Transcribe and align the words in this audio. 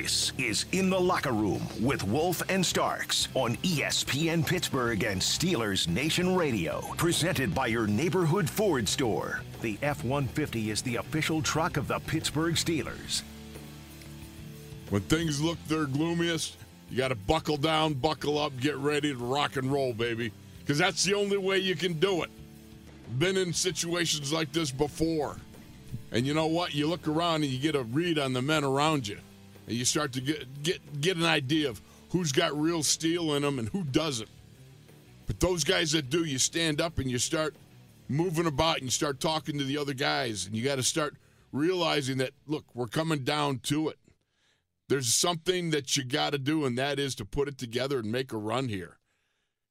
This 0.00 0.32
is 0.38 0.64
In 0.72 0.88
the 0.88 0.98
Locker 0.98 1.32
Room 1.32 1.60
with 1.78 2.02
Wolf 2.04 2.42
and 2.48 2.64
Starks 2.64 3.28
on 3.34 3.56
ESPN 3.56 4.46
Pittsburgh 4.46 5.04
and 5.04 5.20
Steelers 5.20 5.88
Nation 5.88 6.34
Radio. 6.34 6.80
Presented 6.96 7.54
by 7.54 7.66
your 7.66 7.86
neighborhood 7.86 8.48
Ford 8.48 8.88
store. 8.88 9.42
The 9.60 9.76
F 9.82 10.02
150 10.02 10.70
is 10.70 10.80
the 10.80 10.96
official 10.96 11.42
truck 11.42 11.76
of 11.76 11.86
the 11.86 11.98
Pittsburgh 11.98 12.54
Steelers. 12.54 13.24
When 14.88 15.02
things 15.02 15.38
look 15.38 15.62
their 15.66 15.84
gloomiest, 15.84 16.56
you 16.90 16.96
got 16.96 17.08
to 17.08 17.14
buckle 17.14 17.58
down, 17.58 17.92
buckle 17.92 18.38
up, 18.38 18.58
get 18.58 18.78
ready 18.78 19.12
to 19.12 19.22
rock 19.22 19.56
and 19.56 19.70
roll, 19.70 19.92
baby. 19.92 20.32
Because 20.60 20.78
that's 20.78 21.04
the 21.04 21.12
only 21.12 21.36
way 21.36 21.58
you 21.58 21.76
can 21.76 21.92
do 22.00 22.22
it. 22.22 22.30
Been 23.18 23.36
in 23.36 23.52
situations 23.52 24.32
like 24.32 24.50
this 24.50 24.70
before. 24.70 25.36
And 26.10 26.26
you 26.26 26.32
know 26.32 26.46
what? 26.46 26.74
You 26.74 26.86
look 26.86 27.06
around 27.06 27.42
and 27.42 27.52
you 27.52 27.58
get 27.58 27.74
a 27.74 27.82
read 27.82 28.18
on 28.18 28.32
the 28.32 28.40
men 28.40 28.64
around 28.64 29.06
you. 29.06 29.18
And 29.66 29.76
you 29.76 29.84
start 29.84 30.12
to 30.14 30.20
get 30.20 30.62
get 30.62 31.00
get 31.00 31.16
an 31.16 31.24
idea 31.24 31.68
of 31.68 31.80
who's 32.10 32.32
got 32.32 32.58
real 32.58 32.82
steel 32.82 33.34
in 33.34 33.42
them 33.42 33.58
and 33.58 33.68
who 33.68 33.84
doesn't. 33.84 34.28
But 35.26 35.40
those 35.40 35.62
guys 35.62 35.92
that 35.92 36.10
do, 36.10 36.24
you 36.24 36.38
stand 36.38 36.80
up 36.80 36.98
and 36.98 37.10
you 37.10 37.18
start 37.18 37.54
moving 38.08 38.46
about 38.46 38.76
and 38.76 38.84
you 38.84 38.90
start 38.90 39.20
talking 39.20 39.58
to 39.58 39.64
the 39.64 39.78
other 39.78 39.94
guys 39.94 40.46
and 40.46 40.56
you 40.56 40.64
got 40.64 40.76
to 40.76 40.82
start 40.82 41.14
realizing 41.52 42.18
that 42.18 42.32
look, 42.46 42.64
we're 42.74 42.86
coming 42.86 43.22
down 43.22 43.58
to 43.60 43.88
it. 43.88 43.98
There's 44.88 45.14
something 45.14 45.70
that 45.70 45.96
you 45.96 46.04
got 46.04 46.30
to 46.30 46.38
do, 46.38 46.64
and 46.64 46.76
that 46.76 46.98
is 46.98 47.14
to 47.16 47.24
put 47.24 47.46
it 47.46 47.58
together 47.58 48.00
and 48.00 48.10
make 48.10 48.32
a 48.32 48.36
run 48.36 48.68
here. 48.68 48.98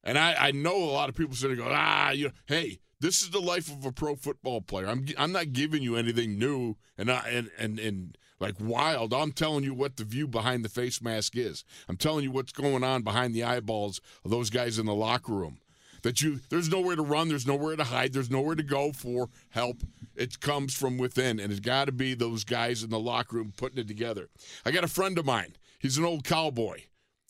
And 0.02 0.18
I, 0.18 0.34
I 0.48 0.52
know 0.52 0.78
a 0.78 0.92
lot 0.92 1.10
of 1.10 1.16
people 1.16 1.36
sitting 1.36 1.58
go, 1.58 1.68
ah, 1.70 2.12
you 2.12 2.28
know, 2.28 2.34
hey, 2.46 2.80
this 3.02 3.22
is 3.22 3.30
the 3.30 3.42
life 3.42 3.70
of 3.70 3.86
a 3.86 3.92
pro 3.92 4.16
football 4.16 4.62
player. 4.62 4.88
I'm 4.88 5.06
I'm 5.18 5.32
not 5.32 5.54
giving 5.54 5.84
you 5.84 5.96
anything 5.96 6.40
new 6.40 6.76
and 6.98 7.12
I, 7.12 7.28
and 7.30 7.50
and 7.58 7.80
and 7.80 8.18
like 8.40 8.56
wild. 8.60 9.14
I'm 9.14 9.32
telling 9.32 9.64
you 9.64 9.74
what 9.74 9.98
the 9.98 10.04
view 10.04 10.28
behind 10.28 10.64
the 10.64 10.70
face 10.70 11.02
mask 11.02 11.36
is. 11.36 11.64
I'm 11.88 11.98
telling 11.98 12.24
you 12.24 12.32
what's 12.32 12.52
going 12.52 12.84
on 12.84 13.02
behind 13.02 13.34
the 13.34 13.44
eyeballs 13.44 14.02
of 14.24 14.32
those 14.32 14.50
guys 14.50 14.80
in 14.80 14.86
the 14.86 14.96
locker 14.96 15.34
room. 15.34 15.60
That 16.04 16.22
you 16.22 16.40
there's 16.50 16.70
nowhere 16.70 16.96
to 16.96 17.02
run, 17.02 17.28
there's 17.28 17.48
nowhere 17.48 17.76
to 17.76 17.84
hide, 17.84 18.14
there's 18.14 18.32
nowhere 18.32 18.56
to 18.56 18.64
go 18.64 18.94
for 18.94 19.30
help. 19.50 19.82
It 20.16 20.40
comes 20.40 20.74
from 20.74 20.98
within, 20.98 21.40
and 21.40 21.52
it's 21.52 21.60
got 21.60 21.86
to 21.86 21.92
be 21.92 22.14
those 22.14 22.46
guys 22.46 22.84
in 22.84 22.90
the 22.90 23.00
locker 23.00 23.36
room 23.36 23.54
putting 23.56 23.80
it 23.80 23.88
together. 23.88 24.30
I 24.66 24.72
got 24.72 24.86
a 24.86 24.90
friend 24.90 25.18
of 25.18 25.26
mine. 25.26 25.56
He's 25.78 25.98
an 25.98 26.06
old 26.06 26.24
cowboy. 26.24 26.84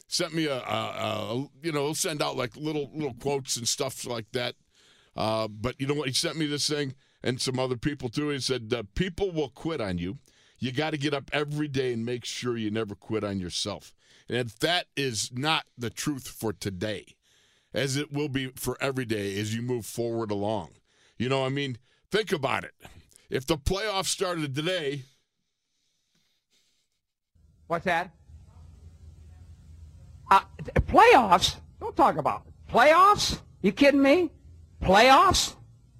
Sent 0.07 0.33
me 0.33 0.45
a, 0.45 0.57
a, 0.57 0.59
a 0.59 1.47
you 1.63 1.71
know, 1.71 1.85
he'll 1.85 1.95
send 1.95 2.21
out 2.21 2.37
like 2.37 2.55
little 2.55 2.91
little 2.93 3.15
quotes 3.15 3.57
and 3.57 3.67
stuff 3.67 4.05
like 4.05 4.31
that. 4.33 4.53
Uh, 5.15 5.47
but 5.47 5.79
you 5.81 5.87
know 5.87 5.95
what? 5.95 6.07
He 6.07 6.13
sent 6.13 6.37
me 6.37 6.45
this 6.45 6.69
thing 6.69 6.93
and 7.23 7.41
some 7.41 7.59
other 7.59 7.77
people 7.77 8.09
too. 8.09 8.29
He 8.29 8.39
said, 8.39 8.73
uh, 8.75 8.83
"People 8.95 9.31
will 9.31 9.49
quit 9.49 9.81
on 9.81 9.97
you. 9.97 10.19
You 10.59 10.71
got 10.71 10.91
to 10.91 10.97
get 10.97 11.13
up 11.13 11.29
every 11.33 11.67
day 11.67 11.93
and 11.93 12.05
make 12.05 12.25
sure 12.25 12.57
you 12.57 12.71
never 12.71 12.95
quit 12.95 13.23
on 13.23 13.39
yourself." 13.39 13.93
And 14.27 14.49
that 14.59 14.85
is 14.95 15.31
not 15.33 15.65
the 15.77 15.89
truth 15.89 16.27
for 16.27 16.53
today, 16.53 17.15
as 17.73 17.97
it 17.97 18.11
will 18.11 18.29
be 18.29 18.47
for 18.55 18.77
every 18.79 19.05
day 19.05 19.39
as 19.39 19.55
you 19.55 19.61
move 19.61 19.85
forward 19.85 20.31
along. 20.31 20.71
You 21.17 21.29
know, 21.29 21.45
I 21.45 21.49
mean, 21.49 21.77
think 22.11 22.31
about 22.31 22.63
it. 22.63 22.73
If 23.29 23.45
the 23.45 23.57
playoffs 23.57 24.07
started 24.07 24.55
today, 24.55 25.03
What's 27.69 27.85
that? 27.85 28.09
Uh, 30.31 30.41
playoffs? 30.87 31.57
Don't 31.79 31.95
talk 31.95 32.17
about 32.17 32.41
it. 32.47 32.73
Playoffs? 32.73 33.39
You 33.61 33.71
kidding 33.71 34.01
me? 34.01 34.31
Playoffs? 34.81 35.53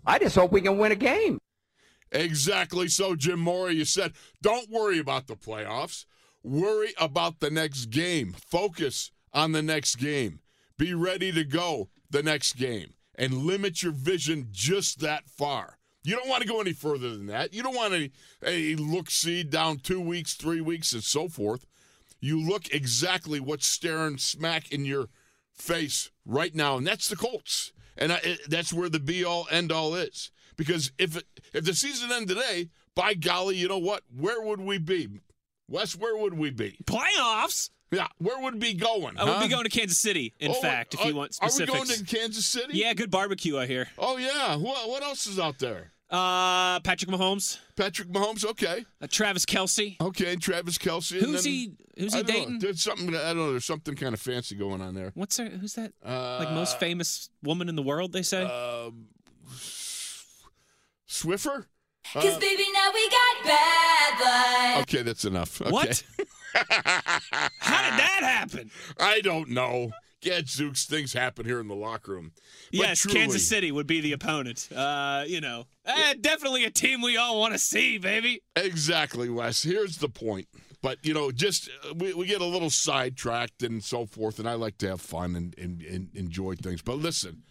I 0.03 0.17
just 0.17 0.35
hope 0.35 0.51
we 0.51 0.61
can 0.61 0.79
win 0.79 0.91
a 0.91 0.95
game. 0.95 1.37
Exactly 2.11 2.87
so, 2.87 3.15
Jim 3.15 3.39
Mora. 3.39 3.73
You 3.73 3.85
said, 3.85 4.13
don't 4.41 4.69
worry 4.69 4.99
about 4.99 5.27
the 5.27 5.35
playoffs. 5.35 6.05
Worry 6.43 6.93
about 6.99 7.39
the 7.39 7.51
next 7.51 7.87
game. 7.87 8.33
Focus 8.33 9.11
on 9.33 9.51
the 9.51 9.61
next 9.61 9.95
game. 9.95 10.39
Be 10.77 10.93
ready 10.93 11.31
to 11.31 11.43
go 11.43 11.89
the 12.09 12.23
next 12.23 12.53
game 12.53 12.93
and 13.15 13.33
limit 13.33 13.83
your 13.83 13.91
vision 13.91 14.47
just 14.51 15.01
that 15.01 15.29
far. 15.29 15.77
You 16.03 16.15
don't 16.15 16.29
want 16.29 16.41
to 16.41 16.47
go 16.47 16.61
any 16.61 16.73
further 16.73 17.09
than 17.09 17.27
that. 17.27 17.53
You 17.53 17.61
don't 17.61 17.75
want 17.75 17.93
a, 17.93 18.11
a 18.43 18.75
look 18.75 19.11
see 19.11 19.43
down 19.43 19.77
two 19.77 19.99
weeks, 19.99 20.33
three 20.33 20.61
weeks, 20.61 20.93
and 20.93 21.03
so 21.03 21.27
forth. 21.27 21.65
You 22.21 22.41
look 22.41 22.73
exactly 22.73 23.39
what's 23.39 23.67
staring 23.67 24.17
smack 24.17 24.71
in 24.71 24.85
your 24.85 25.09
face 25.53 26.09
right 26.25 26.55
now, 26.55 26.77
and 26.77 26.87
that's 26.87 27.09
the 27.09 27.15
Colts. 27.17 27.73
And 27.97 28.13
I, 28.13 28.19
it, 28.23 28.39
that's 28.47 28.73
where 28.73 28.89
the 28.89 28.99
be 28.99 29.25
all 29.25 29.47
end 29.51 29.71
all 29.71 29.93
is. 29.93 30.31
Because 30.59 30.91
if 30.97 31.15
if 31.53 31.63
the 31.63 31.73
season 31.73 32.11
ended 32.11 32.35
today, 32.35 32.67
by 32.93 33.13
golly, 33.13 33.55
you 33.55 33.69
know 33.69 33.77
what? 33.77 34.03
Where 34.15 34.41
would 34.41 34.59
we 34.59 34.77
be? 34.77 35.07
Wes, 35.69 35.95
where 35.95 36.17
would 36.17 36.33
we 36.33 36.49
be? 36.49 36.75
Playoffs? 36.85 37.69
Yeah, 37.91 38.07
where 38.17 38.37
would 38.43 38.55
we 38.55 38.59
be 38.59 38.73
going? 38.73 39.17
I 39.17 39.23
would 39.23 39.33
huh? 39.35 39.41
be 39.43 39.47
going 39.47 39.63
to 39.63 39.69
Kansas 39.69 39.97
City, 39.97 40.33
in 40.37 40.51
Oh, 40.51 40.55
fact, 40.55 40.93
if 40.95 40.99
are- 40.99 41.07
you 41.07 41.15
want 41.15 41.33
specifics. 41.33 41.69
Are 41.71 41.79
we 41.81 41.87
going 41.87 41.99
to 41.99 42.03
Kansas 42.03 42.45
City? 42.45 42.77
yeah, 42.77 42.93
good 42.93 43.09
barbecue, 43.09 43.57
I 43.57 43.67
hear. 43.67 43.87
Oh 43.97 44.17
yeah. 44.17 44.57
What 44.57 44.89
what 44.89 45.01
else 45.01 45.27
is 45.27 45.39
out 45.39 45.59
there? 45.59 45.93
Uh, 46.11 46.79
Patrick 46.81 47.09
Mahomes, 47.09 47.57
Patrick 47.77 48.09
Mahomes. 48.09 48.43
Okay. 48.43 48.83
uh, 49.01 49.07
Travis 49.09 49.45
Kelce. 49.45 49.95
Okay. 50.01 50.35
Travis 50.35 50.77
Kelce. 50.77 51.13
and 51.13 51.21
Who's 51.21 51.43
then- 51.45 51.53
he? 51.53 51.71
Who's 51.97 52.13
I 52.15 52.17
he 52.17 52.23
don't 52.23 52.49
know. 52.53 52.59
There's 52.59 52.81
something. 52.81 53.09
I 53.15 53.27
don't 53.29 53.37
know. 53.37 53.51
There's 53.51 53.65
something 53.65 53.95
kind 53.95 54.13
of 54.13 54.19
fancy 54.19 54.55
going 54.55 54.81
on 54.81 54.93
there. 54.95 55.11
What's 55.15 55.37
her, 55.37 55.45
who's 55.45 55.73
that? 55.75 55.93
Uh, 56.05 56.37
like 56.39 56.51
most 56.51 56.79
famous 56.79 57.29
woman 57.43 57.69
in 57.69 57.75
the 57.75 57.81
world, 57.83 58.11
they 58.13 58.21
say. 58.23 58.43
Um, 58.43 59.07
Swiffer. 61.09 61.65
Uh, 62.15 62.21
Cause 62.21 62.37
baby, 62.37 62.63
now 62.73 62.91
we 62.93 63.09
got 63.09 63.43
bad 63.43 64.17
blood. 64.17 64.81
okay, 64.83 65.01
that's 65.01 65.25
enough. 65.25 65.61
Okay. 65.61 65.69
What? 65.71 66.03
How 66.53 67.89
did 67.89 67.99
that 67.99 68.19
happen? 68.21 68.71
I 68.99 69.21
don't 69.21 69.49
know. 69.49 69.91
Gadzooks, 70.21 70.85
things 70.85 71.13
happen 71.13 71.45
here 71.45 71.59
in 71.59 71.67
the 71.67 71.75
locker 71.75 72.11
room. 72.11 72.31
But 72.71 72.79
yes, 72.79 72.99
truly- 72.99 73.19
Kansas 73.19 73.47
City 73.47 73.71
would 73.71 73.87
be 73.87 74.01
the 74.01 74.11
opponent. 74.13 74.67
Uh, 74.75 75.23
you 75.27 75.39
know, 75.39 75.65
eh, 75.85 76.15
definitely 76.19 76.65
a 76.65 76.71
team 76.71 77.01
we 77.01 77.15
all 77.17 77.39
want 77.39 77.53
to 77.53 77.59
see, 77.59 77.97
baby. 77.97 78.41
Exactly, 78.55 79.29
Wes. 79.29 79.63
Here's 79.63 79.97
the 79.97 80.09
point. 80.09 80.47
But, 80.81 81.05
you 81.05 81.13
know, 81.13 81.31
just 81.31 81.69
uh, 81.89 81.93
we, 81.93 82.13
we 82.13 82.25
get 82.25 82.41
a 82.41 82.45
little 82.45 82.69
sidetracked 82.69 83.63
and 83.63 83.83
so 83.83 84.05
forth, 84.05 84.39
and 84.39 84.47
I 84.47 84.53
like 84.53 84.77
to 84.79 84.89
have 84.89 85.01
fun 85.01 85.35
and, 85.35 85.57
and, 85.57 85.81
and 85.81 86.09
enjoy 86.15 86.55
things. 86.55 86.81
But 86.81 86.97
listen, 86.97 87.43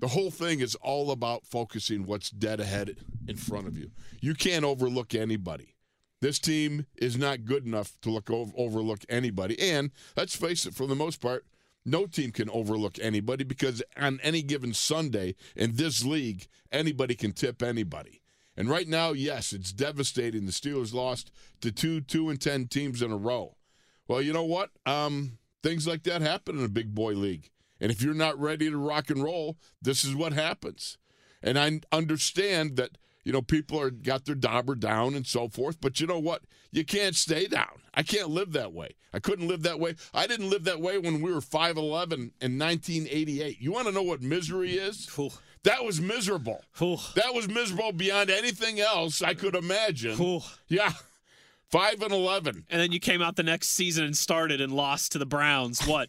the 0.00 0.08
whole 0.08 0.30
thing 0.30 0.60
is 0.60 0.74
all 0.76 1.10
about 1.10 1.46
focusing 1.46 2.06
what's 2.06 2.30
dead 2.30 2.58
ahead 2.58 2.96
in 3.28 3.36
front 3.36 3.66
of 3.66 3.78
you. 3.78 3.90
You 4.20 4.34
can't 4.34 4.64
overlook 4.64 5.14
anybody. 5.14 5.76
This 6.20 6.38
team 6.38 6.86
is 6.96 7.16
not 7.16 7.44
good 7.44 7.64
enough 7.66 7.98
to 8.02 8.10
look 8.10 8.30
over, 8.30 8.52
overlook 8.56 9.00
anybody. 9.08 9.58
And 9.60 9.90
let's 10.16 10.36
face 10.36 10.66
it, 10.66 10.74
for 10.74 10.86
the 10.86 10.94
most 10.94 11.20
part, 11.20 11.46
no 11.84 12.06
team 12.06 12.30
can 12.30 12.50
overlook 12.50 12.98
anybody 13.00 13.44
because 13.44 13.82
on 13.96 14.20
any 14.22 14.42
given 14.42 14.74
Sunday 14.74 15.34
in 15.56 15.76
this 15.76 16.04
league, 16.04 16.46
anybody 16.70 17.14
can 17.14 17.32
tip 17.32 17.62
anybody. 17.62 18.20
And 18.56 18.68
right 18.68 18.88
now, 18.88 19.12
yes, 19.12 19.52
it's 19.52 19.72
devastating. 19.72 20.44
The 20.44 20.52
Steelers 20.52 20.92
lost 20.92 21.30
to 21.62 21.72
two 21.72 22.02
two 22.02 22.28
and 22.28 22.38
ten 22.38 22.66
teams 22.66 23.00
in 23.00 23.10
a 23.10 23.16
row. 23.16 23.56
Well, 24.06 24.20
you 24.20 24.32
know 24.34 24.44
what? 24.44 24.70
Um, 24.84 25.38
things 25.62 25.86
like 25.86 26.02
that 26.02 26.20
happen 26.20 26.58
in 26.58 26.64
a 26.64 26.68
big 26.68 26.94
boy 26.94 27.14
league. 27.14 27.50
And 27.80 27.90
if 27.90 28.02
you're 28.02 28.14
not 28.14 28.38
ready 28.38 28.70
to 28.70 28.76
rock 28.76 29.10
and 29.10 29.22
roll, 29.22 29.56
this 29.80 30.04
is 30.04 30.14
what 30.14 30.32
happens. 30.32 30.98
And 31.42 31.58
I 31.58 31.80
understand 31.92 32.76
that 32.76 32.98
You 33.24 33.32
know, 33.32 33.42
people 33.42 33.80
are 33.80 33.90
got 33.90 34.24
their 34.24 34.34
dauber 34.34 34.74
down 34.74 35.14
and 35.14 35.26
so 35.26 35.48
forth. 35.48 35.80
But 35.80 36.00
you 36.00 36.06
know 36.06 36.18
what? 36.18 36.42
You 36.72 36.84
can't 36.84 37.14
stay 37.14 37.46
down. 37.46 37.82
I 37.92 38.02
can't 38.02 38.30
live 38.30 38.52
that 38.52 38.72
way. 38.72 38.90
I 39.12 39.18
couldn't 39.18 39.48
live 39.48 39.62
that 39.62 39.80
way. 39.80 39.96
I 40.14 40.26
didn't 40.26 40.50
live 40.50 40.64
that 40.64 40.80
way 40.80 40.98
when 40.98 41.20
we 41.20 41.32
were 41.32 41.40
5'11 41.40 42.12
in 42.40 42.58
1988. 42.58 43.60
You 43.60 43.72
want 43.72 43.88
to 43.88 43.92
know 43.92 44.02
what 44.02 44.22
misery 44.22 44.72
is? 44.72 45.08
Ooh. 45.18 45.30
That 45.64 45.84
was 45.84 46.00
miserable. 46.00 46.64
Ooh. 46.80 46.96
That 47.16 47.34
was 47.34 47.46
miserable 47.46 47.92
beyond 47.92 48.30
anything 48.30 48.80
else 48.80 49.20
I 49.20 49.34
could 49.34 49.54
imagine. 49.54 50.18
Ooh. 50.20 50.40
Yeah. 50.68 50.92
5 51.70 52.02
and 52.02 52.12
11. 52.12 52.64
And 52.68 52.80
then 52.80 52.90
you 52.92 52.98
came 52.98 53.22
out 53.22 53.36
the 53.36 53.42
next 53.44 53.68
season 53.68 54.04
and 54.04 54.16
started 54.16 54.60
and 54.60 54.72
lost 54.72 55.12
to 55.12 55.18
the 55.18 55.26
Browns. 55.26 55.86
What, 55.86 56.08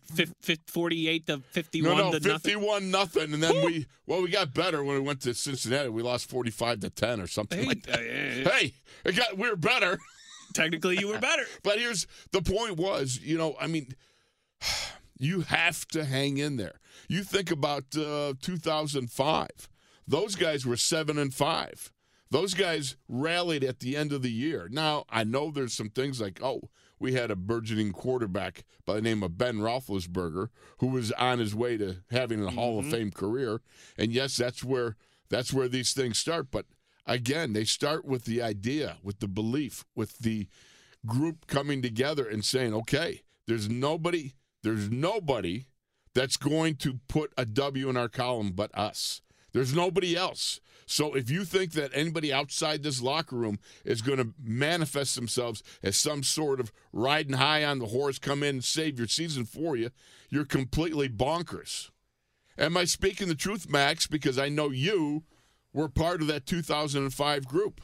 48 0.67 1.27
to 1.27 1.39
51 1.51 1.97
No, 1.97 2.03
no, 2.11 2.19
to 2.19 2.27
nothing? 2.27 2.39
51 2.53 2.89
nothing. 2.91 3.33
And 3.33 3.43
then 3.43 3.63
we, 3.65 3.85
well, 4.07 4.21
we 4.21 4.29
got 4.29 4.53
better 4.53 4.83
when 4.83 4.95
we 4.95 5.01
went 5.01 5.21
to 5.21 5.33
Cincinnati. 5.33 5.89
We 5.89 6.01
lost 6.01 6.29
45 6.29 6.79
to 6.81 6.89
10 6.89 7.21
or 7.21 7.27
something 7.27 7.59
Hey, 7.59 7.65
like 7.67 7.83
that. 7.83 7.99
uh, 7.99 8.49
Hey, 8.51 8.73
it 9.05 9.15
got, 9.15 9.37
we 9.37 9.49
were 9.49 9.55
better. 9.55 9.99
technically, 10.53 10.97
you 10.99 11.07
were 11.09 11.19
better. 11.31 11.43
But 11.63 11.77
here's 11.79 12.07
the 12.31 12.41
point 12.41 12.77
was, 12.77 13.19
you 13.21 13.37
know, 13.37 13.55
I 13.61 13.67
mean, 13.67 13.93
you 15.19 15.41
have 15.41 15.87
to 15.89 16.05
hang 16.05 16.37
in 16.39 16.57
there. 16.57 16.79
You 17.07 17.23
think 17.23 17.51
about 17.51 17.83
uh, 17.95 18.33
2005. 18.41 19.47
Those 20.07 20.35
guys 20.35 20.65
were 20.65 20.77
7 20.77 21.17
and 21.19 21.33
5. 21.33 21.91
Those 22.31 22.53
guys 22.53 22.95
rallied 23.07 23.63
at 23.63 23.79
the 23.79 23.95
end 23.95 24.13
of 24.13 24.21
the 24.21 24.31
year. 24.31 24.67
Now, 24.71 25.03
I 25.09 25.23
know 25.23 25.51
there's 25.51 25.73
some 25.73 25.89
things 25.89 26.21
like, 26.21 26.39
oh, 26.41 26.69
we 26.97 27.13
had 27.13 27.29
a 27.29 27.35
burgeoning 27.35 27.91
quarterback 27.91 28.63
by 28.85 28.95
the 28.95 29.01
name 29.01 29.21
of 29.21 29.37
Ben 29.37 29.57
Roethlisberger 29.57 30.47
who 30.79 30.87
was 30.87 31.11
on 31.13 31.39
his 31.39 31.53
way 31.53 31.75
to 31.77 31.97
having 32.09 32.43
a 32.43 32.51
Hall 32.51 32.79
of 32.79 32.85
mm-hmm. 32.85 32.93
Fame 32.93 33.11
career. 33.11 33.61
And 33.97 34.13
yes, 34.13 34.37
that's 34.37 34.63
where 34.63 34.95
that's 35.29 35.51
where 35.53 35.67
these 35.67 35.93
things 35.93 36.17
start. 36.19 36.51
But 36.51 36.65
again, 37.05 37.53
they 37.53 37.65
start 37.65 38.05
with 38.05 38.25
the 38.25 38.41
idea, 38.41 38.97
with 39.03 39.19
the 39.19 39.27
belief, 39.27 39.85
with 39.95 40.19
the 40.19 40.47
group 41.05 41.47
coming 41.47 41.81
together 41.81 42.27
and 42.27 42.45
saying, 42.45 42.73
okay, 42.73 43.21
there's 43.47 43.67
nobody, 43.67 44.33
there's 44.63 44.89
nobody 44.89 45.65
that's 46.13 46.37
going 46.37 46.75
to 46.75 46.99
put 47.07 47.33
a 47.37 47.45
W 47.45 47.89
in 47.89 47.97
our 47.97 48.09
column 48.09 48.51
but 48.51 48.69
us. 48.77 49.21
There's 49.53 49.75
nobody 49.75 50.15
else. 50.15 50.59
So 50.85 51.13
if 51.13 51.29
you 51.29 51.45
think 51.45 51.71
that 51.73 51.91
anybody 51.93 52.33
outside 52.33 52.83
this 52.83 53.01
locker 53.01 53.35
room 53.35 53.59
is 53.85 54.01
going 54.01 54.17
to 54.17 54.33
manifest 54.43 55.15
themselves 55.15 55.63
as 55.81 55.95
some 55.95 56.21
sort 56.21 56.59
of 56.59 56.71
riding 56.91 57.37
high 57.37 57.63
on 57.63 57.79
the 57.79 57.87
horse, 57.87 58.19
come 58.19 58.43
in 58.43 58.55
and 58.55 58.63
save 58.63 58.97
your 58.97 59.07
season 59.07 59.45
for 59.45 59.77
you, 59.77 59.91
you're 60.29 60.45
completely 60.45 61.07
bonkers. 61.07 61.91
Am 62.57 62.75
I 62.75 62.83
speaking 62.85 63.29
the 63.29 63.35
truth, 63.35 63.69
Max? 63.69 64.05
Because 64.05 64.37
I 64.37 64.49
know 64.49 64.69
you 64.69 65.23
were 65.73 65.87
part 65.87 66.21
of 66.21 66.27
that 66.27 66.45
2005 66.45 67.47
group. 67.47 67.81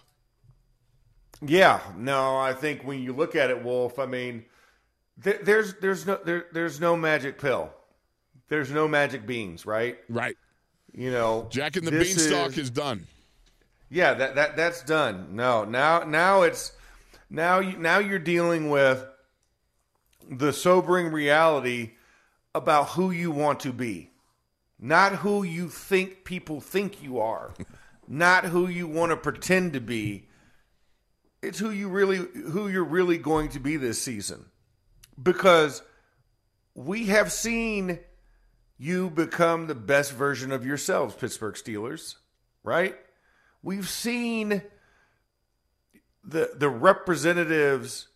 Yeah, 1.45 1.79
no, 1.95 2.37
I 2.37 2.53
think 2.53 2.83
when 2.83 3.01
you 3.01 3.13
look 3.13 3.35
at 3.35 3.49
it, 3.49 3.63
Wolf, 3.63 3.99
I 3.99 4.05
mean, 4.05 4.45
there, 5.17 5.39
there's 5.43 5.75
there's 5.75 6.05
no 6.05 6.19
there, 6.23 6.45
there's 6.51 6.79
no 6.79 6.95
magic 6.97 7.39
pill, 7.39 7.71
there's 8.49 8.71
no 8.71 8.87
magic 8.87 9.25
beans, 9.27 9.65
right? 9.65 9.97
Right. 10.09 10.35
You 10.97 11.11
know, 11.11 11.45
Jack 11.51 11.75
and 11.75 11.85
the 11.85 11.91
Beanstalk 11.91 12.53
is, 12.53 12.57
is 12.57 12.69
done. 12.71 13.05
yeah, 13.87 14.15
that 14.15 14.33
that 14.33 14.57
that's 14.57 14.81
done. 14.81 15.35
No, 15.35 15.63
now 15.63 15.99
now 15.99 16.41
it's 16.41 16.71
now 17.29 17.59
you 17.59 17.77
now 17.77 17.99
you're 17.99 18.17
dealing 18.17 18.71
with 18.71 19.05
the 20.27 20.51
sobering 20.51 21.11
reality 21.11 21.91
about 22.55 22.89
who 22.89 23.11
you 23.11 23.29
want 23.29 23.59
to 23.59 23.71
be, 23.71 24.09
not 24.79 25.17
who 25.17 25.43
you 25.43 25.69
think 25.69 26.23
people 26.23 26.59
think 26.59 27.03
you 27.03 27.19
are, 27.19 27.53
not 28.07 28.45
who 28.45 28.67
you 28.67 28.87
want 28.87 29.11
to 29.11 29.17
pretend 29.17 29.73
to 29.73 29.79
be. 29.79 30.25
It's 31.43 31.59
who 31.59 31.69
you 31.69 31.89
really 31.89 32.17
who 32.17 32.69
you're 32.69 32.83
really 32.83 33.19
going 33.19 33.49
to 33.49 33.59
be 33.59 33.77
this 33.77 34.01
season. 34.01 34.45
Because 35.21 35.83
we 36.73 37.05
have 37.05 37.31
seen 37.31 37.99
you 38.77 39.09
become 39.09 39.67
the 39.67 39.75
best 39.75 40.13
version 40.13 40.51
of 40.51 40.65
yourselves, 40.65 41.15
Pittsburgh 41.15 41.55
Steelers, 41.55 42.15
right? 42.63 42.95
We've 43.63 43.89
seen 43.89 44.61
the 46.23 46.51
the 46.55 46.69
representatives 46.69 48.07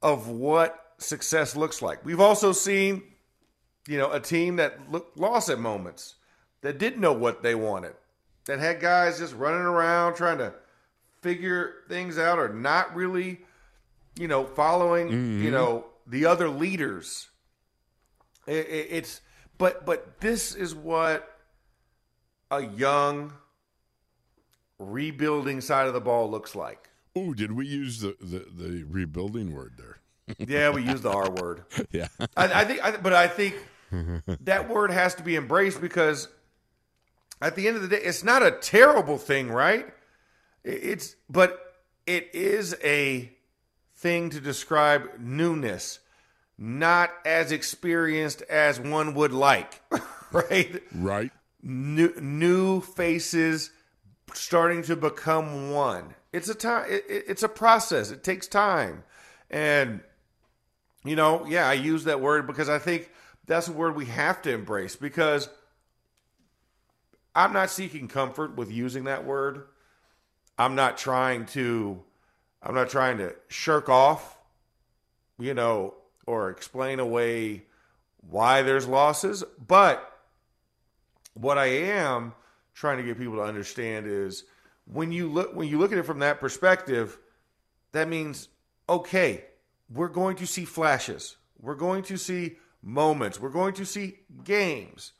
of 0.00 0.28
what 0.28 0.78
success 0.98 1.54
looks 1.54 1.82
like. 1.82 2.04
We've 2.04 2.20
also 2.20 2.52
seen, 2.52 3.02
you 3.86 3.98
know, 3.98 4.10
a 4.10 4.20
team 4.20 4.56
that 4.56 4.90
looked 4.90 5.16
lost 5.16 5.48
at 5.48 5.58
moments, 5.58 6.16
that 6.62 6.78
didn't 6.78 7.00
know 7.00 7.12
what 7.12 7.42
they 7.42 7.54
wanted, 7.54 7.94
that 8.46 8.58
had 8.58 8.80
guys 8.80 9.18
just 9.18 9.34
running 9.34 9.60
around 9.60 10.14
trying 10.14 10.38
to 10.38 10.52
figure 11.20 11.74
things 11.88 12.18
out 12.18 12.38
or 12.38 12.48
not 12.48 12.94
really, 12.96 13.40
you 14.18 14.26
know, 14.26 14.44
following, 14.44 15.08
you 15.08 15.14
mm-hmm. 15.14 15.50
know, 15.52 15.86
the 16.06 16.26
other 16.26 16.48
leaders. 16.48 17.28
It, 18.46 18.66
it, 18.66 18.88
it's 18.90 19.20
but 19.62 19.86
but 19.86 20.20
this 20.20 20.56
is 20.56 20.74
what 20.74 21.38
a 22.50 22.64
young 22.64 23.32
rebuilding 24.80 25.60
side 25.60 25.86
of 25.86 25.94
the 25.94 26.00
ball 26.00 26.28
looks 26.28 26.56
like. 26.56 26.90
Oh, 27.14 27.32
did 27.32 27.52
we 27.52 27.68
use 27.68 28.00
the, 28.00 28.16
the, 28.20 28.44
the 28.52 28.82
rebuilding 28.82 29.54
word 29.54 29.74
there? 29.76 29.98
Yeah, 30.48 30.70
we 30.70 30.82
use 30.82 31.00
the 31.02 31.12
R 31.12 31.30
word. 31.30 31.62
Yeah. 31.92 32.08
I, 32.36 32.62
I 32.62 32.64
think, 32.64 32.84
I, 32.84 32.96
but 32.96 33.12
I 33.12 33.28
think 33.28 33.54
that 34.40 34.68
word 34.68 34.90
has 34.90 35.14
to 35.16 35.22
be 35.22 35.36
embraced 35.36 35.80
because 35.80 36.26
at 37.40 37.54
the 37.54 37.68
end 37.68 37.76
of 37.76 37.82
the 37.82 37.88
day, 37.88 38.02
it's 38.02 38.24
not 38.24 38.42
a 38.42 38.50
terrible 38.50 39.16
thing, 39.16 39.48
right? 39.48 39.86
It's, 40.64 41.14
but 41.30 41.76
it 42.06 42.30
is 42.34 42.74
a 42.82 43.30
thing 43.94 44.30
to 44.30 44.40
describe 44.40 45.20
newness, 45.20 46.00
not 46.64 47.10
as 47.24 47.50
experienced 47.50 48.40
as 48.42 48.78
one 48.78 49.14
would 49.14 49.32
like, 49.32 49.82
right? 50.32 50.80
Right. 50.94 51.32
New, 51.60 52.14
new 52.20 52.80
faces 52.80 53.72
starting 54.32 54.82
to 54.84 54.94
become 54.94 55.72
one. 55.72 56.14
It's 56.32 56.48
a 56.48 56.54
time. 56.54 56.86
It, 56.88 57.04
it- 57.08 57.24
it's 57.26 57.42
a 57.42 57.48
process. 57.48 58.12
It 58.12 58.22
takes 58.22 58.46
time, 58.46 59.02
and 59.50 60.00
you 61.04 61.16
know, 61.16 61.44
yeah, 61.46 61.68
I 61.68 61.72
use 61.72 62.04
that 62.04 62.20
word 62.20 62.46
because 62.46 62.68
I 62.68 62.78
think 62.78 63.10
that's 63.46 63.66
a 63.66 63.72
word 63.72 63.96
we 63.96 64.06
have 64.06 64.40
to 64.42 64.52
embrace 64.54 64.94
because 64.94 65.48
I'm 67.34 67.52
not 67.52 67.70
seeking 67.70 68.06
comfort 68.06 68.56
with 68.56 68.70
using 68.70 69.04
that 69.04 69.24
word. 69.24 69.64
I'm 70.58 70.76
not 70.76 70.96
trying 70.96 71.46
to 71.46 72.02
I'm 72.62 72.74
not 72.76 72.88
trying 72.88 73.18
to 73.18 73.34
shirk 73.48 73.88
off, 73.88 74.38
you 75.40 75.54
know, 75.54 75.94
or 76.26 76.50
explain 76.50 77.00
away 77.00 77.64
why 78.28 78.62
there's 78.62 78.86
losses, 78.86 79.42
but 79.66 80.20
what 81.34 81.58
I 81.58 81.66
am 81.66 82.34
trying 82.74 82.98
to 82.98 83.02
get 83.02 83.18
people 83.18 83.36
to 83.36 83.42
understand 83.42 84.06
is 84.06 84.44
when 84.86 85.12
you 85.12 85.28
look 85.28 85.54
when 85.54 85.68
you 85.68 85.78
look 85.78 85.92
at 85.92 85.98
it 85.98 86.06
from 86.06 86.20
that 86.20 86.40
perspective, 86.40 87.18
that 87.92 88.08
means 88.08 88.48
okay, 88.88 89.44
we're 89.90 90.08
going 90.08 90.36
to 90.36 90.46
see 90.46 90.64
flashes. 90.64 91.36
We're 91.60 91.74
going 91.74 92.02
to 92.04 92.16
see 92.16 92.56
moments. 92.82 93.40
We're 93.40 93.50
going 93.50 93.74
to 93.74 93.86
see 93.86 94.18
games. 94.44 95.12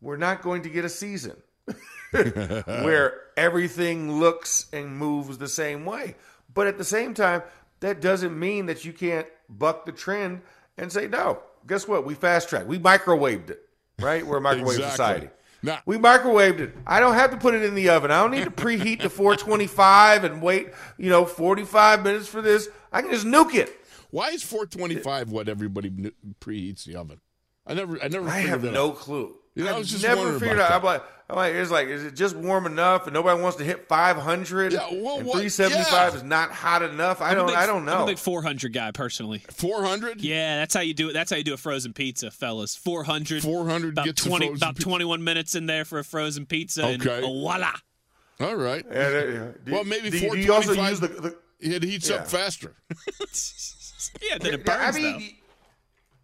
We're 0.00 0.16
not 0.16 0.42
going 0.42 0.62
to 0.62 0.68
get 0.68 0.84
a 0.84 0.88
season 0.88 1.36
where 2.10 3.20
everything 3.36 4.18
looks 4.18 4.66
and 4.72 4.96
moves 4.96 5.38
the 5.38 5.48
same 5.48 5.84
way. 5.84 6.16
But 6.52 6.66
at 6.66 6.78
the 6.78 6.84
same 6.84 7.14
time, 7.14 7.42
that 7.84 8.00
doesn't 8.00 8.38
mean 8.38 8.66
that 8.66 8.84
you 8.84 8.92
can't 8.92 9.26
buck 9.48 9.84
the 9.86 9.92
trend 9.92 10.40
and 10.78 10.90
say, 10.90 11.06
no, 11.06 11.40
guess 11.66 11.86
what? 11.86 12.04
We 12.04 12.14
fast 12.14 12.48
tracked. 12.48 12.66
We 12.66 12.78
microwaved 12.78 13.50
it, 13.50 13.60
right? 14.00 14.26
We're 14.26 14.38
a 14.38 14.40
microwave 14.50 14.78
Exactly. 14.78 14.90
society. 14.90 15.28
Now, 15.62 15.78
We 15.86 15.96
microwaved 15.96 16.60
it. 16.60 16.74
I 16.86 17.00
don't 17.00 17.14
have 17.14 17.30
to 17.30 17.36
put 17.38 17.54
it 17.54 17.62
in 17.62 17.74
the 17.74 17.88
oven. 17.90 18.10
I 18.10 18.20
don't 18.20 18.32
need 18.32 18.44
to 18.44 18.50
preheat 18.50 19.00
to 19.00 19.08
425 19.10 20.24
and 20.24 20.42
wait, 20.42 20.68
you 20.98 21.08
know, 21.08 21.24
45 21.24 22.02
minutes 22.02 22.28
for 22.28 22.42
this. 22.42 22.68
I 22.92 23.00
can 23.02 23.10
just 23.10 23.24
nuke 23.26 23.54
it. 23.54 23.70
why 24.10 24.28
is 24.30 24.42
425 24.42 25.30
what 25.30 25.48
everybody 25.48 26.12
preheats 26.40 26.84
the 26.84 26.96
oven? 26.96 27.20
I 27.66 27.72
never, 27.74 27.98
I 28.02 28.08
never 28.08 28.28
I 28.28 28.42
figured 28.42 28.62
have 28.62 28.72
no 28.74 28.90
out. 28.90 28.96
clue. 28.96 29.34
Yeah, 29.54 29.66
I 29.66 29.70
I've 29.70 29.78
was 29.78 29.90
just 29.90 30.02
never 30.04 30.38
figured 30.38 30.58
out. 30.60 30.72
I'm 30.72 30.82
like, 30.82 31.02
I'm 31.34 31.38
like, 31.38 31.54
it's 31.54 31.70
like, 31.70 31.88
is 31.88 32.04
it 32.04 32.14
just 32.14 32.36
warm 32.36 32.66
enough, 32.66 33.06
and 33.06 33.14
nobody 33.14 33.40
wants 33.40 33.56
to 33.58 33.64
hit 33.64 33.88
500? 33.88 34.72
Yeah, 34.72 34.78
well, 34.92 35.16
and 35.18 35.24
375 35.30 36.12
yeah. 36.12 36.16
is 36.16 36.22
not 36.22 36.50
hot 36.52 36.82
enough. 36.82 37.20
I 37.20 37.34
don't, 37.34 37.46
big- 37.46 37.56
I 37.56 37.66
don't 37.66 37.84
know. 37.84 37.96
I'm 37.96 38.02
a 38.02 38.06
big 38.06 38.18
400 38.18 38.72
guy 38.72 38.90
personally. 38.92 39.42
400? 39.50 40.20
Yeah, 40.20 40.56
that's 40.56 40.74
how 40.74 40.80
you 40.80 40.94
do 40.94 41.10
it. 41.10 41.12
That's 41.12 41.30
how 41.30 41.36
you 41.36 41.44
do 41.44 41.54
a 41.54 41.56
frozen 41.58 41.92
pizza, 41.92 42.30
fellas. 42.30 42.76
400. 42.76 43.42
400 43.42 43.88
about 43.92 44.04
gets 44.04 44.22
20 44.24 44.46
frozen 44.46 44.56
about 44.62 44.74
pizza. 44.76 44.88
21 44.88 45.24
minutes 45.24 45.54
in 45.54 45.66
there 45.66 45.84
for 45.84 45.98
a 45.98 46.04
frozen 46.04 46.46
pizza 46.46 46.82
Okay. 46.84 46.92
and 46.94 47.02
voila. 47.22 47.72
All 48.40 48.56
right. 48.56 48.84
Yeah, 48.90 49.10
yeah, 49.10 49.24
yeah. 49.24 49.48
Do- 49.64 49.72
Well, 49.72 49.84
maybe 49.84 50.10
do, 50.10 50.18
do 50.18 50.38
you 50.38 50.52
also 50.52 50.74
425 50.74 50.90
use 50.90 51.00
the, 51.00 51.08
the 51.68 51.76
It 51.76 51.82
heats 51.82 52.08
Yeah. 52.08 52.16
up 52.16 52.26
faster. 52.28 52.74
Yeah, 54.22 54.38
then 54.38 54.54
it 54.54 54.62
Yeah, 54.66 54.76
burns 54.76 54.96
I 54.96 55.00
mean, 55.00 55.12
though. 55.12 55.18
y- 55.18 55.36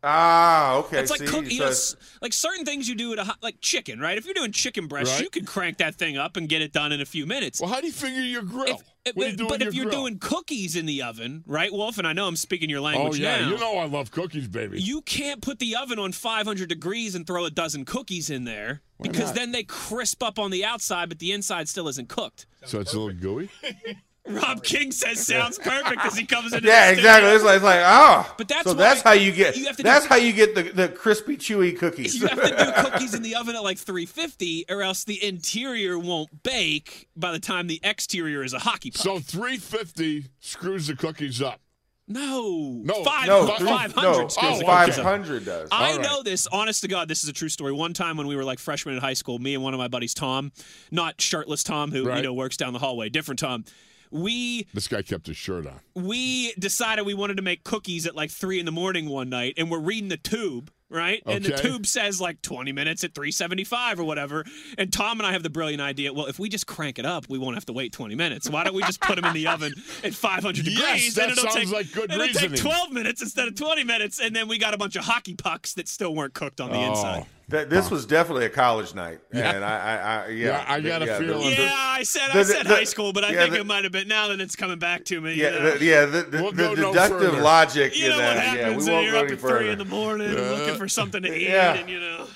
Ah, 0.02 0.76
okay. 0.76 0.99
It's 1.00 1.11
like 1.11 1.21
see, 1.21 1.26
cook, 1.26 1.45
you 1.45 1.50
so 1.50 1.57
know, 1.59 1.64
it's- 1.66 1.97
like 2.23 2.33
certain 2.33 2.64
things 2.64 2.88
you 2.88 2.95
do 2.95 3.12
at 3.12 3.19
a 3.19 3.25
hot, 3.25 3.38
like 3.42 3.61
chicken, 3.61 4.00
right? 4.00 4.16
If 4.16 4.25
you're 4.25 4.35
doing 4.35 4.52
chicken 4.52 4.87
breast, 4.87 5.12
Right. 5.12 5.23
you 5.23 5.30
can 5.30 5.45
crank 5.45 5.76
that 5.78 5.97
thing 5.97 6.16
up 6.16 6.37
and 6.38 6.49
get 6.49 6.62
it 6.62 6.73
done 6.73 6.92
in 6.92 7.00
a 7.00 7.04
few 7.04 7.26
minutes. 7.26 7.61
Well, 7.61 7.71
how 7.71 7.80
do 7.80 7.87
you 7.87 7.92
figure 7.92 8.23
your 8.23 8.42
grill? 8.42 8.66
If- 9.04 9.16
if- 9.16 9.38
you 9.40 9.47
but 9.49 9.61
in 9.62 9.69
if 9.69 9.75
you're 9.75 9.87
grill? 9.87 10.00
doing 10.02 10.19
cookies 10.19 10.76
in 10.76 10.87
the 10.87 11.02
oven, 11.02 11.42
right, 11.47 11.73
Wolf? 11.73 11.99
And 11.99 12.07
I 12.07 12.12
know 12.14 12.26
I'm 12.26 12.37
speaking 12.37 12.71
your 12.71 12.80
language. 12.80 13.00
oh 13.00 13.02
language 13.04 13.21
yeah, 13.21 13.40
now. 13.40 13.50
you 13.50 13.59
know 13.59 13.76
I 13.78 13.85
love 13.87 14.11
cookies, 14.11 14.49
baby. 14.49 14.80
You 14.80 15.02
can't 15.02 15.40
put 15.42 15.59
the 15.59 15.76
oven 15.76 15.99
on 15.99 16.12
500 16.12 16.69
degrees 16.69 17.14
and 17.14 17.26
throw 17.26 17.45
a 17.45 17.50
dozen 17.50 17.85
cookies 17.85 18.30
in 18.30 18.45
there 18.45 18.83
because 19.02 19.26
not? 19.26 19.35
then 19.35 19.52
they 19.52 19.64
crisp 19.64 20.23
up 20.23 20.38
on 20.38 20.50
the 20.50 20.64
outside, 20.64 21.09
but 21.11 21.19
the 21.19 21.33
inside 21.33 21.69
still 21.69 21.88
isn't 21.88 22.09
cooked. 22.09 22.47
so 22.66 22.80
it's 22.80 22.92
a 22.95 22.99
little 23.00 23.19
gooey. 23.19 23.49
Rob 24.29 24.62
King 24.62 24.93
says 24.93 25.27
sounds 25.27 25.59
perfect 25.59 25.91
because 25.91 26.17
he 26.17 26.25
comes 26.27 26.53
in. 26.53 26.62
yeah, 26.62 26.87
the 26.93 26.99
exactly. 26.99 27.31
It's 27.31 27.43
like, 27.45 27.57
it's 27.57 27.65
like 27.65 27.81
oh. 27.83 28.35
But 28.37 28.49
that's 28.49 28.65
so 28.65 28.75
that's 28.75 29.00
how 29.03 29.12
you 29.12 29.33
get. 29.33 29.57
you 29.57 29.67
have 29.67 29.77
to 29.79 29.83
that's 29.83 30.05
do- 30.05 30.09
how 30.11 30.17
you 30.17 30.33
get 30.33 30.55
the, 30.55 30.62
the 30.65 30.89
crispy, 30.89 31.37
chewy 31.37 31.77
cookies. 31.77 32.15
You 32.21 32.27
have 32.29 32.41
to 32.43 32.49
do 32.49 32.73
cookies 32.91 33.15
in 33.15 33.23
the 33.23 33.35
oven 33.37 33.57
at 33.57 33.62
like 33.62 33.79
350, 33.79 34.67
or 34.69 34.83
else 34.83 35.05
the 35.05 35.23
interior 35.25 35.99
won't 35.99 36.43
bake 36.43 37.09
by 37.17 37.33
the 37.33 37.39
time 37.41 37.67
the 37.67 37.81
exterior 37.83 38.45
is 38.45 38.53
a 38.53 38.59
hockey 38.59 38.91
puck. 38.91 39.00
So 39.03 39.19
350 39.21 40.27
screws 40.41 40.87
the 40.89 40.97
cookies 40.97 41.41
up. 41.41 41.61
no, 42.07 42.81
No, 42.85 43.03
five, 43.05 43.27
no, 43.27 43.47
Fi- 43.47 43.57
three- 43.59 43.67
500 43.69 44.03
no, 44.03 44.29
screws 44.29 44.53
oh, 44.53 44.59
the 44.59 44.65
cookies 44.65 44.99
up. 44.99 45.05
500 45.05 45.45
does. 45.47 45.69
I 45.73 45.77
All 45.93 45.97
right. 45.97 46.03
know 46.05 46.23
this, 46.23 46.47
honest 46.49 46.83
to 46.83 46.89
God, 46.89 47.09
this 47.09 47.23
is 47.23 47.29
a 47.31 47.33
true 47.33 47.49
story. 47.49 47.73
One 47.73 47.95
time 47.95 48.17
when 48.17 48.27
we 48.27 48.37
were 48.37 48.45
like 48.45 48.59
freshmen 48.59 48.95
in 48.97 49.00
high 49.00 49.15
school, 49.15 49.39
me 49.39 49.55
and 49.55 49.62
one 49.62 49.73
of 49.75 49.79
my 49.79 49.89
buddies, 49.89 50.12
Tom, 50.12 50.53
not 50.91 51.21
shirtless 51.21 51.62
Tom, 51.65 51.91
who 51.91 52.12
you 52.15 52.23
know 52.23 52.35
works 52.35 52.57
down 52.57 52.73
the 52.75 52.79
hallway, 52.81 53.09
different 53.09 53.39
Tom. 53.39 53.65
We 54.11 54.67
This 54.75 54.88
guy 54.88 55.02
kept 55.02 55.26
his 55.26 55.37
shirt 55.37 55.67
on. 55.67 55.81
we 55.95 56.52
decided 56.55 57.07
we 57.07 57.14
wanted 57.14 57.37
to 57.37 57.43
make 57.43 57.64
cookies 57.64 58.07
at 58.07 58.14
like 58.14 58.31
three 58.31 58.59
in 58.59 58.67
the 58.67 58.73
morning 58.73 59.09
one 59.09 59.29
night, 59.29 59.55
and 59.57 59.71
we're 59.71 59.79
reading 59.79 60.09
the 60.09 60.17
tube, 60.17 60.71
right? 60.91 61.23
And 61.27 61.45
the 61.45 61.57
tube 61.57 61.87
says 61.87 62.21
like 62.21 62.43
20 62.43 62.73
minutes 62.73 63.05
at 63.05 63.15
375 63.15 64.01
or 64.01 64.05
whatever. 64.05 64.45
And 64.77 64.93
Tom 64.93 65.19
and 65.21 65.27
I 65.27 65.33
have 65.33 65.43
the 65.43 65.51
brilliant 65.51 65.81
idea. 65.81 66.13
Well, 66.13 66.27
if 66.27 66.39
we 66.39 66.49
just 66.49 66.67
crank 66.67 66.99
it 66.99 67.07
up, 67.07 67.27
we 67.29 67.39
won't 67.39 67.55
have 67.55 67.67
to 67.67 67.73
wait 67.73 67.93
20 67.93 68.15
minutes. 68.15 68.51
Why 68.51 68.65
don't 68.65 68.75
we 68.75 68.83
just 68.83 69.01
put 69.01 69.17
them 69.17 69.25
in 69.25 69.33
the 69.35 69.47
oven 69.47 69.73
at 70.05 70.15
500 70.15 70.67
Yes, 70.67 70.75
degrees? 70.77 71.15
that 71.15 71.23
and 71.23 71.33
it'll 71.33 71.45
sounds 71.45 71.55
take, 71.55 71.73
like 71.73 71.93
good 71.93 72.11
it'll 72.11 72.27
reasoning. 72.27 72.51
take 72.51 72.61
12 72.61 72.93
minutes 72.93 73.23
instead 73.23 73.49
of 73.49 73.55
20 73.55 73.85
minutes, 73.85 74.21
and 74.21 74.35
then 74.35 74.49
we 74.49 74.59
got 74.59 74.75
a 74.75 74.79
bunch 74.79 74.97
of 74.97 75.05
hockey 75.05 75.35
pucks 75.35 75.75
that 75.75 75.89
still 75.89 76.15
weren't 76.15 76.35
cooked 76.35 76.61
on 76.61 76.71
the 76.71 76.77
oh. 76.77 76.91
inside. 76.91 77.27
That, 77.49 77.69
this 77.69 77.91
was 77.91 78.07
definitely 78.07 78.45
a 78.45 78.49
college 78.49 78.95
night, 78.95 79.19
Yeah. 79.33 79.51
and 79.51 79.65
I, 79.65 79.71
I, 79.77 79.95
I 79.97 80.29
yeah, 80.29 80.47
Yeah, 80.47 80.65
I 80.69 80.81
got 80.81 81.03
a 81.03 81.07
the- 81.07 81.15
feeling. 81.17 81.51
Yeah, 81.51 81.69
I 81.75 82.05
said 82.05 82.31
I 82.33 82.45
said 82.45 82.65
the- 82.65 82.69
high 82.69 82.85
school, 82.85 83.13
but 83.13 83.25
I 83.25 83.33
yeah, 83.33 83.41
think 83.41 83.55
the- 83.55 83.61
it 83.61 83.67
might 83.67 83.83
have 83.83 83.93
been 83.93 84.07
now 84.07 84.29
that 84.29 84.41
it's 84.41 84.55
coming 84.55 84.79
back 84.79 85.05
to 85.07 85.21
me. 85.21 85.35
Yeah, 85.35 85.59
the, 85.59 85.85
yeah, 85.85 86.05
the, 86.05 86.23
the, 86.23 86.43
We'll 86.43 86.53
the 86.53 86.57
go 86.63 86.75
no 86.75 86.93
deductive 86.93 87.41
logic 87.41 87.99
You 87.99 88.05
in 88.05 88.11
know 88.13 88.19
that. 88.19 88.37
what 88.37 88.37
yeah, 88.37 88.51
happens 88.67 88.85
we 88.85 88.93
when 88.93 88.95
won't 88.95 89.05
you're 89.05 89.13
go 89.15 89.19
up 89.19 89.25
any 89.25 89.33
at 89.33 89.41
three 89.41 89.69
in 89.71 89.79
the 89.79 89.85
morning 89.85 90.29
looking 90.31 90.77
for 90.81 90.89
something 90.89 91.23
to 91.23 91.35
eat, 91.37 91.43
Yeah. 91.49 91.75
and 91.75 91.89
you 91.91 92.01
know. 92.01 92.27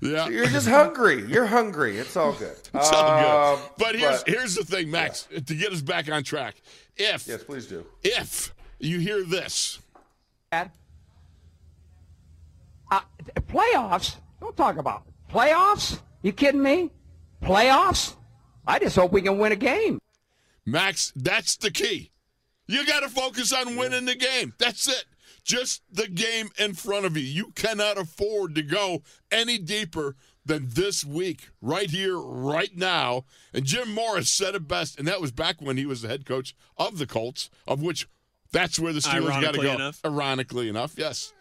Yeah. 0.00 0.28
You're 0.28 0.46
just 0.46 0.68
hungry. 0.68 1.24
You're 1.26 1.46
hungry. 1.46 1.96
It's 1.96 2.16
all 2.16 2.32
good. 2.34 2.56
It's 2.74 2.90
all 2.92 3.54
Um, 3.54 3.58
good. 3.60 3.68
But 3.78 3.94
here's 3.96 4.22
but- 4.22 4.28
here's 4.28 4.54
the 4.54 4.64
thing, 4.64 4.90
Max, 4.90 5.26
to 5.32 5.54
get 5.54 5.72
us 5.72 5.80
back 5.80 6.10
on 6.10 6.22
track. 6.22 6.56
If 6.96 7.26
yes, 7.26 7.42
please 7.42 7.66
do. 7.66 7.86
if 8.02 8.54
you 8.78 8.98
hear 9.00 9.24
this, 9.24 9.78
Dad. 10.52 10.70
Uh, 12.90 13.00
playoffs? 13.48 14.16
Don't 14.40 14.56
talk 14.56 14.76
about 14.76 15.02
it. 15.08 15.32
Playoffs? 15.32 15.98
You 16.22 16.32
kidding 16.32 16.62
me? 16.62 16.90
Playoffs? 17.42 18.14
I 18.66 18.78
just 18.78 18.96
hope 18.96 19.12
we 19.12 19.22
can 19.22 19.38
win 19.38 19.52
a 19.52 19.56
game. 19.56 19.98
Max, 20.66 21.12
that's 21.16 21.56
the 21.56 21.70
key. 21.70 22.10
You 22.66 22.86
got 22.86 23.00
to 23.00 23.08
focus 23.08 23.52
on 23.52 23.76
winning 23.76 24.04
the 24.04 24.14
game. 24.14 24.52
That's 24.58 24.86
it. 24.88 25.04
Just 25.44 25.82
the 25.92 26.08
game 26.08 26.48
in 26.58 26.74
front 26.74 27.04
of 27.04 27.16
you. 27.16 27.22
You 27.22 27.52
cannot 27.54 27.98
afford 27.98 28.54
to 28.54 28.62
go 28.62 29.02
any 29.30 29.58
deeper 29.58 30.16
than 30.46 30.68
this 30.70 31.04
week, 31.04 31.48
right 31.60 31.90
here, 31.90 32.18
right 32.18 32.74
now. 32.76 33.24
And 33.52 33.64
Jim 33.64 33.92
Mora 33.92 34.24
said 34.24 34.54
it 34.54 34.66
best, 34.68 34.98
and 34.98 35.06
that 35.08 35.20
was 35.20 35.32
back 35.32 35.60
when 35.60 35.76
he 35.76 35.86
was 35.86 36.02
the 36.02 36.08
head 36.08 36.26
coach 36.26 36.54
of 36.76 36.98
the 36.98 37.06
Colts, 37.06 37.50
of 37.66 37.82
which 37.82 38.08
that's 38.52 38.78
where 38.78 38.92
the 38.92 39.00
Steelers 39.00 39.40
got 39.40 39.54
to 39.54 39.60
go. 39.60 39.74
enough. 39.74 40.00
Ironically 40.04 40.68
enough, 40.68 40.94
yes. 40.96 41.32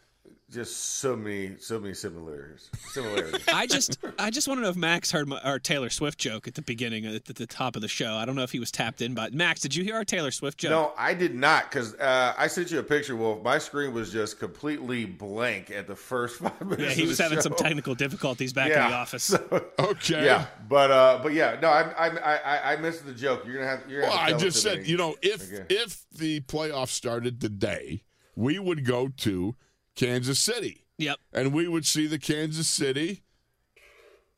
Just 0.54 1.00
so 1.00 1.16
many, 1.16 1.56
so 1.60 1.80
many 1.80 1.94
similarities. 1.96 2.70
Similarities. 2.92 3.42
I 3.48 3.66
just, 3.66 3.98
I 4.20 4.30
just 4.30 4.48
want 4.48 4.60
to 4.60 4.62
know 4.64 4.70
if 4.70 4.76
Max 4.76 5.12
heard 5.12 5.28
my, 5.28 5.40
our 5.40 5.58
Taylor 5.58 5.90
Swift 5.90 6.20
joke 6.20 6.48
at 6.48 6.54
the 6.54 6.62
beginning, 6.62 7.06
at 7.08 7.26
the, 7.26 7.34
the 7.34 7.48
top 7.48 7.76
of 7.76 7.82
the 7.82 7.88
show. 7.88 8.14
I 8.14 8.26
don't 8.26 8.36
know 8.36 8.44
if 8.44 8.52
he 8.52 8.60
was 8.60 8.70
tapped 8.72 9.02
in, 9.02 9.16
but 9.16 9.34
Max, 9.34 9.62
did 9.62 9.74
you 9.76 9.84
hear 9.84 9.96
our 9.96 10.06
Taylor 10.06 10.30
Swift 10.30 10.60
joke? 10.60 10.70
no, 10.70 10.94
I 10.96 11.16
did 11.16 11.34
not, 11.34 11.72
because 11.72 11.96
uh, 11.96 12.36
I 12.38 12.46
sent 12.48 12.70
you 12.70 12.78
a 12.80 12.84
picture. 12.84 13.16
Wolf. 13.16 13.44
my 13.44 13.58
screen 13.58 13.94
was 13.94 14.12
just 14.12 14.38
completely 14.38 15.06
blank 15.06 15.72
at 15.72 15.88
the 15.88 15.96
first 15.96 16.36
five 16.40 16.62
minutes. 16.62 16.82
Yeah, 16.82 16.90
he 16.90 17.02
of 17.04 17.08
was 17.10 17.18
the 17.18 17.24
having 17.24 17.42
some 17.42 17.56
technical 17.56 17.96
difficulties 17.96 18.54
back 18.54 18.70
yeah. 18.70 18.86
in 18.86 18.92
the 18.92 18.96
office. 18.98 19.24
So- 19.24 19.66
Okay. 19.80 20.24
yeah, 20.26 20.46
but 20.70 20.92
uh, 20.92 21.20
but 21.24 21.34
yeah, 21.34 21.58
no, 21.62 21.70
I 21.70 21.82
I 21.82 22.08
I 22.10 22.36
I- 22.38 22.74
I 22.74 22.76
missed 22.78 23.06
the 23.06 23.14
joke. 23.14 23.44
You're 23.46 23.56
gonna 23.56 23.68
have. 23.68 23.90
You're 23.90 24.02
gonna 24.02 24.12
Well, 24.14 24.20
have 24.20 24.28
I 24.30 24.32
to 24.34 24.38
tell 24.38 24.48
just 24.50 24.62
said, 24.62 24.80
me. 24.84 24.86
you 24.90 24.98
know, 24.98 25.16
if 25.22 25.52
Okay. 25.52 25.66
if 25.74 26.06
the 26.12 26.42
playoffs 26.42 26.90
started 26.90 27.42
today, 27.42 28.04
we 28.36 28.60
would 28.60 28.86
go 28.86 29.08
to 29.08 29.56
Kansas 29.96 30.40
City. 30.40 30.86
Yep, 30.98 31.18
and 31.34 31.54
we 31.54 31.68
would 31.68 31.86
see 31.86 32.08
the 32.08 32.20
Kansas 32.20 32.68
City 32.68 33.22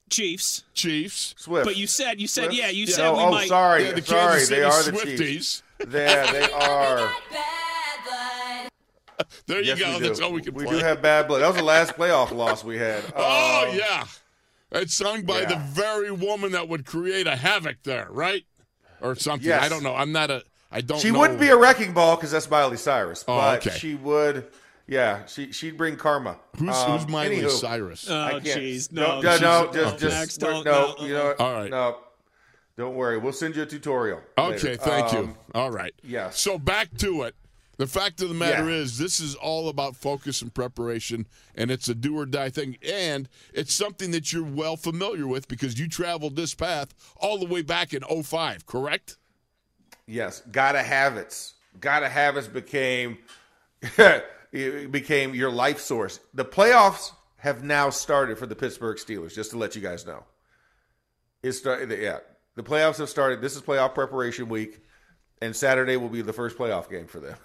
Chiefs. 0.09 0.63
Chiefs. 0.73 1.33
Swift. 1.37 1.65
But 1.65 1.77
you 1.77 1.87
said, 1.87 2.21
you 2.21 2.27
said, 2.27 2.45
Swift? 2.45 2.55
yeah, 2.57 2.69
you 2.69 2.85
Yeah. 2.85 2.93
said 2.95 3.05
oh, 3.07 3.17
we 3.17 3.23
oh, 3.23 3.31
might. 3.31 3.47
sorry, 3.47 3.85
Yeah, 3.85 3.91
the 3.93 4.01
sorry, 4.03 4.29
Kansas 4.39 4.49
they 4.49 4.55
City 4.55 4.63
are 4.63 4.83
the 4.83 4.91
Swifties. 4.91 5.17
Chiefs. 5.17 5.63
They, 5.79 5.87
they 5.87 6.51
are. 6.51 6.97
Bad 7.31 7.99
blood. 9.17 9.27
There 9.47 9.61
you 9.61 9.73
Yes, 9.75 9.79
go. 9.79 9.99
That's 9.99 10.21
all 10.21 10.31
we 10.31 10.41
can 10.41 10.53
play. 10.53 10.65
We 10.65 10.69
play. 10.69 10.79
do 10.79 10.85
have 10.85 11.01
bad 11.01 11.27
blood. 11.27 11.39
That 11.39 11.47
was 11.47 11.55
the 11.57 11.63
last 11.63 11.95
playoff 11.95 12.31
loss 12.31 12.63
we 12.63 12.77
had. 12.77 13.03
oh 13.15 13.69
Um, 13.71 13.77
yeah, 13.77 14.05
it's 14.71 14.93
sung 14.93 15.23
by 15.23 15.45
the 15.45 15.55
very 15.55 16.11
woman 16.11 16.51
that 16.51 16.69
would 16.69 16.85
create 16.85 17.25
a 17.27 17.35
havoc 17.35 17.77
there, 17.83 18.07
right? 18.11 18.43
Or 19.01 19.15
something. 19.15 19.47
Yes. 19.47 19.63
I 19.63 19.69
don't 19.69 19.83
know. 19.83 19.95
I'm 19.95 20.11
not 20.11 20.29
a. 20.29 20.43
I 20.71 20.81
don't. 20.81 20.99
She 20.99 21.11
know. 21.11 21.19
wouldn't 21.19 21.39
be 21.39 21.47
a 21.49 21.57
wrecking 21.57 21.93
ball 21.93 22.15
because 22.15 22.31
that's 22.31 22.49
Miley 22.49 22.77
Cyrus. 22.77 23.23
Oh, 23.27 23.37
but 23.37 23.65
okay. 23.67 23.77
she 23.77 23.95
would. 23.95 24.47
Yeah, 24.87 25.25
she 25.25 25.51
she'd 25.51 25.77
bring 25.77 25.95
karma. 25.95 26.37
Who's 26.57 26.69
Um, 26.75 26.91
who's 26.99 27.07
Miley 27.07 27.37
anywho, 27.41 27.49
Cyrus? 27.49 28.07
Oh, 28.09 28.21
I 28.21 28.31
can't- 28.39 28.43
jeez. 28.45 28.91
No, 28.91 29.19
no, 29.21 29.37
no, 29.37 29.65
no, 29.65 29.71
she's- 29.71 29.73
just, 29.91 29.99
just 29.99 30.15
Max, 30.15 30.37
don't, 30.37 30.63
no, 30.65 30.95
no, 30.99 31.05
you 31.05 31.13
know? 31.13 31.33
All 31.39 31.53
right. 31.53 31.71
No, 31.71 31.97
don't 32.77 32.93
worry. 32.95 33.17
We'll 33.17 33.33
send 33.33 33.55
you 33.55 33.63
a 33.63 33.65
tutorial. 33.65 34.21
Okay, 34.37 34.71
later. 34.71 34.75
thank 34.77 35.11
you. 35.13 35.19
Um, 35.19 35.37
All 35.55 35.71
right. 35.71 35.93
Yeah. 36.03 36.29
So 36.29 36.59
back 36.59 36.95
to 36.99 37.23
it. 37.23 37.35
The 37.77 37.87
fact 37.87 38.21
of 38.21 38.29
the 38.29 38.35
matter 38.35 38.69
Yeah. 38.69 38.77
is, 38.77 38.97
this 38.97 39.19
is 39.19 39.35
all 39.35 39.67
about 39.67 39.97
focus 39.97 40.41
and 40.41 40.53
preparation, 40.53 41.27
and 41.55 41.69
it's 41.69 41.89
a 41.89 41.95
do 41.95 42.17
or 42.17 42.25
die 42.25 42.49
thing. 42.49 42.77
And 42.81 43.27
it's 43.53 43.73
something 43.73 44.11
that 44.11 44.31
you're 44.31 44.45
well 44.45 44.77
familiar 44.77 45.27
with 45.27 45.49
because 45.49 45.77
you 45.77 45.89
traveled 45.89 46.37
this 46.37 46.53
path 46.55 46.93
all 47.17 47.37
the 47.37 47.45
way 47.45 47.63
back 47.63 47.91
in 47.93 48.01
05, 48.03 48.65
correct? 48.65 49.17
Yes, 50.07 50.41
gotta 50.51 50.83
have 50.83 51.17
it. 51.17 51.51
Gotta 51.81 52.07
have 52.07 52.37
it 52.37 52.53
became 52.53 53.17
it 53.81 54.25
became 54.55 55.35
your 55.35 55.51
life 55.51 55.79
source. 55.79 56.19
The 56.33 56.45
playoffs 56.45 57.11
have 57.37 57.63
now 57.63 57.89
started 57.89 58.37
for 58.37 58.45
the 58.45 58.55
Pittsburgh 58.55 58.97
Steelers. 58.97 59.35
Just 59.35 59.51
to 59.51 59.57
let 59.57 59.75
you 59.75 59.81
guys 59.81 60.05
know, 60.05 60.23
it 61.43 61.53
started. 61.53 61.91
Yeah, 61.99 62.19
the 62.55 62.63
playoffs 62.63 62.97
have 62.97 63.09
started. 63.09 63.41
This 63.41 63.55
is 63.55 63.61
playoff 63.61 63.93
preparation 63.93 64.49
week, 64.49 64.81
and 65.41 65.55
Saturday 65.55 65.97
will 65.97 66.09
be 66.09 66.21
the 66.21 66.33
first 66.33 66.57
playoff 66.57 66.89
game 66.89 67.07
for 67.07 67.19
them. 67.19 67.37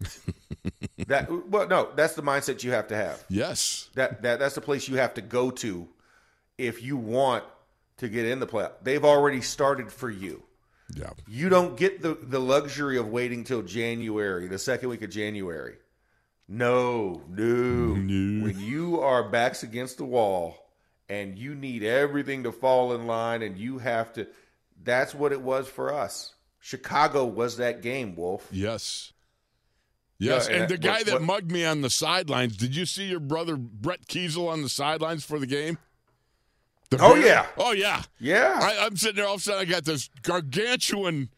that 1.06 1.28
well, 1.48 1.68
no, 1.68 1.88
that's 1.94 2.14
the 2.14 2.22
mindset 2.22 2.62
you 2.62 2.72
have 2.72 2.88
to 2.88 2.96
have. 2.96 3.24
Yes. 3.28 3.88
That 3.94 4.22
that 4.22 4.38
that's 4.38 4.54
the 4.54 4.60
place 4.60 4.88
you 4.88 4.96
have 4.96 5.14
to 5.14 5.22
go 5.22 5.50
to 5.50 5.88
if 6.56 6.82
you 6.82 6.96
want 6.96 7.44
to 7.98 8.08
get 8.08 8.26
in 8.26 8.40
the 8.40 8.46
playoff. 8.46 8.72
They've 8.82 9.04
already 9.04 9.40
started 9.40 9.92
for 9.92 10.10
you. 10.10 10.42
Yeah. 10.94 11.10
You 11.26 11.48
don't 11.48 11.76
get 11.76 12.00
the, 12.00 12.14
the 12.14 12.38
luxury 12.38 12.96
of 12.96 13.08
waiting 13.08 13.44
till 13.44 13.62
January, 13.62 14.48
the 14.48 14.58
second 14.58 14.88
week 14.88 15.02
of 15.02 15.10
January. 15.10 15.76
No, 16.48 17.22
no. 17.28 17.44
no. 17.94 18.44
When 18.44 18.58
you 18.60 19.00
are 19.00 19.28
backs 19.28 19.62
against 19.62 19.98
the 19.98 20.04
wall 20.04 20.56
and 21.08 21.38
you 21.38 21.54
need 21.54 21.82
everything 21.84 22.42
to 22.44 22.52
fall 22.52 22.94
in 22.94 23.06
line 23.06 23.42
and 23.42 23.58
you 23.58 23.78
have 23.78 24.12
to, 24.14 24.26
that's 24.82 25.14
what 25.14 25.32
it 25.32 25.40
was 25.42 25.68
for 25.68 25.92
us. 25.92 26.34
Chicago 26.60 27.24
was 27.26 27.58
that 27.58 27.82
game, 27.82 28.16
Wolf. 28.16 28.48
Yes. 28.50 29.12
Yes, 30.18 30.46
Yeah, 30.48 30.54
and 30.54 30.62
and 30.62 30.70
the 30.72 30.78
guy 30.78 30.96
what- 30.98 31.06
that 31.06 31.12
what- 31.14 31.22
mugged 31.22 31.50
me 31.52 31.64
on 31.64 31.82
the 31.82 31.90
sidelines. 31.90 32.56
Did 32.56 32.74
you 32.74 32.86
see 32.86 33.04
your 33.04 33.20
brother 33.20 33.56
Brett 33.56 34.06
Keisel 34.06 34.48
on 34.48 34.62
the 34.62 34.68
sidelines 34.68 35.24
for 35.24 35.38
the 35.38 35.46
game? 35.46 35.78
The 36.90 36.98
Oh, 37.00 37.14
yeah. 37.14 37.46
oh 37.58 37.72
yeah, 37.72 38.02
Yeah. 38.18 38.58
I, 38.62 38.86
I'm 38.86 38.96
sitting 38.96 39.16
there. 39.16 39.26
All 39.26 39.34
of 39.34 39.40
a 39.40 39.42
sudden, 39.44 39.60
I 39.60 39.64
got 39.70 39.84
this 39.84 40.08
gargantuan, 40.22 41.28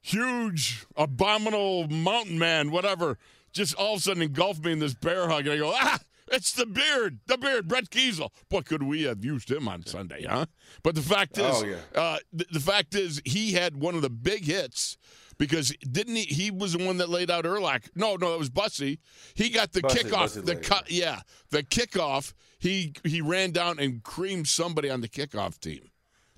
huge, 0.00 0.86
abominable 0.96 1.88
mountain 1.88 2.38
man, 2.38 2.70
whatever, 2.70 3.18
just 3.54 3.74
all 3.74 3.94
of 3.94 4.00
a 4.00 4.02
sudden 4.02 4.22
engulfed 4.22 4.64
me 4.64 4.72
in 4.72 4.78
this 4.80 4.94
bear 4.94 5.28
hug, 5.28 5.46
and 5.46 5.52
I 5.54 5.56
go, 5.58 5.72
ah. 5.74 5.98
It's 6.32 6.52
the 6.52 6.64
beard, 6.64 7.20
the 7.26 7.36
beard, 7.36 7.68
Brett 7.68 7.90
Keisel. 7.90 8.30
Boy, 8.48 8.62
could 8.62 8.82
we 8.82 9.02
have 9.02 9.22
used 9.22 9.50
him 9.50 9.68
on 9.68 9.84
Sunday, 9.84 10.24
huh? 10.24 10.46
But 10.82 10.94
the 10.94 11.02
fact 11.02 11.36
is, 11.36 11.62
Oh, 11.62 11.64
yeah. 11.66 11.76
uh, 11.94 12.16
the, 12.32 12.46
the 12.50 12.60
fact 12.60 12.94
is, 12.94 13.20
he 13.26 13.52
had 13.52 13.76
one 13.76 13.94
of 13.94 14.00
the 14.00 14.08
big 14.08 14.46
hits 14.46 14.96
because 15.36 15.68
didn't 15.82 16.16
he? 16.16 16.22
He 16.22 16.50
was 16.50 16.72
the 16.72 16.82
one 16.84 16.96
that 16.96 17.10
laid 17.10 17.30
out 17.30 17.44
Erlach. 17.44 17.90
No, 17.94 18.16
no, 18.16 18.32
it 18.32 18.38
was 18.38 18.48
Bussy. 18.48 19.00
He 19.34 19.50
got 19.50 19.72
the 19.72 19.82
Bussy- 19.82 19.98
kickoff. 20.04 20.20
Bussy 20.20 20.40
the 20.40 20.56
cut, 20.56 20.90
yeah, 20.90 21.20
the 21.50 21.62
kickoff. 21.62 22.32
He 22.58 22.94
he 23.04 23.20
ran 23.20 23.50
down 23.50 23.78
and 23.78 24.02
creamed 24.02 24.48
somebody 24.48 24.88
on 24.88 25.02
the 25.02 25.08
kickoff 25.08 25.60
team. 25.60 25.90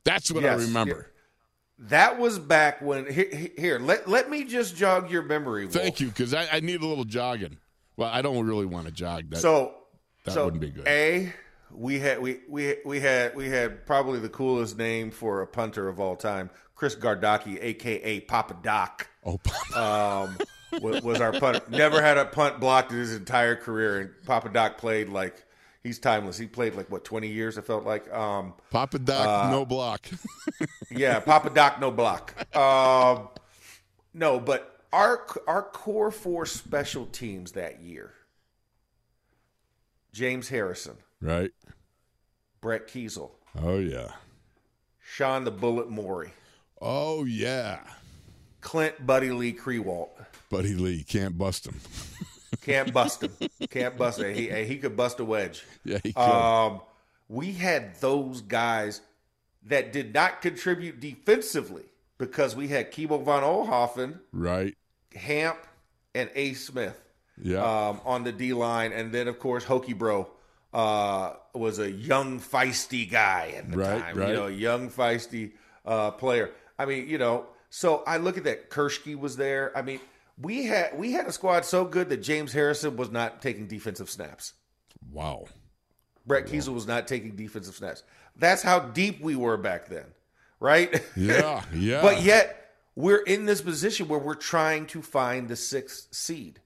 That's 0.02 0.32
what 0.32 0.44
I 0.44 0.48
Yes, 0.48 0.62
remember. 0.66 1.12
That 1.78 2.18
was 2.18 2.38
back 2.38 2.80
when 2.80 3.10
here, 3.12 3.50
here 3.56 3.78
let 3.78 4.08
let 4.08 4.30
me 4.30 4.44
just 4.44 4.76
jog 4.76 5.10
your 5.10 5.22
memory. 5.22 5.66
Wolf. 5.66 5.74
Thank 5.74 6.00
you, 6.00 6.08
because 6.08 6.32
I, 6.32 6.46
I 6.52 6.60
need 6.60 6.80
a 6.80 6.86
little 6.86 7.04
jogging. 7.04 7.58
Well, 7.96 8.10
I 8.12 8.22
don't 8.22 8.46
really 8.46 8.66
want 8.66 8.86
to 8.86 8.92
jog. 8.92 9.30
That, 9.30 9.38
So 9.38 9.74
that 10.24 10.32
so 10.32 10.46
wouldn't 10.46 10.60
be 10.62 10.70
good. 10.70 10.86
A 10.88 11.32
we 11.70 11.98
had 11.98 12.20
we, 12.20 12.40
we 12.48 12.76
we 12.84 13.00
had 13.00 13.34
we 13.36 13.48
had 13.50 13.86
probably 13.86 14.20
the 14.20 14.28
coolest 14.28 14.78
name 14.78 15.10
for 15.10 15.42
a 15.42 15.46
punter 15.46 15.88
of 15.88 16.00
all 16.00 16.16
time, 16.16 16.50
Chris 16.74 16.94
Gardocki, 16.94 17.58
aka 17.60 18.20
Papa 18.20 18.56
Doc. 18.62 19.08
oh, 19.24 19.38
um, 19.74 20.36
wa- 20.80 21.00
was 21.02 21.20
our 21.20 21.32
punter. 21.32 21.60
Never 21.68 22.00
had 22.00 22.16
a 22.16 22.24
punt 22.24 22.60
blocked 22.60 22.92
in 22.92 22.98
his 22.98 23.14
entire 23.14 23.56
career, 23.56 24.00
and 24.00 24.10
Papa 24.24 24.48
Doc 24.48 24.78
played 24.78 25.08
like 25.08 25.44
he's 25.86 25.98
timeless. 25.98 26.36
He 26.36 26.46
played 26.46 26.74
like 26.74 26.90
what 26.90 27.04
twenty 27.04 27.28
years. 27.28 27.56
It 27.56 27.64
felt 27.64 27.84
like. 27.84 28.12
Um, 28.12 28.54
Papa 28.70 28.98
Doc, 28.98 29.26
uh, 29.26 29.50
no 29.50 29.64
block. 29.64 30.06
yeah, 30.90 31.20
Papa 31.20 31.50
Doc, 31.50 31.80
no 31.80 31.90
block. 31.90 32.34
Um, 32.56 33.28
no, 34.12 34.40
but 34.40 34.80
our 34.92 35.24
our 35.46 35.62
core 35.62 36.10
four 36.10 36.46
special 36.46 37.06
teams 37.06 37.52
that 37.52 37.80
year: 37.80 38.12
James 40.12 40.48
Harrison, 40.48 40.96
right? 41.20 41.52
Brett 42.60 42.88
Keisel, 42.88 43.30
Oh 43.62 43.78
yeah. 43.78 44.08
Sean 45.00 45.44
the 45.44 45.52
Bullet 45.52 45.88
Morey, 45.88 46.32
Oh 46.80 47.24
yeah. 47.24 47.80
Clint 48.60 49.06
Buddy 49.06 49.30
Lee 49.30 49.52
Kriewaldt. 49.52 50.08
Buddy 50.50 50.74
Lee 50.74 51.04
can't 51.04 51.38
bust 51.38 51.66
him. 51.66 51.80
Can't 52.62 52.92
bust 52.92 53.22
him. 53.22 53.32
Can't 53.70 53.96
bust 53.96 54.20
him. 54.20 54.34
He, 54.34 54.48
he 54.64 54.76
could 54.78 54.96
bust 54.96 55.20
a 55.20 55.24
wedge. 55.24 55.64
Yeah, 55.84 55.98
he 56.02 56.12
could. 56.12 56.20
Um, 56.22 56.80
we 57.28 57.52
had 57.52 57.96
those 58.00 58.40
guys 58.40 59.00
that 59.64 59.92
did 59.92 60.14
not 60.14 60.42
contribute 60.42 61.00
defensively 61.00 61.84
because 62.18 62.54
we 62.56 62.68
had 62.68 62.90
Kimo 62.90 63.18
von 63.18 63.42
Oelhoffen, 63.42 64.20
right. 64.32 64.74
Hamp, 65.14 65.58
and 66.14 66.30
A. 66.34 66.54
Smith 66.54 66.98
Yeah. 67.42 67.62
um, 67.88 68.00
on 68.04 68.24
the 68.24 68.32
D 68.32 68.52
line, 68.52 68.92
and 68.92 69.12
then 69.12 69.28
of 69.28 69.38
course 69.38 69.64
Hokey 69.64 69.92
Bro 69.92 70.30
uh, 70.72 71.32
was 71.54 71.78
a 71.78 71.90
young 71.90 72.38
feisty 72.40 73.10
guy 73.10 73.54
at 73.56 73.70
the 73.70 73.76
Right, 73.76 74.00
time. 74.00 74.16
right. 74.16 74.28
You 74.28 74.34
know, 74.34 74.46
a 74.46 74.50
young 74.50 74.90
feisty 74.90 75.52
uh, 75.84 76.12
player. 76.12 76.50
I 76.78 76.84
mean, 76.86 77.08
you 77.08 77.18
know, 77.18 77.46
so 77.70 78.02
I 78.06 78.18
look 78.18 78.36
at 78.38 78.44
that. 78.44 78.70
Kirschke 78.70 79.16
was 79.18 79.36
there. 79.36 79.72
I 79.76 79.82
mean, 79.82 80.00
we 80.40 80.64
had 80.64 80.98
we 80.98 81.12
had 81.12 81.26
a 81.26 81.32
squad 81.32 81.64
so 81.64 81.84
good 81.84 82.08
that 82.10 82.18
James 82.18 82.52
Harrison 82.52 82.96
was 82.96 83.10
not 83.10 83.40
taking 83.42 83.66
defensive 83.66 84.10
snaps. 84.10 84.52
wow. 85.12 85.44
Brett 86.26 86.46
Keisel 86.46 86.74
was 86.74 86.88
not 86.88 87.06
taking 87.06 87.36
defensive 87.36 87.74
snaps. 87.76 88.02
That's 88.34 88.60
how 88.60 88.80
deep 88.80 89.20
we 89.20 89.36
were 89.36 89.56
back 89.56 89.88
then, 89.88 90.06
right? 90.58 91.00
Yeah. 91.16 91.62
Yeah. 91.74 92.02
but 92.02 92.22
yet 92.22 92.72
we're 92.96 93.22
in 93.22 93.46
this 93.46 93.60
position 93.62 94.08
where 94.08 94.18
we're 94.18 94.34
trying 94.34 94.86
to 94.86 95.02
find 95.02 95.48
the 95.48 95.54
sixth 95.54 96.12
seed. 96.12 96.60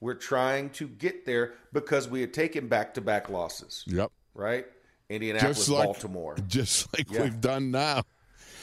We're 0.00 0.14
trying 0.14 0.70
to 0.70 0.86
get 0.86 1.26
there 1.26 1.54
because 1.72 2.08
we 2.08 2.20
had 2.20 2.32
taken 2.32 2.68
back 2.68 2.94
to 2.94 3.00
back 3.00 3.28
losses, 3.28 3.82
Yep. 3.88 4.12
right? 4.34 4.66
Indianapolis, 5.08 5.56
Just 5.58 5.68
like 5.70 5.84
Baltimore, 5.86 6.36
Just 6.46 6.96
like 6.96 7.10
Yeah. 7.10 7.22
we've 7.24 7.40
done 7.40 7.70
now. 7.72 8.02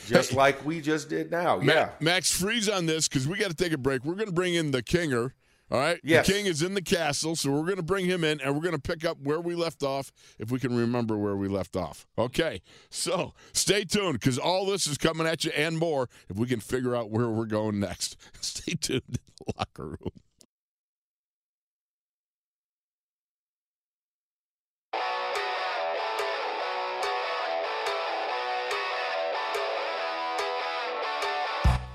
Just 0.08 0.34
like 0.34 0.64
we 0.66 0.82
just 0.82 1.10
did 1.10 1.32
now. 1.32 1.58
Ma- 1.58 1.74
Yeah. 1.74 1.90
Max, 2.00 2.32
freeze 2.32 2.70
on 2.70 2.86
this 2.86 3.08
because 3.08 3.28
we 3.28 3.38
got 3.38 3.50
to 3.50 3.56
take 3.56 3.74
a 3.74 3.78
break. 3.78 4.04
We're 4.06 4.16
going 4.16 4.28
to 4.28 4.34
bring 4.34 4.54
in 4.56 4.72
the 4.72 4.82
Kinger. 4.84 5.32
All 5.72 5.80
right. 5.80 6.00
Yes. 6.04 6.28
The 6.28 6.34
King 6.34 6.46
is 6.46 6.62
in 6.62 6.76
the 6.76 6.82
castle, 6.84 7.36
so 7.36 7.50
we're 7.50 7.64
going 7.64 7.78
to 7.78 7.82
bring 7.84 8.06
him 8.06 8.24
in 8.24 8.40
and 8.42 8.54
we're 8.54 8.62
going 8.62 8.76
to 8.76 8.82
pick 8.82 9.04
up 9.04 9.18
where 9.24 9.40
we 9.40 9.56
left 9.56 9.82
off 9.82 10.12
if 10.38 10.52
we 10.52 10.60
can 10.60 10.76
remember 10.76 11.18
where 11.18 11.36
we 11.36 11.48
left 11.48 11.76
off. 11.76 12.06
Okay. 12.18 12.62
So 12.92 13.34
stay 13.54 13.84
tuned 13.86 14.20
because 14.20 14.38
all 14.38 14.68
this 14.68 14.86
is 14.86 14.98
coming 15.00 15.26
at 15.26 15.46
you 15.46 15.52
and 15.56 15.78
more 15.80 16.10
if 16.30 16.38
we 16.38 16.46
can 16.48 16.60
figure 16.60 16.96
out 16.96 17.10
where 17.10 17.28
we're 17.30 17.46
going 17.46 17.80
next. 17.80 18.18
Stay 18.42 18.74
tuned 18.74 19.02
in 19.10 19.16
the 19.48 19.54
locker 19.58 19.86
room. 19.88 20.12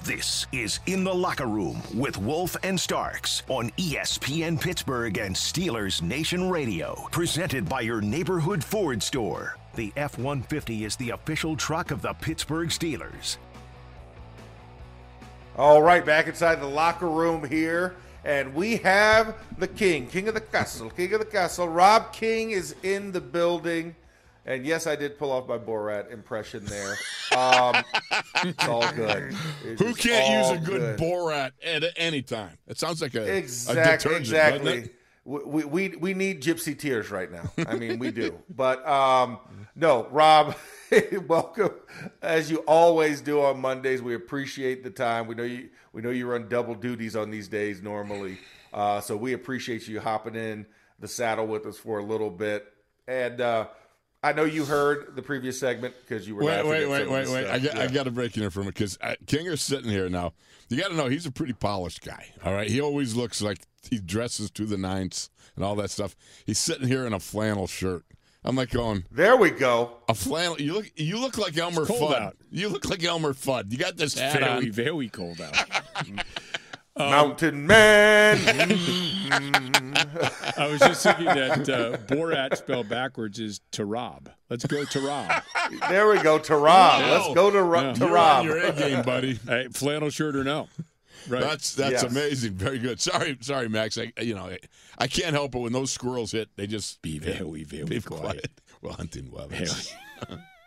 This 0.08 0.46
is 0.52 0.80
In 0.86 1.04
the 1.04 1.12
Locker 1.12 1.44
Room 1.44 1.82
with 1.94 2.16
Wolf 2.16 2.56
and 2.62 2.80
Starks 2.80 3.42
on 3.46 3.68
ESPN 3.72 4.58
Pittsburgh 4.58 5.18
and 5.18 5.36
Steelers 5.36 6.00
Nation 6.00 6.48
Radio. 6.48 7.06
Presented 7.10 7.68
by 7.68 7.82
your 7.82 8.00
neighborhood 8.00 8.64
Ford 8.64 9.02
store. 9.02 9.58
The 9.74 9.92
F 9.96 10.16
150 10.16 10.86
is 10.86 10.96
the 10.96 11.10
official 11.10 11.56
truck 11.56 11.90
of 11.90 12.00
the 12.00 12.14
Pittsburgh 12.14 12.70
Steelers. 12.70 13.36
All 15.58 15.82
right, 15.82 16.06
back 16.06 16.26
inside 16.26 16.62
the 16.62 16.66
locker 16.66 17.10
room 17.10 17.46
here, 17.46 17.94
and 18.24 18.54
we 18.54 18.78
have 18.78 19.34
the 19.58 19.68
king, 19.68 20.06
king 20.06 20.26
of 20.26 20.32
the 20.32 20.40
castle, 20.40 20.88
king 20.88 21.12
of 21.12 21.20
the 21.20 21.26
castle. 21.26 21.68
Rob 21.68 22.14
King 22.14 22.52
is 22.52 22.74
in 22.82 23.12
the 23.12 23.20
building, 23.20 23.94
and 24.48 24.64
yes, 24.64 24.86
I 24.86 24.96
did 24.96 25.18
pull 25.18 25.30
off 25.30 25.46
my 25.46 25.58
Borat 25.58 26.10
impression 26.10 26.64
there. 26.64 26.96
Um, 27.36 27.84
it's 28.44 28.66
all 28.66 28.90
good. 28.92 29.34
It's 29.62 29.80
Who 29.80 29.92
can't 29.92 30.56
use 30.56 30.62
a 30.62 30.64
good, 30.64 30.98
Borat 30.98 31.52
at 31.62 31.84
any 31.96 32.22
time? 32.22 32.56
It 32.66 32.78
sounds 32.78 33.02
like 33.02 33.14
a, 33.14 33.30
a 33.30 33.36
Exactly, 33.36 33.84
detergent, 33.84 34.20
exactly. 34.20 34.90
We, 35.24 35.64
we 35.64 35.88
we 35.90 36.14
need 36.14 36.40
gypsy 36.40 36.76
tears 36.76 37.10
right 37.10 37.30
now. 37.30 37.52
I 37.66 37.74
mean, 37.74 37.98
we 37.98 38.10
do. 38.10 38.38
But 38.48 38.88
um, 38.88 39.38
no, 39.76 40.08
Rob, 40.10 40.56
welcome 41.26 41.72
as 42.22 42.50
you 42.50 42.58
always 42.60 43.20
do 43.20 43.42
on 43.42 43.60
Mondays. 43.60 44.00
We 44.00 44.14
appreciate 44.14 44.82
the 44.82 44.90
time. 44.90 45.26
We 45.26 45.34
know 45.34 45.42
you 45.42 45.68
we 45.92 46.00
know 46.00 46.08
you 46.08 46.26
run 46.26 46.48
double 46.48 46.74
duties 46.74 47.14
on 47.14 47.30
these 47.30 47.48
days 47.48 47.82
normally, 47.82 48.38
uh, 48.72 49.02
so 49.02 49.14
we 49.14 49.34
appreciate 49.34 49.86
you 49.86 50.00
hopping 50.00 50.34
in 50.34 50.64
the 50.98 51.08
saddle 51.08 51.46
with 51.46 51.66
us 51.66 51.76
for 51.76 51.98
a 51.98 52.02
little 52.02 52.30
bit. 52.30 52.72
And 53.06 53.42
uh, 53.42 53.68
I 54.22 54.32
know 54.32 54.44
you 54.44 54.64
heard 54.64 55.14
the 55.14 55.22
previous 55.22 55.60
segment 55.60 55.94
because 56.00 56.26
you 56.26 56.34
were 56.34 56.42
Wait, 56.44 56.56
laughing 56.56 56.70
wait, 56.70 56.88
wait, 56.88 57.08
wait, 57.08 57.28
wait. 57.28 57.46
I 57.46 57.58
got, 57.60 57.78
I 57.78 57.86
got 57.86 58.04
to 58.04 58.10
break 58.10 58.36
in 58.36 58.42
here 58.42 58.50
for 58.50 58.60
a 58.60 58.62
minute 58.64 58.74
because 58.74 58.98
uh, 59.00 59.14
Kinger's 59.26 59.62
sitting 59.62 59.90
here 59.90 60.08
now. 60.08 60.32
You 60.68 60.76
got 60.80 60.88
to 60.88 60.96
know 60.96 61.06
he's 61.08 61.24
a 61.26 61.30
pretty 61.30 61.52
polished 61.52 62.04
guy. 62.04 62.26
All 62.44 62.52
right, 62.52 62.68
he 62.68 62.80
always 62.80 63.14
looks 63.14 63.40
like 63.40 63.58
he 63.88 63.98
dresses 64.00 64.50
to 64.52 64.66
the 64.66 64.76
nines 64.76 65.30
and 65.54 65.64
all 65.64 65.76
that 65.76 65.90
stuff. 65.90 66.16
He's 66.44 66.58
sitting 66.58 66.88
here 66.88 67.06
in 67.06 67.12
a 67.12 67.20
flannel 67.20 67.66
shirt. 67.68 68.04
I'm 68.44 68.56
like 68.56 68.70
going 68.70 69.04
There 69.10 69.36
we 69.36 69.50
go. 69.50 69.96
a 70.08 70.14
flannel. 70.14 70.60
You 70.60 70.74
look, 70.74 70.90
you 70.96 71.18
look 71.18 71.38
like 71.38 71.56
Elmer 71.56 71.84
cold 71.86 72.12
Fudd. 72.12 72.20
out. 72.20 72.36
You 72.50 72.68
look 72.68 72.88
like 72.88 73.02
Elmer 73.04 73.34
Fudd. 73.34 73.70
You 73.72 73.78
got 73.78 73.96
this 73.96 74.18
hat 74.18 74.40
Very, 74.40 74.66
on. 74.66 74.72
very 74.72 75.08
cold 75.08 75.40
out. 75.40 75.54
Mountain 76.98 77.66
Man. 77.66 78.38
I 80.56 80.66
was 80.70 80.80
just 80.80 81.02
thinking 81.04 81.26
that 81.26 81.68
uh, 81.68 81.96
Borat 81.98 82.56
spelled 82.56 82.88
backwards 82.88 83.38
is 83.38 83.60
to 83.72 83.84
rob. 83.84 84.28
Let's 84.50 84.66
go 84.66 84.84
to 84.84 85.00
rob. 85.00 85.42
there 85.88 86.08
we 86.08 86.18
go. 86.20 86.38
To 86.38 86.56
Rob. 86.56 87.02
Let's 87.02 87.34
go 87.34 87.50
to, 87.50 87.62
Ro- 87.62 87.92
to 87.94 88.00
You're 88.00 88.10
Rob. 88.10 88.40
on 88.40 88.44
your 88.46 88.58
A 88.58 88.72
game, 88.72 89.02
buddy. 89.04 89.38
Hey, 89.46 89.68
flannel 89.72 90.10
shirt 90.10 90.34
or 90.36 90.44
no? 90.44 90.68
Right. 91.28 91.40
That's 91.42 91.74
that's 91.74 92.02
Yes. 92.02 92.04
amazing. 92.04 92.54
Very 92.54 92.78
good. 92.78 93.00
Sorry, 93.00 93.36
sorry, 93.40 93.68
Max. 93.68 93.98
I 93.98 94.12
you 94.22 94.34
know 94.34 94.46
I, 94.46 94.58
I 94.96 95.06
can't 95.08 95.34
help 95.34 95.54
it 95.54 95.58
when 95.58 95.72
those 95.72 95.92
squirrels 95.92 96.32
hit. 96.32 96.48
They 96.56 96.66
just 96.66 97.02
Be 97.02 97.18
very, 97.18 97.64
very 97.64 97.84
be 97.84 98.00
quiet. 98.00 98.22
quiet. 98.22 98.50
We're 98.80 98.92
hunting 98.92 99.30
weapons. 99.30 99.92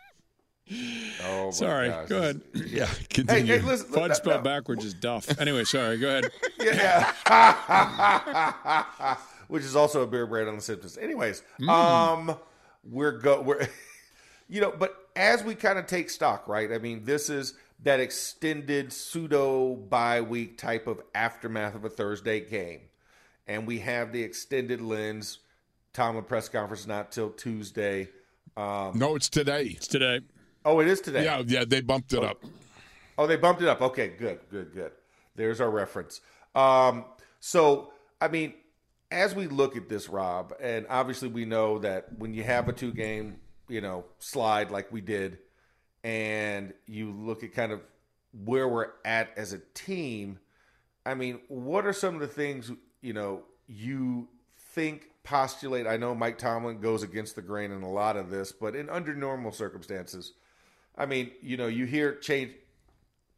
Oh, 0.70 1.46
my 1.46 1.50
Sorry. 1.50 1.88
gosh. 1.88 2.08
Go 2.08 2.18
ahead. 2.18 2.40
Yeah, 2.54 2.88
continue. 3.10 3.58
hey, 3.58 3.66
listen. 3.66 3.88
Fudd 3.88 4.08
no, 4.08 4.14
spelled 4.14 4.44
no. 4.44 4.50
backwards 4.50 4.84
is 4.84 4.94
duff. 4.94 5.38
Anyway, 5.40 5.64
sorry. 5.64 5.98
Go 5.98 6.08
ahead. 6.08 6.30
Yeah. 6.62 7.12
Which 9.48 9.64
is 9.64 9.74
also 9.74 10.02
a 10.02 10.06
beer 10.06 10.26
brand 10.26 10.48
on 10.48 10.54
the 10.56 10.62
Simpsons. 10.62 10.96
Anyways, 10.96 11.42
um, 11.68 12.36
we're 12.84 13.12
go 13.18 13.42
we're, 13.42 13.66
you 14.48 14.60
know, 14.60 14.70
but 14.70 15.08
as 15.16 15.42
we 15.42 15.56
kind 15.56 15.78
of 15.78 15.86
take 15.86 16.08
stock, 16.08 16.46
right? 16.46 16.72
I 16.72 16.78
mean, 16.78 17.04
this 17.04 17.28
is 17.28 17.54
that 17.82 17.98
extended 17.98 18.92
pseudo 18.92 19.74
bye 19.74 20.20
week 20.20 20.56
type 20.56 20.86
of 20.86 21.02
aftermath 21.14 21.74
of 21.74 21.84
a 21.84 21.90
Thursday 21.90 22.40
game, 22.40 22.82
and 23.48 23.66
we 23.66 23.80
have 23.80 24.12
the 24.12 24.22
extended 24.22 24.80
lens. 24.80 25.40
Tomlin 25.92 26.24
press 26.24 26.48
conference 26.48 26.86
not 26.86 27.10
till 27.12 27.30
Tuesday. 27.30 28.08
Um, 28.56 28.92
no, 28.94 29.16
it's 29.16 29.28
today. 29.28 29.64
It's 29.76 29.88
today. 29.88 30.20
Oh, 30.64 30.80
it 30.80 30.88
is 30.88 31.00
today. 31.00 31.24
Yeah, 31.24 31.42
yeah, 31.46 31.64
they 31.66 31.80
bumped 31.80 32.12
it 32.12 32.22
up. 32.22 32.42
Oh, 33.18 33.26
they 33.26 33.36
bumped 33.36 33.62
it 33.62 33.68
up. 33.68 33.80
Okay, 33.82 34.08
good, 34.18 34.40
good, 34.50 34.72
good. 34.72 34.92
There's 35.36 35.60
our 35.60 35.70
reference. 35.70 36.20
Um, 36.54 37.04
so, 37.40 37.92
I 38.20 38.28
mean, 38.28 38.54
as 39.10 39.34
we 39.34 39.46
look 39.46 39.76
at 39.76 39.88
this, 39.88 40.08
Rob, 40.08 40.54
and 40.60 40.86
obviously 40.88 41.28
we 41.28 41.44
know 41.44 41.78
that 41.78 42.18
when 42.18 42.34
you 42.34 42.42
have 42.42 42.68
a 42.68 42.72
two 42.72 42.92
game, 42.92 43.36
you 43.68 43.80
know, 43.80 44.04
slide 44.18 44.70
like 44.70 44.90
we 44.90 45.00
did, 45.00 45.38
and 46.02 46.72
you 46.86 47.12
look 47.12 47.44
at 47.44 47.52
kind 47.52 47.72
of 47.72 47.80
where 48.44 48.68
we're 48.68 48.90
at 49.04 49.30
as 49.36 49.52
a 49.52 49.60
team, 49.74 50.38
I 51.04 51.14
mean, 51.14 51.40
what 51.48 51.86
are 51.86 51.92
some 51.92 52.14
of 52.14 52.20
the 52.20 52.26
things 52.26 52.70
you 53.00 53.12
know 53.12 53.42
you 53.66 54.28
think 54.56 55.10
postulate? 55.22 55.86
I 55.86 55.96
know 55.96 56.14
Mike 56.14 56.38
Tomlin 56.38 56.80
goes 56.80 57.02
against 57.02 57.36
the 57.36 57.42
grain 57.42 57.70
in 57.70 57.82
a 57.82 57.90
lot 57.90 58.16
of 58.16 58.30
this, 58.30 58.52
but 58.52 58.74
in 58.74 58.88
under 58.88 59.14
normal 59.14 59.52
circumstances, 59.52 60.32
I 60.96 61.06
mean, 61.06 61.30
you 61.40 61.56
know, 61.56 61.66
you 61.66 61.86
hear 61.86 62.14
change 62.16 62.52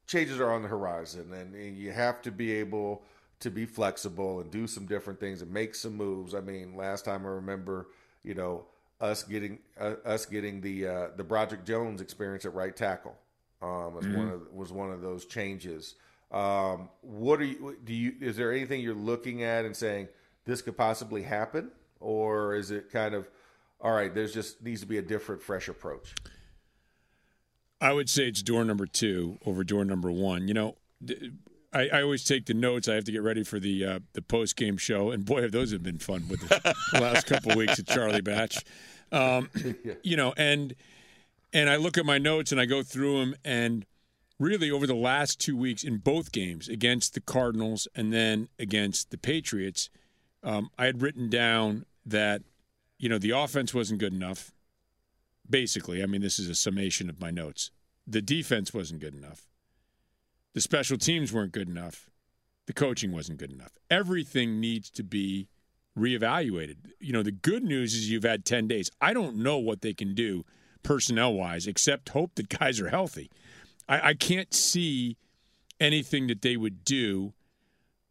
changes 0.06 0.40
are 0.40 0.52
on 0.52 0.62
the 0.62 0.68
horizon, 0.68 1.32
and, 1.32 1.54
and 1.54 1.76
you 1.78 1.92
have 1.92 2.20
to 2.22 2.30
be 2.30 2.52
able 2.52 3.02
to 3.40 3.50
be 3.50 3.66
flexible 3.66 4.40
and 4.40 4.50
do 4.50 4.66
some 4.66 4.86
different 4.86 5.20
things 5.20 5.42
and 5.42 5.52
make 5.52 5.74
some 5.74 5.96
moves. 5.96 6.34
I 6.34 6.40
mean, 6.40 6.76
last 6.76 7.04
time 7.04 7.26
I 7.26 7.30
remember, 7.30 7.88
you 8.22 8.34
know, 8.34 8.64
us 9.00 9.22
getting 9.22 9.58
uh, 9.78 9.94
us 10.04 10.26
getting 10.26 10.60
the 10.60 10.86
uh, 10.86 11.08
the 11.16 11.24
Broderick 11.24 11.64
Jones 11.64 12.00
experience 12.00 12.44
at 12.44 12.54
right 12.54 12.74
tackle 12.74 13.16
um, 13.62 13.94
was 13.94 14.06
one 14.06 14.28
of 14.30 14.52
was 14.52 14.72
one 14.72 14.90
of 14.90 15.00
those 15.00 15.24
changes. 15.24 15.94
Um, 16.32 16.88
what 17.02 17.40
are 17.40 17.44
you? 17.44 17.76
Do 17.84 17.92
you? 17.92 18.14
Is 18.20 18.36
there 18.36 18.52
anything 18.52 18.80
you're 18.80 18.94
looking 18.94 19.42
at 19.42 19.64
and 19.64 19.76
saying 19.76 20.08
this 20.44 20.62
could 20.62 20.76
possibly 20.76 21.22
happen, 21.22 21.70
or 22.00 22.54
is 22.54 22.70
it 22.70 22.90
kind 22.90 23.14
of 23.14 23.28
all 23.80 23.92
right? 23.92 24.14
There's 24.14 24.32
just 24.32 24.62
needs 24.62 24.80
to 24.80 24.86
be 24.86 24.98
a 24.98 25.02
different, 25.02 25.42
fresh 25.42 25.68
approach. 25.68 26.14
I 27.84 27.92
would 27.92 28.08
say 28.08 28.28
it's 28.28 28.42
door 28.42 28.64
number 28.64 28.86
two 28.86 29.38
over 29.44 29.62
door 29.62 29.84
number 29.84 30.10
one. 30.10 30.48
You 30.48 30.54
know, 30.54 30.76
I, 31.70 31.88
I 31.92 32.02
always 32.02 32.24
take 32.24 32.46
the 32.46 32.54
notes. 32.54 32.88
I 32.88 32.94
have 32.94 33.04
to 33.04 33.12
get 33.12 33.22
ready 33.22 33.44
for 33.44 33.60
the 33.60 33.84
uh, 33.84 33.98
the 34.14 34.22
post 34.22 34.56
game 34.56 34.78
show, 34.78 35.10
and 35.10 35.22
boy, 35.22 35.42
have 35.42 35.52
those 35.52 35.70
have 35.70 35.82
been 35.82 35.98
fun 35.98 36.26
with 36.30 36.40
the 36.48 36.74
last 36.94 37.26
couple 37.26 37.52
of 37.52 37.58
weeks 37.58 37.78
at 37.78 37.86
Charlie 37.86 38.22
Batch. 38.22 38.64
Um, 39.12 39.50
you 40.02 40.16
know, 40.16 40.32
and 40.38 40.74
and 41.52 41.68
I 41.68 41.76
look 41.76 41.98
at 41.98 42.06
my 42.06 42.16
notes 42.16 42.52
and 42.52 42.60
I 42.60 42.64
go 42.64 42.82
through 42.82 43.20
them, 43.20 43.34
and 43.44 43.84
really 44.38 44.70
over 44.70 44.86
the 44.86 44.94
last 44.94 45.38
two 45.38 45.54
weeks 45.54 45.84
in 45.84 45.98
both 45.98 46.32
games 46.32 46.70
against 46.70 47.12
the 47.12 47.20
Cardinals 47.20 47.86
and 47.94 48.14
then 48.14 48.48
against 48.58 49.10
the 49.10 49.18
Patriots, 49.18 49.90
um, 50.42 50.70
I 50.78 50.86
had 50.86 51.02
written 51.02 51.28
down 51.28 51.84
that 52.06 52.40
you 52.98 53.10
know 53.10 53.18
the 53.18 53.32
offense 53.32 53.74
wasn't 53.74 54.00
good 54.00 54.14
enough. 54.14 54.52
Basically, 55.50 56.02
I 56.02 56.06
mean, 56.06 56.22
this 56.22 56.38
is 56.38 56.48
a 56.48 56.54
summation 56.54 57.10
of 57.10 57.20
my 57.20 57.30
notes. 57.30 57.70
The 58.06 58.22
defense 58.22 58.74
wasn't 58.74 59.00
good 59.00 59.14
enough. 59.14 59.46
The 60.54 60.60
special 60.60 60.98
teams 60.98 61.32
weren't 61.32 61.52
good 61.52 61.68
enough. 61.68 62.10
The 62.66 62.72
coaching 62.72 63.12
wasn't 63.12 63.38
good 63.38 63.52
enough. 63.52 63.72
Everything 63.90 64.60
needs 64.60 64.90
to 64.90 65.02
be 65.02 65.48
reevaluated. 65.98 66.76
You 67.00 67.12
know, 67.12 67.22
the 67.22 67.32
good 67.32 67.62
news 67.62 67.94
is 67.94 68.10
you've 68.10 68.24
had 68.24 68.44
10 68.44 68.68
days. 68.68 68.90
I 69.00 69.12
don't 69.12 69.36
know 69.36 69.58
what 69.58 69.82
they 69.82 69.94
can 69.94 70.14
do 70.14 70.44
personnel 70.82 71.34
wise, 71.34 71.66
except 71.66 72.10
hope 72.10 72.34
that 72.36 72.48
guys 72.58 72.80
are 72.80 72.88
healthy. 72.88 73.30
I, 73.88 74.10
I 74.10 74.14
can't 74.14 74.52
see 74.54 75.16
anything 75.80 76.28
that 76.28 76.42
they 76.42 76.56
would 76.56 76.84
do 76.84 77.32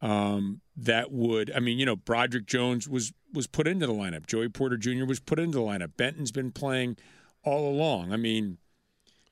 um, 0.01 0.61
that 0.75 1.11
would. 1.11 1.51
I 1.55 1.59
mean, 1.59 1.79
you 1.79 1.85
know, 1.85 1.95
Broderick 1.95 2.45
Jones 2.45 2.87
was 2.87 3.13
was 3.31 3.47
put 3.47 3.67
into 3.67 3.87
the 3.87 3.93
lineup. 3.93 4.27
Joey 4.27 4.49
Porter 4.49 4.77
Jr. 4.77 5.05
was 5.05 5.19
put 5.19 5.39
into 5.39 5.57
the 5.57 5.63
lineup. 5.63 5.97
Benton's 5.97 6.31
been 6.31 6.51
playing 6.51 6.97
all 7.43 7.67
along. 7.67 8.13
I 8.13 8.17
mean, 8.17 8.57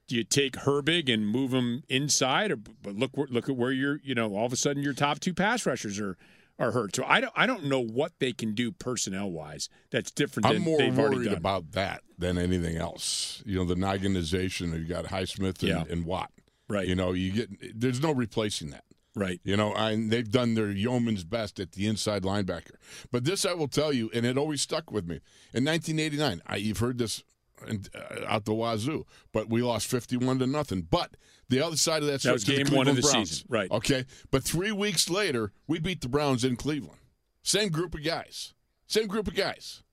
do 0.08 0.16
you 0.16 0.24
take 0.24 0.54
Herbig 0.54 1.12
and 1.14 1.28
move 1.28 1.54
him 1.54 1.84
inside, 1.90 2.52
or 2.52 2.58
but 2.58 2.96
look 2.96 3.12
look 3.16 3.48
at 3.50 3.56
where 3.56 3.72
you're? 3.72 4.00
You 4.04 4.16
know, 4.16 4.36
all 4.36 4.46
of 4.46 4.54
a 4.54 4.58
sudden 4.58 4.84
your 4.84 4.94
top 4.94 5.20
two 5.20 5.34
pass 5.34 5.66
rushers 5.66 6.00
are 6.00 6.18
are 6.60 6.72
hurt. 6.72 6.96
So 6.96 7.04
I 7.08 7.22
don't 7.22 7.34
I 7.36 7.46
don't 7.48 7.66
know 7.66 7.80
what 7.80 8.12
they 8.20 8.34
can 8.34 8.54
do 8.54 8.72
personnel 8.72 9.32
wise 9.32 9.70
that's 9.90 10.12
different. 10.12 10.46
I'm 10.48 10.56
than 10.56 10.64
more 10.64 10.78
they've 10.78 11.00
already 11.00 11.16
worried 11.18 11.26
done. 11.30 11.38
about 11.38 11.72
that 11.72 12.02
than 12.18 12.38
anything 12.38 12.78
else. 12.78 13.42
You 13.46 13.58
know, 13.58 13.66
the 13.66 13.76
Naganization. 13.76 14.74
You 14.74 14.86
got 14.86 15.06
Highsmith 15.06 15.60
and, 15.62 15.70
Yeah. 15.70 15.84
and 15.90 16.06
Watt. 16.06 16.32
Right. 16.68 16.88
You 16.88 16.96
know, 16.96 17.14
you 17.14 17.32
get 17.32 17.80
there's 17.80 18.02
no 18.02 18.12
replacing 18.14 18.70
that. 18.72 18.84
right. 19.16 19.40
You 19.44 19.58
know, 19.58 19.74
and 19.74 20.12
they've 20.12 20.30
done 20.30 20.54
their 20.56 20.70
yeoman's 20.72 21.24
best 21.24 21.60
at 21.60 21.72
the 21.74 21.86
inside 21.88 22.24
linebacker. 22.24 22.76
But 23.12 23.24
this 23.26 23.46
I 23.46 23.54
will 23.54 23.68
tell 23.68 23.92
you, 23.92 24.10
and 24.14 24.26
it 24.26 24.38
always 24.38 24.62
stuck 24.62 24.90
with 24.92 25.06
me. 25.08 25.16
In 25.54 25.66
1989, 25.66 26.42
I, 26.48 26.56
you've 26.58 26.78
heard 26.80 26.98
this 26.98 27.24
in, 27.67 27.86
uh, 27.95 28.26
out 28.28 28.45
the 28.45 28.54
wazoo, 28.54 29.06
but 29.32 29.50
we 29.50 29.62
lost 29.62 29.88
51 29.88 30.39
to 30.39 30.47
nothing. 30.47 30.88
But 30.89 31.15
the 31.50 31.62
other 31.65 31.78
side 31.78 32.02
of 32.04 32.08
that, 32.08 32.21
That 32.21 32.34
was 32.34 32.43
story 32.43 32.62
is 32.62 32.69
game 32.69 32.78
one 32.78 32.88
of 32.88 32.95
the 32.95 33.02
Browns. 33.02 33.30
season, 33.30 33.47
right. 33.50 33.69
Okay, 33.71 34.06
but 34.32 34.43
three 34.43 34.71
weeks 34.71 35.10
later, 35.10 35.52
we 35.67 35.80
beat 35.80 36.02
the 36.02 36.10
Browns 36.10 36.43
in 36.43 36.56
Cleveland. 36.56 37.00
Same 37.43 37.69
group 37.69 37.93
of 37.95 38.04
guys. 38.04 38.54
Same 38.88 39.08
group 39.08 39.28
of 39.28 39.36
guys. 39.36 39.84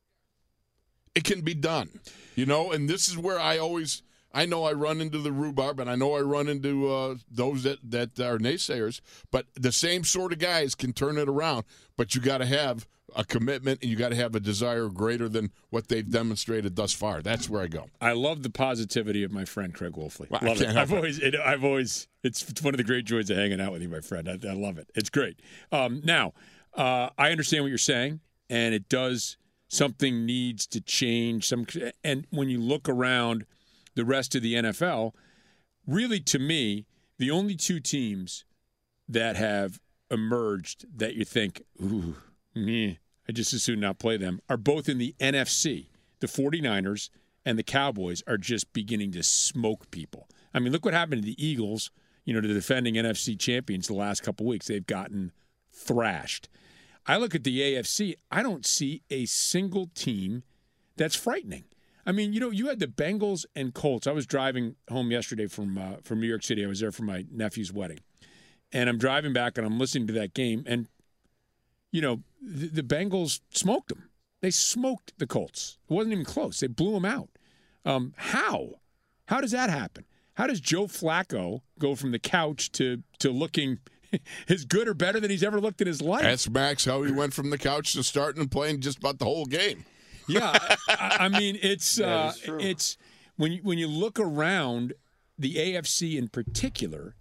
It 1.15 1.25
can 1.25 1.41
be 1.41 1.55
done, 1.55 2.01
you 2.37 2.47
know. 2.47 2.71
And 2.73 2.89
this 2.89 3.09
is 3.09 3.17
where 3.19 3.41
I 3.41 3.59
always, 3.59 4.03
I 4.33 4.47
know 4.47 4.65
I 4.65 4.73
run 4.73 5.01
into 5.01 5.19
the 5.19 5.33
rhubarb, 5.33 5.81
and 5.81 5.91
I 5.91 5.95
know 5.95 6.15
I 6.15 6.21
run 6.21 6.49
into 6.49 6.91
uh, 6.91 7.17
those 7.31 7.63
that 7.63 7.79
that 7.91 8.21
are 8.21 8.39
naysayers. 8.39 9.01
But 9.31 9.47
the 9.55 9.73
same 9.73 10.05
sort 10.05 10.33
of 10.33 10.39
guys 10.39 10.75
can 10.75 10.93
turn 10.93 11.17
it 11.19 11.29
around. 11.29 11.65
But 11.97 12.15
you 12.15 12.21
got 12.21 12.39
to 12.39 12.47
have 12.47 12.87
a 13.17 13.25
commitment, 13.25 13.81
and 13.81 13.91
you 13.91 13.97
got 13.97 14.11
to 14.11 14.17
have 14.17 14.35
a 14.35 14.41
desire 14.41 14.89
greater 14.89 15.29
than 15.29 15.51
what 15.71 15.89
they've 15.89 16.09
demonstrated 16.09 16.77
thus 16.77 16.93
far. 16.93 17.23
That's 17.23 17.49
where 17.49 17.63
I 17.63 17.67
go. 17.67 17.87
I 18.01 18.13
love 18.13 18.43
the 18.43 18.51
positivity 18.51 19.25
of 19.25 19.33
my 19.33 19.47
friend 19.47 19.73
Craig 19.73 19.93
Wolfley. 19.95 20.31
Well, 20.31 20.41
I 20.43 20.47
love 20.47 20.61
it. 20.61 20.77
I've 20.77 20.93
it. 20.93 20.97
always, 20.97 21.19
it, 21.19 21.35
I've 21.35 21.65
always, 21.65 22.07
it's, 22.23 22.47
it's 22.49 22.63
one 22.63 22.75
of 22.75 22.79
the 22.79 22.85
great 22.85 23.07
joys 23.07 23.31
of 23.31 23.39
hanging 23.39 23.61
out 23.63 23.73
with 23.73 23.81
you, 23.81 23.89
my 23.89 24.01
friend. 24.01 24.29
I, 24.29 24.49
I 24.49 24.53
love 24.53 24.77
it. 24.77 24.91
It's 24.95 25.09
great. 25.09 25.41
Um, 25.73 26.03
now, 26.05 26.35
uh, 26.75 27.09
I 27.17 27.31
understand 27.31 27.65
what 27.65 27.69
you're 27.69 27.79
saying, 27.79 28.21
and 28.51 28.75
it 28.75 28.89
does. 28.91 29.39
Something 29.69 30.25
needs 30.25 30.67
to 30.69 30.81
change. 30.81 31.47
Some, 31.47 31.67
and 32.05 32.27
when 32.31 32.49
you 32.49 32.61
look 32.61 32.89
around 32.89 33.47
the 33.99 34.05
rest 34.05 34.37
of 34.37 34.43
the 34.43 34.55
NFL, 34.55 35.13
really, 35.85 36.21
to 36.21 36.39
me, 36.39 36.87
the 37.19 37.33
only 37.33 37.57
two 37.57 37.81
teams 37.81 38.45
that 39.09 39.35
have 39.35 39.81
emerged 40.09 40.87
that 40.97 41.17
you 41.17 41.25
think, 41.25 41.63
ooh, 41.83 42.15
meh, 42.55 42.95
I 43.29 43.33
just 43.33 43.53
as 43.53 43.65
soon 43.65 43.81
not 43.81 43.99
play 43.99 44.17
them, 44.17 44.41
are 44.49 44.57
both 44.57 44.89
in 44.89 44.99
the 44.99 45.17
NFC. 45.19 45.89
The 46.21 46.29
49ers 46.29 47.11
and 47.45 47.59
the 47.59 47.65
Cowboys 47.65 48.23
are 48.29 48.39
just 48.39 48.73
beginning 48.73 49.11
to 49.13 49.25
smoke 49.25 49.91
people. 49.91 50.29
I 50.55 50.61
mean, 50.61 50.73
look 50.73 50.85
what 50.85 50.95
happened 50.95 51.23
to 51.23 51.27
the 51.27 51.45
Eagles, 51.45 51.91
you 52.25 52.33
know, 52.33 52.41
to 52.41 52.47
the 52.47 52.55
defending 52.55 52.95
NFC 52.95 53.37
champions 53.37 53.89
the 53.89 53.95
last 53.95 54.23
couple 54.23 54.47
weeks. 54.47 54.69
They've 54.69 54.87
gotten 54.87 55.33
thrashed. 55.73 56.49
I 57.05 57.17
look 57.17 57.35
at 57.35 57.43
the 57.43 57.59
AFC, 57.61 58.15
I 58.31 58.45
don't 58.45 58.65
see 58.65 59.03
a 59.11 59.25
single 59.25 59.91
team 59.93 60.45
that's 60.97 61.17
frightening. 61.17 61.65
I 62.09 62.13
mean, 62.13 62.33
you 62.33 62.41
know, 62.41 62.51
you 62.51 62.69
had 62.69 62.79
the 62.81 62.87
Bengals 62.87 63.45
and 63.55 63.75
Colts. 63.75 64.07
I 64.07 64.13
was 64.13 64.27
driving 64.27 64.77
home 64.91 65.11
yesterday 65.11 65.47
from 65.47 65.77
uh, 65.77 65.97
from 66.03 66.21
New 66.21 66.27
York 66.27 66.43
City. 66.43 66.65
I 66.65 66.69
was 66.69 66.81
there 66.81 66.91
for 66.91 67.03
my 67.03 67.27
nephew's 67.31 67.71
wedding, 67.71 68.01
and 68.73 68.89
I'm 68.89 68.97
driving 68.97 69.35
back 69.35 69.59
and 69.59 69.67
I'm 69.67 69.79
listening 69.79 70.07
to 70.07 70.15
that 70.15 70.33
game, 70.33 70.65
and 70.67 70.89
you 71.93 72.01
know, 72.01 72.23
the, 72.41 72.69
the 72.69 72.83
Bengals 72.83 73.41
smoked 73.51 73.91
them. 73.91 74.09
They 74.41 74.51
smoked 74.51 75.19
the 75.19 75.27
Colts. 75.27 75.77
It 75.91 75.93
wasn't 75.93 76.15
even 76.15 76.25
close. 76.25 76.61
They 76.61 76.67
blew 76.67 76.93
them 76.93 77.05
out. 77.05 77.29
Um, 77.85 78.15
how? 78.17 78.81
How 79.27 79.43
does 79.43 79.51
that 79.51 79.69
happen? 79.69 80.05
How 80.35 80.47
does 80.47 80.61
Joe 80.61 80.87
Flacco 80.87 81.61
go 81.79 81.95
from 81.95 82.13
the 82.13 82.19
couch 82.19 82.73
to 82.73 83.03
to 83.19 83.31
looking 83.31 83.81
as 84.49 84.65
good 84.65 84.89
or 84.89 84.95
better 84.95 85.21
than 85.21 85.31
he's 85.31 85.43
ever 85.43 85.61
looked 85.61 85.83
in 85.83 85.87
his 85.87 86.01
life? 86.01 86.25
Ask 86.25 86.51
Max 86.51 86.87
how 86.87 87.03
he 87.03 87.13
went 87.13 87.35
from 87.35 87.51
the 87.51 87.59
couch 87.59 87.93
to 87.93 88.03
starting 88.03 88.41
and 88.41 88.51
playing 88.51 88.81
just 88.81 88.97
about 88.97 89.19
the 89.19 89.27
whole 89.27 89.45
game. 89.45 89.85
Yeah, 90.29 90.53
I, 90.89 91.17
I 91.21 91.29
mean 91.29 91.59
it's 91.63 92.01
uh, 92.01 92.33
it's 92.47 92.97
when 93.37 93.53
you, 93.53 93.61
when 93.63 93.79
you 93.79 93.87
look 93.87 94.19
around 94.21 94.93
the 95.39 95.55
AFC 95.55 96.17
in 96.19 96.29
particular, 96.29 97.15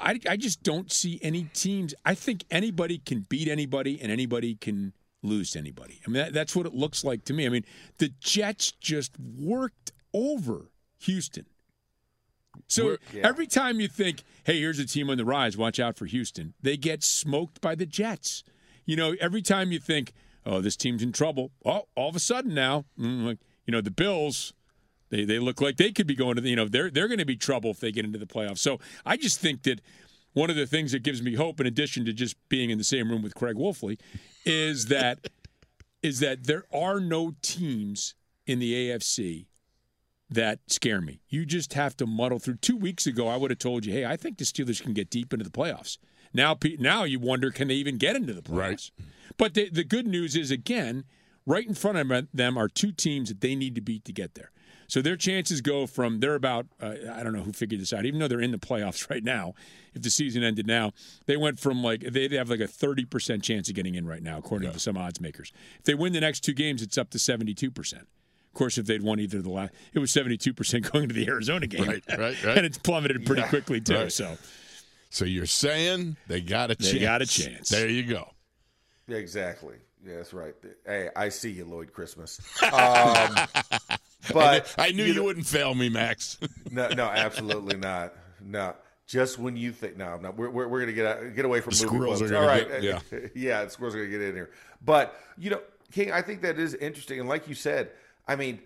I, 0.00 0.18
I 0.28 0.36
just 0.36 0.62
don't 0.62 0.90
see 0.90 1.18
any 1.22 1.44
teams. 1.52 1.94
I 2.04 2.14
think 2.14 2.44
anybody 2.50 2.98
can 2.98 3.26
beat 3.28 3.48
anybody 3.48 4.00
and 4.00 4.10
anybody 4.10 4.54
can 4.56 4.94
lose 5.22 5.52
to 5.52 5.58
anybody. 5.58 6.00
I 6.06 6.10
mean 6.10 6.24
that, 6.24 6.32
that's 6.32 6.56
what 6.56 6.66
it 6.66 6.74
looks 6.74 7.04
like 7.04 7.24
to 7.26 7.32
me. 7.32 7.46
I 7.46 7.48
mean 7.48 7.64
the 7.98 8.12
Jets 8.20 8.72
just 8.72 9.12
worked 9.18 9.92
over 10.12 10.70
Houston. 11.00 11.46
So 12.68 12.96
Yeah. 13.12 13.26
every 13.26 13.46
time 13.46 13.80
you 13.80 13.88
think, 13.88 14.22
"Hey, 14.44 14.58
here's 14.58 14.78
a 14.78 14.86
team 14.86 15.08
on 15.10 15.16
the 15.16 15.24
rise, 15.24 15.56
watch 15.56 15.78
out 15.80 15.96
for 15.96 16.06
Houston," 16.06 16.54
they 16.60 16.76
get 16.76 17.02
smoked 17.02 17.60
by 17.60 17.74
the 17.74 17.86
Jets. 17.86 18.44
You 18.84 18.96
know, 18.96 19.14
every 19.20 19.42
time 19.42 19.72
you 19.72 19.78
think, 19.78 20.12
"Oh, 20.44 20.60
this 20.60 20.76
team's 20.76 21.02
in 21.02 21.12
trouble," 21.12 21.52
oh, 21.64 21.88
all 21.94 22.08
of 22.08 22.16
a 22.16 22.20
sudden 22.20 22.54
now, 22.54 22.84
mm, 22.98 23.38
you 23.66 23.72
know, 23.72 23.80
the 23.80 23.90
Bills, 23.90 24.54
they 25.10 25.24
they 25.24 25.38
look 25.38 25.60
like 25.60 25.76
they 25.76 25.92
could 25.92 26.06
be 26.06 26.14
going 26.14 26.36
to 26.36 26.40
the, 26.40 26.50
you 26.50 26.56
know, 26.56 26.68
they're 26.68 26.90
they're 26.90 27.08
going 27.08 27.18
to 27.18 27.24
be 27.24 27.36
trouble 27.36 27.70
if 27.70 27.80
they 27.80 27.92
get 27.92 28.04
into 28.04 28.18
the 28.18 28.26
playoffs. 28.26 28.58
So 28.58 28.80
I 29.04 29.16
just 29.16 29.40
think 29.40 29.62
that 29.64 29.80
one 30.32 30.50
of 30.50 30.56
the 30.56 30.66
things 30.66 30.92
that 30.92 31.02
gives 31.02 31.22
me 31.22 31.34
hope, 31.34 31.60
in 31.60 31.66
addition 31.66 32.04
to 32.06 32.12
just 32.12 32.36
being 32.48 32.70
in 32.70 32.78
the 32.78 32.84
same 32.84 33.10
room 33.10 33.22
with 33.22 33.34
Craig 33.34 33.56
Wolfley, 33.56 33.98
is 34.44 34.86
that 34.86 35.28
is 36.02 36.20
that 36.20 36.44
there 36.44 36.64
are 36.72 36.98
no 36.98 37.34
teams 37.42 38.14
in 38.46 38.58
the 38.58 38.72
AFC 38.72 39.46
that 40.28 40.60
scare 40.66 41.00
me. 41.00 41.20
You 41.28 41.44
just 41.44 41.74
have 41.74 41.96
to 41.98 42.06
muddle 42.06 42.38
through. 42.38 42.56
Two 42.56 42.76
weeks 42.76 43.06
ago, 43.06 43.28
I 43.28 43.36
would 43.36 43.50
have 43.50 43.58
told 43.58 43.84
you, 43.84 43.92
"Hey, 43.92 44.04
I 44.04 44.16
think 44.16 44.38
the 44.38 44.44
Steelers 44.44 44.82
can 44.82 44.94
get 44.94 45.10
deep 45.10 45.32
into 45.32 45.44
the 45.44 45.50
playoffs." 45.50 45.98
Now, 46.34 46.56
now 46.78 47.04
you 47.04 47.18
wonder, 47.18 47.50
can 47.50 47.68
they 47.68 47.74
even 47.74 47.98
get 47.98 48.16
into 48.16 48.32
the 48.32 48.42
playoffs? 48.42 48.56
Right. 48.58 48.90
But 49.36 49.54
the, 49.54 49.68
the 49.70 49.84
good 49.84 50.06
news 50.06 50.36
is, 50.36 50.50
again, 50.50 51.04
right 51.46 51.66
in 51.66 51.74
front 51.74 51.98
of 51.98 52.28
them 52.32 52.58
are 52.58 52.68
two 52.68 52.92
teams 52.92 53.28
that 53.28 53.40
they 53.40 53.54
need 53.54 53.74
to 53.74 53.80
beat 53.80 54.04
to 54.04 54.12
get 54.12 54.34
there. 54.34 54.50
So 54.92 55.00
their 55.00 55.16
chances 55.16 55.62
go 55.62 55.86
from 55.86 56.20
they're 56.20 56.34
about 56.34 56.66
uh, 56.78 56.94
I 57.14 57.22
don't 57.22 57.32
know 57.32 57.40
who 57.40 57.52
figured 57.52 57.80
this 57.80 57.94
out. 57.94 58.04
Even 58.04 58.20
though 58.20 58.28
they're 58.28 58.42
in 58.42 58.50
the 58.50 58.58
playoffs 58.58 59.08
right 59.10 59.24
now, 59.24 59.54
if 59.94 60.02
the 60.02 60.10
season 60.10 60.42
ended 60.42 60.66
now, 60.66 60.92
they 61.24 61.38
went 61.38 61.58
from 61.58 61.82
like 61.82 62.00
they 62.00 62.28
they 62.28 62.36
have 62.36 62.50
like 62.50 62.60
a 62.60 62.66
thirty 62.66 63.06
percent 63.06 63.42
chance 63.42 63.70
of 63.70 63.74
getting 63.74 63.94
in 63.94 64.06
right 64.06 64.22
now, 64.22 64.36
according 64.36 64.70
to 64.70 64.78
some 64.78 64.98
odds 64.98 65.18
makers. 65.18 65.50
If 65.78 65.84
they 65.84 65.94
win 65.94 66.12
the 66.12 66.20
next 66.20 66.40
two 66.40 66.52
games, 66.52 66.82
it's 66.82 66.98
up 66.98 67.08
to 67.10 67.18
seventy 67.18 67.54
two 67.54 67.70
percent. 67.70 68.02
Of 68.02 68.52
course, 68.52 68.76
if 68.76 68.84
they'd 68.84 69.02
won 69.02 69.18
either 69.18 69.38
of 69.38 69.44
the 69.44 69.50
last, 69.50 69.72
it 69.94 69.98
was 69.98 70.12
seventy 70.12 70.36
two 70.36 70.52
percent 70.52 70.92
going 70.92 71.08
to 71.08 71.14
the 71.14 71.26
Arizona 71.26 71.66
game, 71.66 71.88
Right, 71.88 72.04
right, 72.10 72.44
right. 72.44 72.44
and 72.58 72.66
it's 72.66 72.76
plummeted 72.76 73.24
pretty 73.24 73.44
quickly 73.44 73.80
too. 73.80 73.94
Right. 73.94 74.12
So 74.12 74.36
So 75.12 75.26
you're 75.26 75.44
saying 75.44 76.16
they 76.26 76.40
got 76.40 76.70
a 76.70 76.74
They 76.74 76.92
chance. 76.92 77.02
got 77.02 77.20
a 77.22 77.26
chance. 77.26 77.68
There 77.68 77.86
you 77.88 78.02
go. 78.04 78.30
Exactly. 79.08 79.76
Yeah, 80.04 80.16
that's 80.16 80.32
right. 80.32 80.54
Hey, 80.86 81.10
I 81.14 81.28
see 81.28 81.50
you, 81.50 81.66
Lloyd 81.66 81.92
Christmas. 81.92 82.40
Um, 82.62 83.36
but 84.32 84.74
I 84.78 84.92
knew 84.92 85.04
you, 85.04 85.14
know- 85.14 85.24
wouldn't 85.24 85.46
fail 85.46 85.74
me, 85.74 85.88
Max. 85.90 86.38
No, 86.70 86.88
no, 86.88 87.04
absolutely 87.04 87.76
not. 87.76 88.14
No, 88.40 88.74
just 89.06 89.38
when 89.38 89.54
you 89.56 89.70
think 89.72 89.98
no, 89.98 90.16
no, 90.16 90.30
we're 90.30 90.48
we're, 90.48 90.66
we're 90.68 90.80
gonna 90.80 90.92
get 90.92 91.04
out, 91.06 91.34
get 91.34 91.44
away 91.44 91.60
from 91.60 91.72
The 91.74 91.84
movie 91.84 91.96
squirrels 91.96 92.18
quotes. 92.20 92.32
are 92.32 92.36
All 92.50 92.64
gonna 92.64 93.30
yeah, 93.34 93.64
the 93.64 93.70
squirrels 93.70 93.94
are 93.94 93.98
gonna 93.98 94.10
get 94.10 94.22
in 94.22 94.34
here. 94.34 94.50
But 94.82 95.14
you 95.36 95.50
know, 95.50 95.60
King, 95.92 96.10
I 96.12 96.22
think 96.22 96.40
that 96.42 96.58
is 96.58 96.74
interesting, 96.74 97.20
and 97.20 97.28
like 97.28 97.46
you 97.48 97.54
said, 97.54 97.90
I 98.26 98.36
mean, 98.36 98.60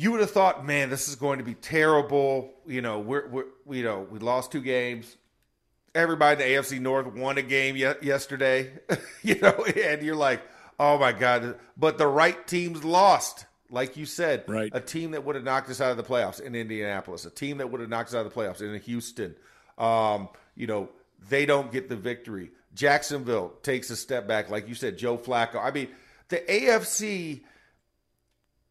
you 0.00 0.12
would 0.12 0.20
have 0.20 0.30
thought, 0.30 0.64
man, 0.64 0.90
this 0.90 1.08
is 1.08 1.16
going 1.16 1.40
to 1.40 1.44
be 1.44 1.54
terrible. 1.54 2.54
You 2.66 2.80
know, 2.80 3.00
we're 3.00 3.26
we're 3.28 3.44
you 3.68 3.82
know 3.82 4.06
we 4.08 4.20
lost 4.20 4.52
two 4.52 4.60
games. 4.60 5.16
Everybody 5.92 6.40
in 6.40 6.48
the 6.48 6.54
AFC 6.54 6.80
North 6.80 7.08
won 7.08 7.36
a 7.36 7.42
game 7.42 7.74
ye- 7.74 7.92
yesterday, 8.00 8.70
you 9.22 9.40
know, 9.40 9.64
and 9.64 10.00
you're 10.02 10.14
like, 10.14 10.40
oh 10.78 10.98
my 10.98 11.10
god! 11.10 11.58
But 11.76 11.98
the 11.98 12.06
right 12.06 12.46
teams 12.46 12.84
lost, 12.84 13.46
like 13.70 13.96
you 13.96 14.06
said, 14.06 14.44
Right. 14.46 14.70
A 14.72 14.80
team 14.80 15.10
that 15.10 15.24
would 15.24 15.34
have 15.34 15.44
knocked 15.44 15.68
us 15.68 15.80
out 15.80 15.90
of 15.90 15.96
the 15.96 16.04
playoffs 16.04 16.40
in 16.40 16.54
Indianapolis, 16.54 17.24
a 17.26 17.30
team 17.30 17.58
that 17.58 17.68
would 17.68 17.80
have 17.80 17.90
knocked 17.90 18.10
us 18.10 18.14
out 18.14 18.24
of 18.24 18.32
the 18.32 18.40
playoffs 18.40 18.60
in 18.60 18.80
Houston. 18.80 19.34
Um, 19.78 20.28
you 20.54 20.68
know, 20.68 20.90
they 21.28 21.44
don't 21.44 21.72
get 21.72 21.88
the 21.88 21.96
victory. 21.96 22.52
Jacksonville 22.72 23.54
takes 23.64 23.90
a 23.90 23.96
step 23.96 24.28
back, 24.28 24.48
like 24.48 24.68
you 24.68 24.76
said, 24.76 24.96
Joe 24.96 25.18
Flacco. 25.18 25.56
I 25.60 25.72
mean, 25.72 25.88
the 26.28 26.36
AFC 26.36 27.40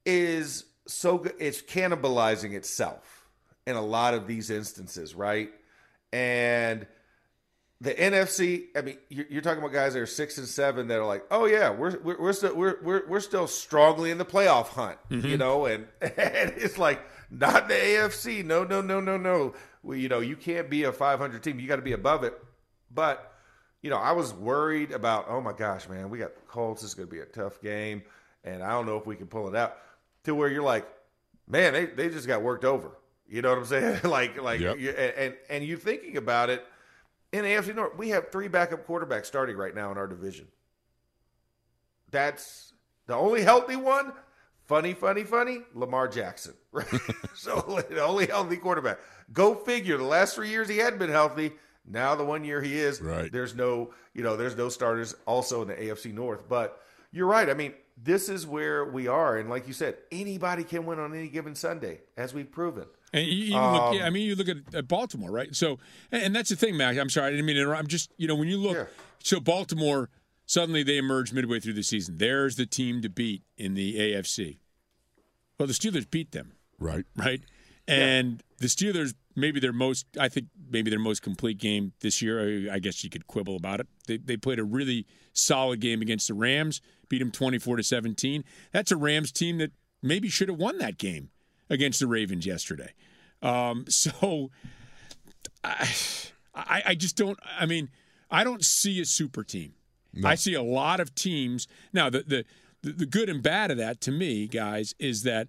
is 0.06 0.64
so 0.88 1.20
good; 1.20 1.34
it's 1.40 1.62
cannibalizing 1.62 2.54
itself 2.54 3.28
in 3.66 3.76
a 3.76 3.82
lot 3.82 4.14
of 4.14 4.28
these 4.28 4.50
instances, 4.50 5.14
right? 5.14 5.52
And 6.14 6.88
the 7.80 7.94
NFC, 7.94 8.66
I 8.76 8.82
mean, 8.82 8.98
you're, 9.10 9.26
you're 9.30 9.42
talking 9.42 9.60
about 9.60 9.74
guys 9.74 9.94
that 9.94 10.00
are 10.00 10.08
six 10.08 10.38
and 10.38 10.48
seven 10.48 10.88
that 10.88 10.98
are 10.98 11.06
like, 11.06 11.24
oh 11.30 11.46
yeah, 11.46 11.70
we're 11.70 12.00
we're 12.00 12.20
we're 12.20 12.34
still 12.34 12.56
we're 12.56 12.78
we're, 12.82 13.08
we're 13.08 13.20
still 13.20 13.46
strongly 13.46 14.10
in 14.10 14.18
the 14.18 14.26
playoff 14.26 14.68
hunt, 14.68 14.98
you 15.10 15.18
mm-hmm. 15.18 15.38
know, 15.38 15.66
and 15.66 15.88
and 16.02 16.54
it's 16.58 16.78
like 16.78 17.02
not 17.30 17.68
the 17.68 17.76
AFC, 17.76 18.44
no 18.44 18.64
no 18.64 18.82
no 18.82 19.00
no 19.00 19.18
no, 19.18 19.54
well, 19.84 19.98
you 19.98 20.10
know, 20.10 20.20
you 20.20 20.36
can't 20.36 20.70
be 20.70 20.84
a 20.84 20.92
500 20.92 21.44
team, 21.44 21.60
you 21.60 21.68
got 21.68 21.76
to 21.76 21.82
be 21.84 21.94
above 21.94 22.24
it, 22.24 22.34
but 22.92 23.34
you 23.84 23.92
know, 23.92 23.98
I 23.98 24.14
was 24.14 24.34
worried 24.34 24.92
about, 24.92 25.28
oh 25.30 25.40
my 25.40 25.54
gosh, 25.54 25.88
man, 25.88 26.10
we 26.10 26.18
got 26.18 26.36
the 26.36 26.42
Colts, 26.42 26.82
this 26.82 26.92
is 26.92 26.96
going 26.96 27.08
to 27.08 27.14
be 27.14 27.22
a 27.22 27.26
tough 27.26 27.62
game, 27.62 28.02
and 28.44 28.64
I 28.64 28.72
don't 28.72 28.88
know 28.88 28.98
if 28.98 29.06
we 29.06 29.16
can 29.16 29.28
pull 29.28 29.48
it 29.48 29.56
out, 29.56 29.78
to 30.28 30.36
where 30.36 30.48
you're 30.50 30.64
like, 30.64 30.88
man, 31.48 31.74
they 31.74 31.86
they 31.88 32.10
just 32.10 32.28
got 32.28 32.42
worked 32.42 32.64
over, 32.66 32.92
you 33.28 33.42
know 33.42 33.50
what 33.50 33.58
I'm 33.58 33.66
saying, 33.66 34.00
like 34.10 34.42
like 34.42 34.60
Yep. 34.62 34.80
you, 34.80 34.90
and 34.92 35.36
and 35.50 35.64
you 35.64 35.76
thinking 35.78 36.18
about 36.18 36.50
it 36.50 36.64
in 37.34 37.44
the 37.44 37.50
AFC 37.50 37.76
North, 37.76 37.98
we 37.98 38.10
have 38.10 38.32
three 38.32 38.48
backup 38.48 38.88
quarterbacks 38.88 39.26
starting 39.26 39.58
right 39.58 39.76
now 39.76 39.92
in 39.92 39.98
our 39.98 40.08
division. 40.08 40.48
That's 42.12 42.74
the 43.08 43.16
only 43.16 43.42
healthy 43.44 43.76
one. 43.76 44.14
Funny, 44.66 44.94
funny, 44.94 45.24
funny. 45.24 45.60
Lamar 45.74 46.08
Jackson. 46.08 46.54
Right? 46.78 46.88
so 47.34 47.82
the 47.90 48.04
only 48.04 48.28
healthy 48.28 48.58
quarterback. 48.58 49.00
Go 49.34 49.56
figure. 49.56 49.98
The 49.98 50.04
last 50.04 50.36
three 50.36 50.50
years 50.50 50.70
he 50.70 50.78
hadn't 50.78 51.00
been 51.00 51.10
healthy. 51.10 51.54
Now 51.90 52.14
the 52.14 52.24
one 52.24 52.44
year 52.44 52.62
he 52.62 52.78
is. 52.78 53.02
Right. 53.02 53.32
There's 53.32 53.56
no, 53.56 53.94
you 54.14 54.22
know, 54.22 54.36
there's 54.38 54.56
no 54.56 54.70
starters 54.70 55.16
also 55.26 55.64
in 55.64 55.70
the 55.70 55.74
AFC 55.74 56.14
North. 56.14 56.48
But 56.48 56.80
you're 57.12 57.28
right. 57.28 57.50
I 57.50 57.54
mean, 57.54 57.74
this 58.02 58.30
is 58.30 58.46
where 58.46 58.86
we 58.86 59.08
are, 59.08 59.38
and 59.38 59.50
like 59.50 59.68
you 59.68 59.74
said, 59.74 59.98
anybody 60.12 60.64
can 60.64 60.86
win 60.86 61.00
on 61.00 61.14
any 61.16 61.28
given 61.30 61.56
Sunday, 61.56 62.02
as 62.16 62.34
we've 62.34 62.52
proven. 62.52 62.86
And 63.14 63.26
you, 63.26 63.34
you 63.46 63.54
look, 63.54 63.82
um, 63.96 64.02
I 64.04 64.10
mean, 64.10 64.28
you 64.28 64.36
look 64.36 64.50
at, 64.50 64.58
at 64.76 64.88
Baltimore, 64.88 65.32
right? 65.32 65.56
So, 65.56 65.80
and, 66.12 66.24
and 66.24 66.36
that's 66.36 66.50
the 66.50 66.56
thing, 66.56 66.78
Mac. 66.78 66.98
I'm 66.98 67.10
sorry, 67.10 67.28
I 67.28 67.32
didn't 67.32 67.46
mean 67.46 67.56
to 67.56 67.62
interrupt. 67.64 67.80
I'm 67.80 67.88
just, 67.88 68.12
you 68.18 68.28
know, 68.28 68.36
when 68.36 68.48
you 68.50 68.58
look, 68.58 68.76
Yeah. 68.76 68.86
so 69.24 69.40
Baltimore 69.40 70.10
suddenly 70.46 70.84
they 70.84 70.98
emerge 70.98 71.34
midway 71.34 71.60
through 71.60 71.74
the 71.74 71.84
season. 71.84 72.18
There's 72.18 72.56
the 72.56 72.66
team 72.66 73.02
to 73.02 73.10
beat 73.10 73.44
in 73.58 73.74
the 73.74 73.96
AFC. 73.98 74.58
Well, 75.60 75.68
the 75.68 75.74
Steelers 75.74 76.10
beat 76.10 76.32
them, 76.34 76.54
Right. 76.80 77.06
right? 77.16 77.42
And 77.88 78.44
the 78.60 78.68
Steelers, 78.68 79.14
maybe 79.38 79.60
their 79.60 79.72
most, 79.72 80.08
I 80.20 80.28
think, 80.28 80.48
maybe 80.70 80.90
their 80.90 81.00
most 81.00 81.22
complete 81.22 81.60
game 81.60 81.94
this 82.02 82.22
year. 82.22 82.74
I, 82.74 82.80
guess 82.80 83.04
you 83.04 83.10
could 83.10 83.28
quibble 83.28 83.56
about 83.56 83.80
it. 83.80 83.88
They, 84.08 84.18
they 84.18 84.36
played 84.36 84.58
a 84.60 84.64
really 84.64 85.06
solid 85.32 85.80
game 85.80 86.02
against 86.02 86.28
the 86.28 86.34
Rams, 86.34 86.82
beat 87.08 87.20
them 87.20 87.32
24 87.32 87.78
to 87.78 87.84
17. 87.84 88.44
That's 88.74 88.92
a 88.92 88.98
Rams 88.98 89.32
team 89.32 89.60
that 89.60 89.72
maybe 90.02 90.28
should 90.28 90.50
have 90.50 90.58
won 90.58 90.80
that 90.80 90.98
game 90.98 91.30
against 91.70 92.00
the 92.00 92.08
Ravens 92.08 92.46
yesterday. 92.48 92.94
Um, 93.44 93.86
so 93.90 94.50
I, 95.64 95.88
I, 96.56 96.84
I 96.88 96.96
just 96.96 97.16
don't. 97.16 97.40
I 97.58 97.68
mean, 97.68 97.90
I 98.32 98.44
don't 98.44 98.66
see 98.66 99.00
a 99.00 99.06
super 99.06 99.44
team. 99.44 99.74
I 100.24 100.34
see 100.34 100.56
a 100.56 100.64
lot 100.64 101.00
of 101.00 101.14
teams 101.14 101.68
now. 101.94 102.10
The 102.10 102.24
the 102.24 102.46
the 102.82 103.06
good 103.06 103.30
and 103.30 103.44
bad 103.44 103.70
of 103.70 103.78
that 103.78 104.02
to 104.02 104.12
me, 104.12 104.48
guys, 104.48 104.96
is 104.98 105.22
that 105.24 105.48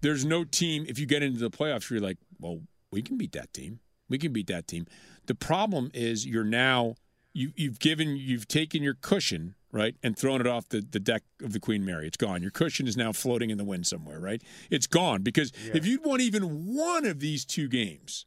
there's 0.00 0.24
no 0.24 0.42
team. 0.42 0.84
If 0.88 0.98
you 0.98 1.06
get 1.06 1.22
into 1.22 1.38
the 1.38 1.50
playoffs, 1.50 1.88
you're 1.88 2.00
like, 2.00 2.18
well, 2.40 2.62
we 2.92 3.02
can 3.02 3.16
beat 3.16 3.32
that 3.32 3.52
team. 3.52 3.80
We 4.08 4.18
can 4.18 4.32
beat 4.32 4.46
that 4.48 4.68
team. 4.68 4.86
The 5.26 5.34
problem 5.34 5.90
is 5.94 6.26
you're 6.26 6.44
now 6.44 6.94
you 7.32 7.52
you've 7.56 7.78
given 7.78 8.16
you've 8.16 8.46
taken 8.46 8.82
your 8.82 8.94
cushion 8.94 9.54
right 9.72 9.96
and 10.02 10.16
thrown 10.16 10.40
it 10.40 10.46
off 10.46 10.68
the, 10.68 10.82
the 10.82 11.00
deck 11.00 11.22
of 11.42 11.52
the 11.52 11.60
Queen 11.60 11.84
Mary. 11.84 12.06
It's 12.06 12.18
gone. 12.18 12.42
Your 12.42 12.50
cushion 12.50 12.86
is 12.86 12.96
now 12.96 13.12
floating 13.12 13.50
in 13.50 13.56
the 13.58 13.64
wind 13.64 13.86
somewhere, 13.86 14.20
right? 14.20 14.42
It's 14.70 14.86
gone 14.86 15.22
because 15.22 15.50
if 15.72 15.86
you'd 15.86 16.04
won 16.04 16.20
even 16.20 16.74
one 16.74 17.06
of 17.06 17.20
these 17.20 17.44
two 17.46 17.68
games, 17.68 18.26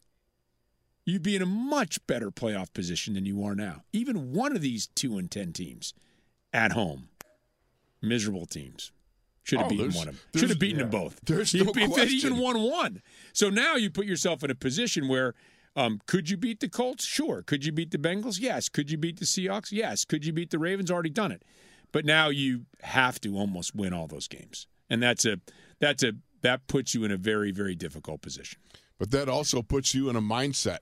you'd 1.06 1.22
be 1.22 1.36
in 1.36 1.44
a 1.44 1.46
much 1.46 2.06
better 2.08 2.32
playoff 2.32 2.74
position 2.74 3.14
than 3.14 3.26
you 3.26 3.44
are 3.46 3.56
now. 3.56 3.84
Even 3.94 4.34
one 4.34 4.56
of 4.56 4.62
these 4.62 4.88
two 4.88 5.18
and 5.20 5.30
ten 5.30 5.54
teams 5.54 5.94
at 6.52 6.72
home, 6.72 7.10
miserable 8.02 8.48
teams. 8.48 8.92
Should 9.46 9.60
have 9.60 9.68
Oh, 9.68 9.70
beaten 9.70 9.94
one 9.94 10.08
of 10.08 10.16
them. 10.16 10.40
Should 10.40 10.50
have 10.50 10.60
beaten 10.60 10.80
yeah. 10.80 10.86
them 10.86 10.92
both. 10.92 11.20
There's 11.24 11.54
no 11.54 11.72
if 11.74 11.96
they'd 11.96 12.12
even 12.12 12.38
won 12.38 12.60
one. 12.62 13.02
So 13.32 13.50
now 13.50 13.76
you 13.76 13.90
put 13.92 14.08
yourself 14.08 14.44
in 14.44 14.50
a 14.50 14.56
position 14.56 15.08
where 15.08 15.36
um, 15.76 16.02
could 16.08 16.30
you 16.30 16.36
beat 16.36 16.62
the 16.62 16.68
Colts? 16.68 17.06
Sure. 17.06 17.44
Could 17.44 17.64
you 17.64 17.72
beat 17.72 17.92
the 17.92 18.00
Bengals? 18.00 18.40
Yes. 18.40 18.70
Could 18.70 18.90
you 18.90 18.98
beat 18.98 19.20
the 19.20 19.26
Seahawks? 19.26 19.72
Yes. 19.72 20.04
Could 20.04 20.26
you 20.26 20.34
beat 20.34 20.50
the 20.50 20.58
Ravens? 20.58 20.90
Already 20.90 21.12
done 21.12 21.32
it. 21.32 21.44
But 21.92 22.06
now 22.06 22.30
you 22.30 22.66
have 22.82 23.22
to 23.22 23.38
almost 23.38 23.76
win 23.76 23.94
all 23.94 24.08
those 24.08 24.28
games, 24.28 24.68
and 24.90 25.02
that's 25.02 25.24
a 25.26 25.40
that's 25.80 26.04
a 26.04 26.14
that 26.42 26.68
puts 26.68 26.94
you 26.94 27.06
in 27.06 27.12
a 27.12 27.16
very 27.16 27.52
very 27.52 27.76
difficult 27.76 28.22
position. 28.22 28.60
But 28.98 29.12
that 29.12 29.30
also 29.30 29.62
puts 29.62 29.94
you 29.94 30.10
in 30.10 30.16
a 30.16 30.22
mindset, 30.22 30.80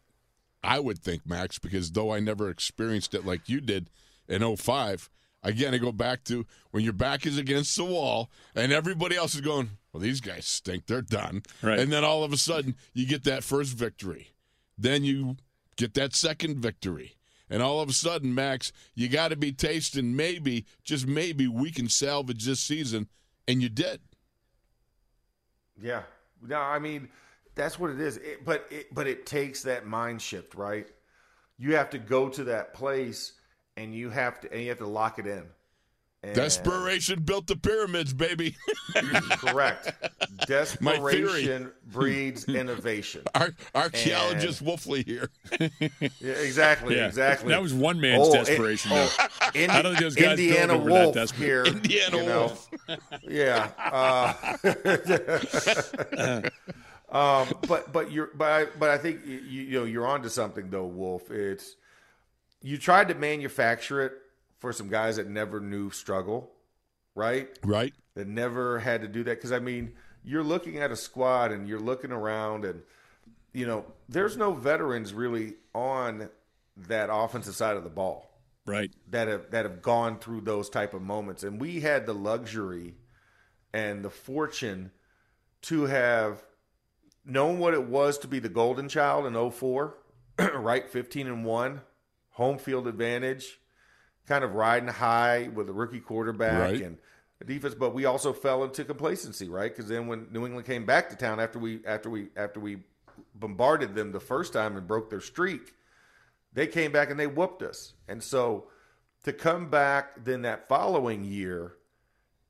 I 0.63 0.79
would 0.79 0.99
think, 0.99 1.27
Max, 1.27 1.59
because 1.59 1.91
though 1.91 2.11
I 2.11 2.19
never 2.19 2.49
experienced 2.49 3.13
it 3.13 3.25
like 3.25 3.47
you 3.49 3.61
did 3.61 3.89
in 4.27 4.55
05, 4.55 5.09
again, 5.43 5.73
I 5.73 5.77
go 5.77 5.91
back 5.91 6.23
to 6.25 6.45
when 6.71 6.83
your 6.83 6.93
back 6.93 7.25
is 7.25 7.37
against 7.37 7.75
the 7.75 7.85
wall 7.85 8.31
and 8.55 8.71
everybody 8.71 9.15
else 9.15 9.35
is 9.35 9.41
going, 9.41 9.71
well, 9.91 10.01
these 10.01 10.21
guys 10.21 10.45
stink. 10.45 10.87
They're 10.87 11.01
done. 11.01 11.43
Right. 11.61 11.79
And 11.79 11.91
then 11.91 12.03
all 12.03 12.23
of 12.23 12.33
a 12.33 12.37
sudden, 12.37 12.75
you 12.93 13.05
get 13.05 13.23
that 13.25 13.43
first 13.43 13.73
victory. 13.75 14.29
Then 14.77 15.03
you 15.03 15.37
get 15.75 15.93
that 15.93 16.15
second 16.15 16.57
victory. 16.57 17.15
And 17.49 17.61
all 17.61 17.81
of 17.81 17.89
a 17.89 17.93
sudden, 17.93 18.33
Max, 18.33 18.71
you 18.95 19.07
got 19.07 19.27
to 19.27 19.35
be 19.35 19.51
tasting 19.51 20.15
maybe, 20.15 20.65
just 20.83 21.05
maybe, 21.05 21.47
we 21.47 21.71
can 21.71 21.89
salvage 21.89 22.45
this 22.45 22.59
season. 22.59 23.07
And 23.47 23.61
you 23.61 23.69
did. 23.69 24.01
Yeah. 25.79 26.03
No, 26.41 26.57
I 26.57 26.79
mean 26.79 27.09
that's 27.55 27.77
what 27.77 27.91
it 27.91 27.99
is. 27.99 28.17
It, 28.17 28.45
but 28.45 28.65
it, 28.71 28.93
but 28.93 29.07
it 29.07 29.25
takes 29.25 29.63
that 29.63 29.85
mind 29.85 30.21
shift, 30.21 30.55
right? 30.55 30.87
You 31.57 31.75
have 31.75 31.89
to 31.91 31.99
go 31.99 32.29
to 32.29 32.45
that 32.45 32.73
place, 32.73 33.33
and 33.77 33.93
you 33.95 34.09
have 34.09 34.39
to 34.41 34.51
and 34.51 34.61
you 34.61 34.69
have 34.69 34.79
to 34.79 34.87
lock 34.87 35.19
it 35.19 35.27
in. 35.27 35.43
And- 36.25 36.35
Desperation 36.35 37.21
built 37.23 37.47
the 37.47 37.57
pyramids, 37.57 38.13
baby. 38.13 38.55
correct. 38.95 39.91
My 40.79 40.95
theory. 40.97 41.43
Desperation 41.45 41.71
breeds 41.87 42.45
innovation. 42.47 43.23
Ar- 43.35 43.53
archaeologist 43.75 44.63
Wolfley 44.63 45.05
here. 45.05 45.29
Yeah, 46.21 46.31
exactly. 46.33 46.95
Yeah. 46.95 47.07
Exactly. 47.07 47.49
That 47.49 47.61
was 47.61 47.73
one 47.73 47.99
man's 47.99 48.29
it- 48.29 48.33
desperation, 48.45 48.91
oh, 48.93 49.13
though. 49.17 49.59
Indi- 49.59 49.69
I 49.75 49.81
don't 49.81 49.91
think 49.95 50.03
those 50.03 50.15
guys 50.15 50.39
Indiana 50.39 50.77
built 50.79 50.87
it 50.87 51.13
that 51.13 51.13
desperate. 51.13 51.45
here. 51.45 51.63
Indiana 51.65 52.17
you 52.17 52.23
know. 52.23 52.39
Wolf. 52.39 52.69
Yeah. 53.27 53.69
Uh, 53.77 54.33
um, 57.11 57.47
but 57.67 57.91
but 57.91 58.11
you're 58.11 58.29
but 58.35 58.51
I, 58.51 58.65
but 58.79 58.89
I 58.89 58.97
think 58.97 59.25
you, 59.25 59.37
you 59.39 59.79
know 59.79 59.85
you're 59.85 60.07
onto 60.07 60.29
something 60.29 60.69
though, 60.69 60.85
Wolf. 60.85 61.29
It's 61.31 61.75
you 62.63 62.77
tried 62.79 63.09
to 63.09 63.13
manufacture 63.15 64.01
it 64.01 64.13
for 64.57 64.73
some 64.73 64.87
guys 64.87 65.17
that 65.17 65.29
never 65.29 65.59
knew 65.59 65.91
struggle, 65.91 66.49
right? 67.13 67.49
Right? 67.63 67.93
That 68.15 68.27
never 68.27 68.79
had 68.79 69.01
to 69.01 69.07
do 69.07 69.23
that 69.25 69.37
because 69.37 69.51
I 69.51 69.59
mean 69.59 69.93
you're 70.23 70.43
looking 70.43 70.77
at 70.77 70.89
a 70.89 70.95
squad 70.95 71.51
and 71.51 71.67
you're 71.67 71.79
looking 71.79 72.11
around 72.11 72.63
and 72.65 72.81
you 73.53 73.67
know 73.67 73.85
there's 74.09 74.37
no 74.37 74.53
veterans 74.53 75.13
really 75.13 75.55
on 75.75 76.29
that 76.87 77.09
offensive 77.11 77.55
side 77.55 77.75
of 77.77 77.83
the 77.83 77.89
ball 77.89 78.29
Right. 78.65 78.91
that 79.09 79.27
have 79.27 79.51
that 79.51 79.65
have 79.65 79.81
gone 79.81 80.17
through 80.19 80.41
those 80.41 80.69
type 80.69 80.93
of 80.93 81.01
moments 81.01 81.43
and 81.43 81.59
we 81.59 81.81
had 81.81 82.05
the 82.05 82.13
luxury 82.13 82.95
and 83.73 84.05
the 84.05 84.09
fortune 84.09 84.91
to 85.63 85.83
have 85.83 86.41
known 87.25 87.59
what 87.59 87.73
it 87.73 87.83
was 87.83 88.17
to 88.19 88.27
be 88.27 88.39
the 88.39 88.47
golden 88.49 88.87
child 88.87 89.25
in 89.25 89.51
04 89.51 89.95
right 90.55 90.89
15 90.89 91.27
and 91.27 91.43
1 91.45 91.81
home 92.33 92.57
field 92.59 92.87
advantage 92.87 93.59
kind 94.27 94.43
of 94.43 94.53
riding 94.53 94.89
high 94.89 95.49
with 95.53 95.67
a 95.69 95.73
rookie 95.73 95.99
quarterback 95.99 96.59
Right. 96.73 96.81
and 96.81 96.97
defense 97.45 97.75
but 97.75 97.93
we 97.93 98.05
also 98.05 98.31
fell 98.31 98.63
into 98.63 98.85
complacency 98.85 99.49
right 99.49 99.69
because 99.75 99.89
then 99.89 100.07
when 100.07 100.27
new 100.31 100.45
england 100.45 100.65
came 100.65 100.85
back 100.85 101.09
to 101.09 101.15
town 101.17 101.41
after 101.41 101.59
we 101.59 101.85
after 101.85 102.09
we 102.09 102.29
after 102.37 102.59
we 102.61 102.77
bombarded 103.35 103.95
them 103.95 104.13
the 104.13 104.19
first 104.21 104.53
time 104.53 104.77
and 104.77 104.87
broke 104.87 105.09
their 105.09 105.19
streak 105.19 105.73
they 106.53 106.67
came 106.67 106.91
back 106.91 107.09
and 107.09 107.19
they 107.19 107.25
whooped 107.25 107.63
us. 107.63 107.93
And 108.07 108.21
so 108.23 108.65
to 109.23 109.33
come 109.33 109.69
back 109.71 110.23
then 110.23 110.43
that 110.43 110.69
following 110.69 111.23
year 111.25 111.73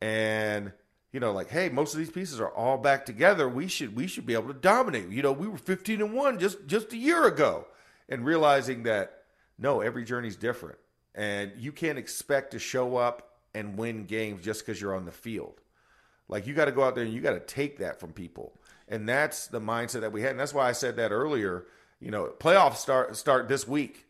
and 0.01 0.71
you 1.11 1.19
know 1.19 1.31
like 1.31 1.49
hey 1.49 1.69
most 1.69 1.93
of 1.93 1.99
these 1.99 2.09
pieces 2.11 2.39
are 2.39 2.49
all 2.53 2.77
back 2.77 3.05
together 3.05 3.47
we 3.49 3.67
should 3.67 3.95
we 3.95 4.05
should 4.07 4.25
be 4.25 4.33
able 4.33 4.47
to 4.47 4.53
dominate 4.53 5.09
you 5.09 5.21
know 5.21 5.31
we 5.31 5.47
were 5.47 5.57
15 5.57 6.01
and 6.01 6.13
1 6.13 6.39
just 6.39 6.65
just 6.67 6.93
a 6.93 6.97
year 6.97 7.25
ago 7.25 7.65
and 8.09 8.25
realizing 8.25 8.83
that 8.83 9.22
no 9.57 9.81
every 9.81 10.03
journey's 10.03 10.35
different 10.35 10.77
and 11.15 11.51
you 11.57 11.71
can't 11.71 11.97
expect 11.97 12.51
to 12.51 12.59
show 12.59 12.95
up 12.97 13.37
and 13.53 13.77
win 13.77 14.05
games 14.05 14.43
just 14.43 14.65
cuz 14.65 14.79
you're 14.81 14.95
on 14.95 15.05
the 15.05 15.11
field 15.11 15.61
like 16.27 16.47
you 16.47 16.53
got 16.53 16.65
to 16.65 16.71
go 16.71 16.83
out 16.83 16.95
there 16.95 17.03
and 17.03 17.13
you 17.13 17.21
got 17.21 17.33
to 17.33 17.39
take 17.41 17.77
that 17.79 17.99
from 17.99 18.13
people, 18.13 18.53
and 18.87 19.07
that's 19.07 19.47
the 19.47 19.59
mindset 19.59 20.01
that 20.01 20.13
we 20.13 20.21
had. 20.21 20.31
And 20.31 20.39
that's 20.39 20.53
why 20.53 20.69
I 20.69 20.71
said 20.71 20.95
that 20.95 21.11
earlier. 21.11 21.65
You 21.99 22.11
know, 22.11 22.33
playoffs 22.39 22.77
start 22.77 23.15
start 23.17 23.49
this 23.49 23.67
week. 23.67 24.05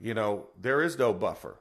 You 0.00 0.14
know, 0.14 0.46
there 0.58 0.80
is 0.80 0.96
no 0.96 1.12
buffer. 1.12 1.60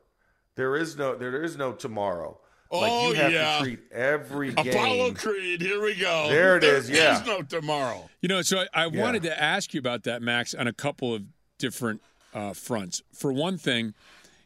There 0.55 0.75
is 0.75 0.95
no 0.95 1.15
there 1.15 1.43
is 1.43 1.57
no 1.57 1.73
tomorrow. 1.73 2.39
like 2.71 2.91
Oh, 2.93 3.09
you 3.09 3.15
have 3.15 3.31
yeah. 3.31 3.57
to 3.57 3.63
treat 3.63 3.79
every 3.91 4.49
Apollo 4.57 4.63
game. 4.63 5.15
Creed, 5.15 5.61
here 5.61 5.81
we 5.81 5.95
go. 5.95 6.27
There 6.29 6.55
it 6.55 6.63
is, 6.63 6.87
yeah. 6.89 7.15
There's 7.15 7.25
no 7.25 7.41
tomorrow. 7.41 8.09
You 8.21 8.29
know, 8.29 8.43
so 8.43 8.59
I, 8.59 8.67
I 8.73 8.85
Yeah. 8.87 9.01
wanted 9.01 9.23
to 9.23 9.41
ask 9.43 9.73
you 9.73 9.79
about 9.79 10.03
that, 10.03 10.21
Max, 10.21 10.53
on 10.53 10.67
a 10.67 10.73
couple 10.73 11.13
of 11.15 11.23
different 11.57 12.01
uh, 12.34 12.54
fronts. 12.54 13.02
For 13.13 13.32
one 13.32 13.58
thing, 13.58 13.93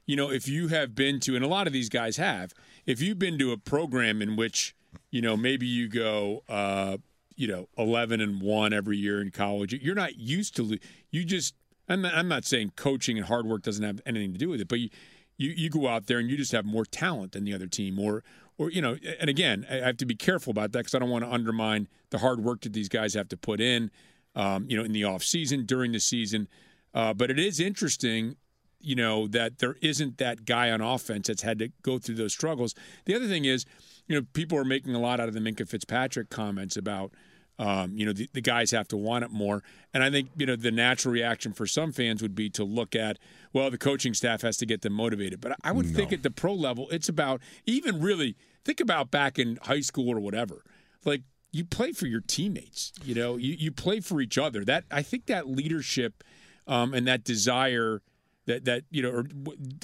you 0.05 0.15
know, 0.15 0.31
if 0.31 0.47
you 0.47 0.69
have 0.69 0.95
been 0.95 1.19
to, 1.21 1.35
and 1.35 1.43
a 1.43 1.47
lot 1.47 1.67
of 1.67 1.73
these 1.73 1.89
guys 1.89 2.17
have, 2.17 2.53
if 2.85 3.01
you've 3.01 3.19
been 3.19 3.37
to 3.39 3.51
a 3.51 3.57
program 3.57 4.21
in 4.21 4.35
which, 4.35 4.75
you 5.11 5.21
know, 5.21 5.35
maybe 5.35 5.65
you 5.65 5.89
go, 5.89 6.43
uh, 6.47 6.97
you 7.35 7.47
know, 7.47 7.67
11 7.77 8.21
and 8.21 8.41
1 8.41 8.73
every 8.73 8.97
year 8.97 9.21
in 9.21 9.31
college, 9.31 9.73
you're 9.73 9.95
not 9.95 10.17
used 10.17 10.55
to, 10.55 10.79
you 11.11 11.23
just, 11.25 11.53
I'm 11.89 12.01
not, 12.01 12.13
I'm 12.15 12.27
not 12.27 12.45
saying 12.45 12.73
coaching 12.75 13.17
and 13.17 13.27
hard 13.27 13.45
work 13.45 13.61
doesn't 13.61 13.83
have 13.83 14.01
anything 14.05 14.33
to 14.33 14.39
do 14.39 14.49
with 14.49 14.61
it, 14.61 14.67
but 14.67 14.79
you, 14.79 14.89
you, 15.37 15.51
you 15.51 15.69
go 15.69 15.87
out 15.87 16.07
there 16.07 16.19
and 16.19 16.29
you 16.29 16.37
just 16.37 16.51
have 16.53 16.65
more 16.65 16.85
talent 16.85 17.33
than 17.33 17.43
the 17.43 17.53
other 17.53 17.67
team 17.67 17.99
or, 17.99 18.23
or 18.57 18.71
you 18.71 18.81
know, 18.81 18.97
and 19.19 19.29
again, 19.29 19.67
I 19.69 19.75
have 19.75 19.97
to 19.97 20.05
be 20.05 20.15
careful 20.15 20.51
about 20.51 20.71
that 20.71 20.79
because 20.79 20.95
I 20.95 20.99
don't 20.99 21.09
want 21.09 21.25
to 21.25 21.31
undermine 21.31 21.87
the 22.09 22.17
hard 22.19 22.43
work 22.43 22.61
that 22.61 22.73
these 22.73 22.89
guys 22.89 23.13
have 23.13 23.29
to 23.29 23.37
put 23.37 23.61
in, 23.61 23.91
um, 24.35 24.65
you 24.69 24.77
know, 24.77 24.83
in 24.83 24.93
the 24.93 25.03
off 25.03 25.23
season, 25.23 25.65
during 25.65 25.91
the 25.91 25.99
season. 25.99 26.47
Uh, 26.93 27.13
but 27.13 27.29
it 27.29 27.39
is 27.39 27.59
interesting, 27.59 28.35
you 28.79 28.95
know, 28.95 29.27
that 29.27 29.59
there 29.59 29.75
isn't 29.81 30.17
that 30.17 30.45
guy 30.45 30.71
on 30.71 30.81
offense 30.81 31.27
that's 31.27 31.41
had 31.43 31.59
to 31.59 31.69
go 31.81 31.99
through 31.99 32.15
those 32.15 32.33
struggles. 32.33 32.73
The 33.05 33.15
other 33.15 33.27
thing 33.27 33.45
is, 33.45 33.65
you 34.07 34.15
know, 34.15 34.25
people 34.33 34.57
are 34.57 34.65
making 34.65 34.95
a 34.95 34.99
lot 34.99 35.19
out 35.19 35.27
of 35.27 35.33
the 35.33 35.39
Minkah 35.39 35.67
Fitzpatrick 35.67 36.29
comments 36.29 36.77
about, 36.77 37.11
um, 37.59 37.97
you 37.97 38.05
know, 38.05 38.13
the, 38.13 38.29
the 38.33 38.41
guys 38.41 38.71
have 38.71 38.87
to 38.89 38.97
want 38.97 39.25
it 39.25 39.31
more. 39.31 39.63
And 39.93 40.03
I 40.03 40.09
think, 40.09 40.29
you 40.37 40.45
know, 40.45 40.55
the 40.55 40.71
natural 40.71 41.13
reaction 41.13 41.53
for 41.53 41.65
some 41.65 41.91
fans 41.91 42.21
would 42.21 42.35
be 42.35 42.49
to 42.51 42.63
look 42.63 42.95
at, 42.95 43.17
well, 43.51 43.69
the 43.69 43.77
coaching 43.77 44.13
staff 44.13 44.41
has 44.43 44.57
to 44.57 44.65
get 44.65 44.81
them 44.81 44.93
motivated. 44.93 45.41
But 45.41 45.57
I 45.63 45.71
would 45.71 45.87
think 45.87 46.13
at 46.13 46.23
the 46.23 46.31
pro 46.31 46.53
level, 46.53 46.87
it's 46.89 47.09
about 47.09 47.41
even 47.65 47.99
really 47.99 48.35
think 48.63 48.79
about 48.79 49.11
back 49.11 49.39
in 49.39 49.57
high 49.63 49.81
school 49.81 50.09
or 50.09 50.19
whatever. 50.19 50.63
Like 51.03 51.23
you 51.51 51.65
play 51.65 51.91
for 51.91 52.05
your 52.05 52.21
teammates, 52.21 52.93
you 53.03 53.15
know, 53.15 53.37
you, 53.37 53.53
you 53.53 53.71
play 53.71 54.01
for 54.01 54.21
each 54.21 54.37
other. 54.37 54.63
That 54.63 54.83
I 54.91 55.01
think 55.01 55.25
that 55.25 55.47
leadership 55.47 56.23
um, 56.67 56.93
and 56.93 57.07
that 57.07 57.23
desire 57.23 58.01
that 58.45 58.65
that 58.65 58.83
you 58.89 59.01
know, 59.01 59.09
or 59.09 59.25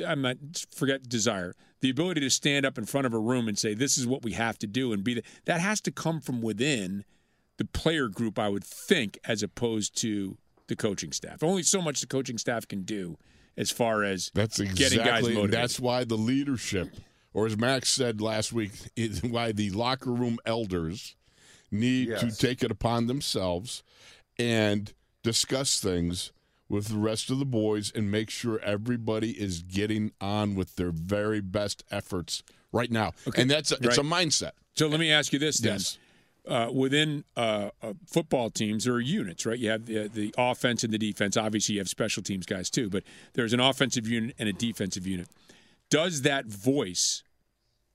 I'm 0.05 0.21
not 0.21 0.37
forget 0.73 1.07
desire, 1.07 1.53
the 1.81 1.89
ability 1.89 2.21
to 2.21 2.29
stand 2.29 2.65
up 2.65 2.77
in 2.77 2.85
front 2.85 3.05
of 3.05 3.13
a 3.13 3.19
room 3.19 3.47
and 3.47 3.57
say, 3.57 3.73
"This 3.73 3.97
is 3.97 4.07
what 4.07 4.23
we 4.23 4.33
have 4.33 4.57
to 4.59 4.67
do," 4.67 4.91
and 4.93 5.03
be 5.03 5.15
the, 5.15 5.23
that 5.45 5.59
has 5.59 5.81
to 5.81 5.91
come 5.91 6.19
from 6.19 6.41
within 6.41 7.05
the 7.57 7.65
player 7.65 8.07
group, 8.07 8.39
I 8.39 8.49
would 8.49 8.63
think, 8.63 9.19
as 9.25 9.43
opposed 9.43 9.95
to 10.01 10.37
the 10.67 10.75
coaching 10.75 11.11
staff. 11.11 11.43
Only 11.43 11.63
so 11.63 11.81
much 11.81 12.01
the 12.01 12.07
coaching 12.07 12.37
staff 12.37 12.67
can 12.67 12.81
do 12.83 13.17
as 13.55 13.69
far 13.69 14.03
as 14.03 14.31
That's 14.33 14.57
getting 14.57 14.75
guys 14.75 14.93
exactly. 14.93 15.33
motivated. 15.35 15.51
That's 15.51 15.79
why 15.79 16.03
the 16.03 16.17
leadership, 16.17 16.95
or 17.33 17.45
as 17.45 17.57
Max 17.57 17.89
said 17.89 18.21
last 18.21 18.53
week, 18.53 18.71
is 18.95 19.21
why 19.21 19.51
the 19.51 19.69
locker 19.71 20.11
room 20.11 20.39
elders 20.45 21.15
need 21.69 22.07
to 22.17 22.31
take 22.31 22.63
it 22.63 22.71
upon 22.71 23.07
themselves 23.07 23.83
and 24.39 24.93
discuss 25.21 25.79
things 25.79 26.31
with 26.73 26.87
the 26.87 26.97
rest 26.97 27.29
of 27.29 27.37
the 27.37 27.45
boys 27.45 27.91
and 27.93 28.09
make 28.09 28.31
sure 28.31 28.59
everybody 28.61 29.31
is 29.31 29.61
getting 29.61 30.11
on 30.19 30.55
with 30.55 30.75
their 30.75 30.89
very 30.89 31.39
best 31.39 31.83
efforts 31.91 32.41
right 32.71 32.89
now. 32.89 33.11
And 33.37 33.49
that's 33.49 33.71
a, 33.71 33.77
it's 33.79 33.99
a 33.99 34.01
mindset. 34.01 34.53
So 34.75 34.87
let 34.87 34.99
me 34.99 35.11
ask 35.11 35.31
you 35.31 35.37
this 35.37 35.59
then. 35.59 35.73
Yes. 35.73 35.99
Uh, 36.45 36.69
within 36.73 37.23
uh, 37.37 37.69
uh, 37.81 37.93
football 38.07 38.49
teams, 38.49 38.85
there 38.85 38.95
are 38.95 38.99
units, 38.99 39.45
right? 39.45 39.59
You 39.59 39.69
have 39.69 39.85
the, 39.85 40.09
the 40.09 40.33
offense 40.35 40.83
and 40.83 40.91
the 40.91 40.97
defense. 40.97 41.37
Obviously, 41.37 41.75
you 41.75 41.79
have 41.79 41.87
special 41.87 42.23
teams 42.23 42.45
guys 42.45 42.71
too, 42.71 42.89
but 42.89 43.03
there's 43.33 43.53
an 43.53 43.59
offensive 43.59 44.07
unit 44.07 44.35
and 44.39 44.49
a 44.49 44.53
defensive 44.53 45.05
unit. 45.05 45.29
Does 45.89 46.23
that 46.23 46.47
voice, 46.47 47.23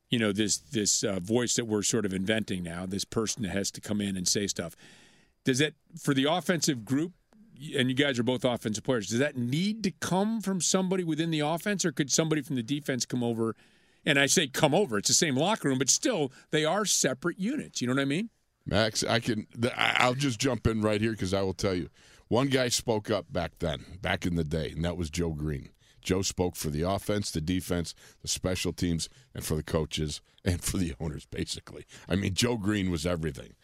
you 0.09 0.21
know, 0.21 0.33
this 0.33 0.57
this 0.57 1.03
uh, 1.03 1.19
voice 1.21 1.57
that 1.57 1.67
we're 1.67 1.83
sort 1.83 2.07
of 2.07 2.15
inventing 2.15 2.63
now, 2.63 2.87
this 2.87 3.05
person 3.05 3.43
that 3.43 3.51
has 3.51 3.71
to 3.73 3.81
come 3.81 4.01
in 4.01 4.17
and 4.17 4.27
say 4.27 4.47
stuff, 4.47 4.77
does 5.45 5.59
that 5.59 5.75
for 6.01 6.15
the 6.15 6.25
offensive 6.25 6.85
group? 6.85 7.13
And 7.77 7.89
you 7.89 7.95
guys 7.95 8.19
are 8.19 8.25
both 8.25 8.45
offensive 8.45 8.85
players. 8.85 9.09
Does 9.09 9.19
that 9.19 9.37
need 9.37 9.83
to 9.85 9.91
come 9.91 10.41
from 10.41 10.61
somebody 10.61 11.05
within 11.05 11.31
the 11.31 11.41
offense, 11.41 11.85
or 11.85 11.93
could 11.93 12.11
somebody 12.11 12.43
from 12.43 12.57
the 12.57 12.63
defense 12.63 13.05
come 13.05 13.23
over? 13.23 13.57
And 14.07 14.19
I 14.19 14.27
say 14.27 14.47
come 14.47 14.75
over; 14.75 14.99
it's 14.99 15.09
the 15.09 15.15
same 15.15 15.37
locker 15.37 15.69
room, 15.69 15.79
but 15.79 15.91
still, 15.91 16.33
they 16.51 16.65
are 16.65 16.85
separate 16.85 17.39
units. 17.39 17.81
You 17.81 17.89
know 17.89 17.95
what 17.95 18.03
I 18.03 18.07
mean? 18.07 18.31
Max, 18.65 19.03
I 19.03 19.21
can. 19.21 19.47
I'll 19.77 20.15
just 20.15 20.39
jump 20.39 20.67
in 20.67 20.83
right 20.83 21.01
here 21.01 21.13
because 21.13 21.35
I 21.35 21.43
will 21.43 21.55
tell 21.55 21.75
you. 21.75 21.89
One 22.29 22.49
guy 22.49 22.69
spoke 22.69 23.11
up 23.11 23.33
back 23.33 23.53
then, 23.59 23.85
back 24.03 24.27
in 24.27 24.37
the 24.37 24.45
day, 24.45 24.71
and 24.71 24.85
that 24.85 24.99
was 24.99 25.09
Joe 25.09 25.31
Greene. 25.31 25.71
Joe 26.03 26.23
spoke 26.23 26.57
for 26.57 26.69
the 26.69 26.83
offense, 26.83 27.31
the 27.31 27.41
defense, 27.41 27.95
the 28.23 28.29
special 28.29 28.73
teams, 28.73 29.09
and 29.35 29.45
for 29.45 29.57
the 29.57 29.63
coaches 29.63 30.21
and 30.45 30.63
for 30.63 30.77
the 30.77 30.95
owners, 31.01 31.27
basically. 31.27 31.87
I 32.09 32.17
mean, 32.17 32.35
Joe 32.35 32.57
Greene 32.57 32.91
was 32.91 33.07
everything. 33.07 33.55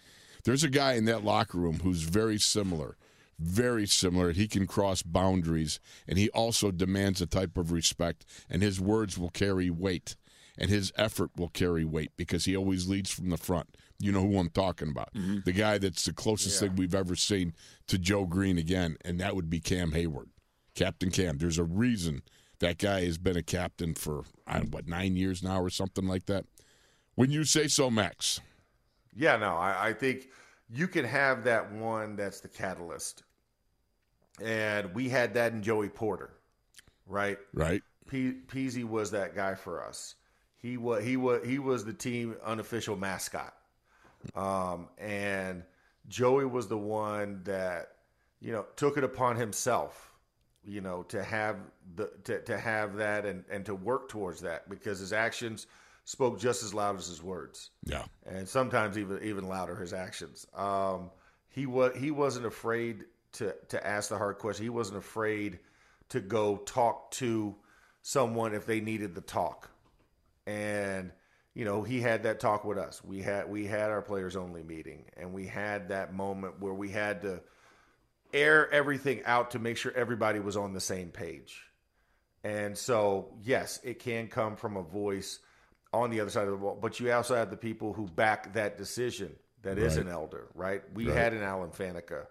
There's 0.44 0.64
a 0.64 0.70
guy 0.70 0.94
in 0.94 1.04
that 1.06 1.24
locker 1.24 1.58
room 1.58 1.80
who's 1.82 2.02
very 2.02 2.38
similar, 2.38 2.96
very 3.38 3.86
similar. 3.86 4.32
He 4.32 4.48
can 4.48 4.66
cross 4.66 5.02
boundaries, 5.02 5.80
and 6.06 6.18
he 6.18 6.30
also 6.30 6.70
demands 6.70 7.20
a 7.20 7.26
type 7.26 7.56
of 7.56 7.72
respect, 7.72 8.24
and 8.48 8.62
his 8.62 8.80
words 8.80 9.18
will 9.18 9.30
carry 9.30 9.70
weight, 9.70 10.16
and 10.56 10.70
his 10.70 10.92
effort 10.96 11.30
will 11.36 11.48
carry 11.48 11.84
weight 11.84 12.12
because 12.16 12.44
he 12.44 12.56
always 12.56 12.88
leads 12.88 13.10
from 13.10 13.30
the 13.30 13.36
front. 13.36 13.76
You 13.98 14.12
know 14.12 14.22
who 14.22 14.38
I'm 14.38 14.50
talking 14.50 14.90
about. 14.90 15.12
Mm-hmm. 15.14 15.38
The 15.44 15.52
guy 15.52 15.78
that's 15.78 16.04
the 16.04 16.12
closest 16.12 16.60
thing 16.60 16.76
we've 16.76 16.94
ever 16.94 17.16
seen 17.16 17.54
to 17.86 17.98
Joe 17.98 18.26
Greene 18.26 18.58
again, 18.58 18.96
and 19.04 19.20
that 19.20 19.36
would 19.36 19.50
be 19.50 19.60
Cam 19.60 19.92
Heyward. 19.92 20.28
Captain 20.74 21.10
Cam. 21.10 21.38
There's 21.38 21.58
a 21.58 21.64
reason 21.64 22.22
that 22.58 22.78
guy 22.78 23.04
has 23.04 23.18
been 23.18 23.36
a 23.36 23.42
captain 23.42 23.94
for, 23.94 24.24
I 24.46 24.54
don't 24.54 24.64
know, 24.64 24.76
what, 24.76 24.88
nine 24.88 25.16
years 25.16 25.42
now 25.42 25.60
or 25.60 25.70
something 25.70 26.06
like 26.06 26.26
that. 26.26 26.44
When 27.14 27.30
you 27.30 27.44
say 27.44 27.68
so, 27.68 27.90
Max. 27.90 28.40
Yeah, 29.14 29.36
no, 29.36 29.54
I, 29.54 29.88
I 29.88 29.92
think 29.92 30.26
you 30.74 30.88
can 30.88 31.04
have 31.04 31.44
that 31.44 31.72
one 31.72 32.16
that's 32.16 32.40
the 32.40 32.48
catalyst. 32.48 33.22
And 34.42 34.92
we 34.94 35.08
had 35.08 35.34
that 35.34 35.52
in 35.52 35.62
Joey 35.62 35.88
Porter, 35.88 36.30
right? 37.06 37.38
Right? 37.52 37.82
P- 38.08 38.40
Peezy 38.48 38.84
was 38.84 39.12
that 39.12 39.36
guy 39.36 39.54
for 39.54 39.82
us. 39.82 40.16
He 40.60 40.76
was 40.76 41.04
he 41.04 41.16
was 41.16 41.46
he 41.46 41.58
was 41.58 41.84
the 41.84 41.92
team 41.92 42.36
unofficial 42.44 42.96
mascot, 42.96 43.54
um, 44.34 44.88
and 44.98 45.62
Joey 46.08 46.46
was 46.46 46.68
the 46.68 46.78
one 46.78 47.42
that 47.44 47.92
you 48.40 48.50
know 48.50 48.64
took 48.74 48.96
it 48.96 49.04
upon 49.04 49.36
himself, 49.36 50.12
you 50.64 50.80
know, 50.80 51.02
to 51.04 51.22
have 51.22 51.58
the 51.94 52.10
to, 52.24 52.40
to 52.42 52.58
have 52.58 52.96
that 52.96 53.26
and 53.26 53.44
and 53.50 53.64
to 53.66 53.74
work 53.74 54.08
towards 54.08 54.40
that 54.40 54.68
because 54.68 54.98
his 54.98 55.12
actions 55.12 55.66
spoke 56.04 56.38
just 56.38 56.62
as 56.62 56.74
loud 56.74 56.96
as 56.96 57.06
his 57.06 57.22
words 57.22 57.70
Yeah. 57.84 58.04
and 58.26 58.48
sometimes 58.48 58.98
even 58.98 59.20
even 59.22 59.48
louder 59.48 59.76
his 59.76 59.92
actions. 59.92 60.46
Um, 60.54 61.10
he 61.48 61.66
was 61.66 61.96
he 61.96 62.10
wasn't 62.10 62.46
afraid 62.46 63.04
to 63.32 63.54
to 63.68 63.86
ask 63.86 64.08
the 64.10 64.18
hard 64.18 64.38
question. 64.38 64.64
He 64.64 64.70
wasn't 64.70 64.98
afraid 64.98 65.58
to 66.10 66.20
go 66.20 66.56
talk 66.58 67.10
to 67.12 67.54
someone 68.02 68.54
if 68.54 68.66
they 68.66 68.80
needed 68.80 69.14
the 69.14 69.20
talk. 69.22 69.70
And 70.46 71.10
you 71.54 71.64
know, 71.64 71.82
he 71.82 72.00
had 72.00 72.24
that 72.24 72.40
talk 72.40 72.64
with 72.64 72.78
us. 72.78 73.02
We 73.04 73.22
had 73.22 73.48
we 73.48 73.66
had 73.66 73.90
our 73.90 74.02
players 74.02 74.36
only 74.36 74.62
meeting, 74.62 75.04
and 75.16 75.32
we 75.32 75.46
had 75.46 75.88
that 75.88 76.12
moment 76.12 76.60
where 76.60 76.74
we 76.74 76.90
had 76.90 77.22
to 77.22 77.40
air 78.32 78.68
everything 78.72 79.22
out 79.24 79.52
to 79.52 79.58
make 79.60 79.76
sure 79.76 79.92
everybody 79.94 80.40
was 80.40 80.56
on 80.56 80.72
the 80.72 80.80
same 80.80 81.10
page. 81.10 81.62
And 82.42 82.76
so, 82.76 83.32
yes, 83.42 83.78
it 83.84 84.00
can 84.00 84.26
come 84.26 84.56
from 84.56 84.76
a 84.76 84.82
voice 84.82 85.38
on 86.02 86.10
the 86.10 86.20
other 86.20 86.30
side 86.30 86.44
of 86.44 86.50
the 86.50 86.56
wall, 86.56 86.78
but 86.80 86.98
you 87.00 87.10
also 87.12 87.34
have 87.34 87.50
the 87.50 87.56
people 87.56 87.92
who 87.92 88.06
back 88.06 88.52
that 88.54 88.76
decision 88.78 89.34
That 89.62 89.78
is 89.78 89.96
Right. 89.96 90.06
an 90.06 90.12
elder, 90.12 90.48
right? 90.54 90.82
We 90.92 91.06
Right. 91.06 91.16
had 91.16 91.32
an 91.32 91.42
Alan 91.42 91.70
Faneca 91.70 92.26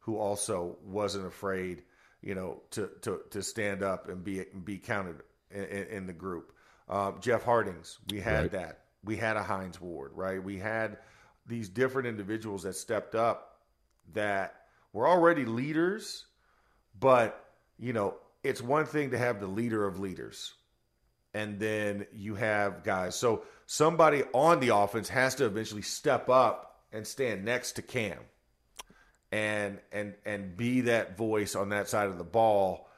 who 0.00 0.16
also 0.16 0.78
wasn't 0.84 1.26
afraid, 1.26 1.82
you 2.22 2.34
know, 2.34 2.62
to 2.70 2.88
to, 3.02 3.20
to 3.30 3.42
stand 3.42 3.82
up 3.82 4.08
and 4.08 4.22
be 4.22 4.44
be 4.64 4.78
counted 4.78 5.22
in, 5.50 5.64
in, 5.64 6.06
the 6.06 6.12
group. 6.12 6.52
Um, 6.88 7.20
Jeff 7.20 7.42
Hartings, 7.42 7.98
we 8.08 8.20
had 8.20 8.42
Right. 8.42 8.52
that. 8.52 8.84
We 9.04 9.16
had 9.16 9.36
a 9.36 9.42
Hines 9.42 9.80
Ward, 9.80 10.12
right? 10.14 10.42
We 10.42 10.58
had 10.58 10.98
these 11.46 11.68
different 11.68 12.06
individuals 12.08 12.62
that 12.62 12.74
stepped 12.74 13.14
up 13.14 13.58
that 14.14 14.54
were 14.92 15.08
already 15.08 15.44
leaders, 15.44 16.26
but 16.98 17.44
you 17.78 17.92
know, 17.92 18.16
it's 18.44 18.62
one 18.62 18.86
thing 18.86 19.10
to 19.10 19.18
have 19.18 19.40
the 19.40 19.46
leader 19.46 19.84
of 19.86 19.98
leaders, 19.98 20.54
and 21.34 21.58
then 21.58 22.06
you 22.12 22.34
have 22.34 22.84
guys. 22.84 23.14
So 23.14 23.42
somebody 23.66 24.22
on 24.32 24.60
the 24.60 24.74
offense 24.74 25.08
has 25.08 25.34
to 25.36 25.46
eventually 25.46 25.82
step 25.82 26.28
up 26.28 26.80
and 26.92 27.06
stand 27.06 27.44
next 27.44 27.72
to 27.72 27.82
Cam, 27.82 28.18
and 29.30 29.78
and 29.92 30.14
and 30.24 30.56
be 30.56 30.82
that 30.82 31.16
voice 31.16 31.54
on 31.54 31.70
that 31.70 31.88
side 31.88 32.08
of 32.08 32.18
the 32.18 32.24
ball. 32.24 32.88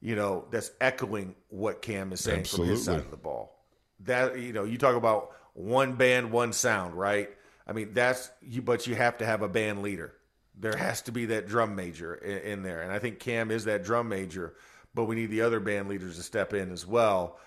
You 0.00 0.14
know, 0.14 0.46
that's 0.50 0.70
echoing 0.80 1.34
what 1.48 1.82
Cam 1.82 2.12
is 2.12 2.20
saying 2.20 2.44
from 2.44 2.66
his 2.66 2.84
side 2.84 3.00
of 3.00 3.10
the 3.10 3.16
ball. 3.16 3.64
That 4.00 4.38
you 4.38 4.52
know, 4.52 4.64
you 4.64 4.78
talk 4.78 4.96
about 4.96 5.32
one 5.54 5.94
band, 5.94 6.30
one 6.30 6.52
sound, 6.52 6.94
right? 6.94 7.30
I 7.66 7.72
mean, 7.72 7.92
that's 7.92 8.30
you, 8.40 8.62
but 8.62 8.86
you 8.86 8.94
have 8.94 9.18
to 9.18 9.26
have 9.26 9.42
a 9.42 9.48
band 9.48 9.82
leader. 9.82 10.14
There 10.60 10.76
has 10.76 11.02
to 11.02 11.12
be 11.12 11.26
that 11.26 11.46
drum 11.46 11.76
major 11.76 12.14
in, 12.14 12.38
in 12.38 12.62
there, 12.62 12.82
and 12.82 12.92
I 12.92 12.98
think 12.98 13.18
Cam 13.20 13.50
is 13.50 13.64
that 13.64 13.84
drum 13.84 14.08
major. 14.08 14.54
But 14.94 15.04
we 15.04 15.16
need 15.16 15.30
the 15.30 15.42
other 15.42 15.60
band 15.60 15.88
leaders 15.88 16.16
to 16.16 16.22
step 16.22 16.54
in 16.54 16.72
as 16.72 16.86
well, 16.86 17.38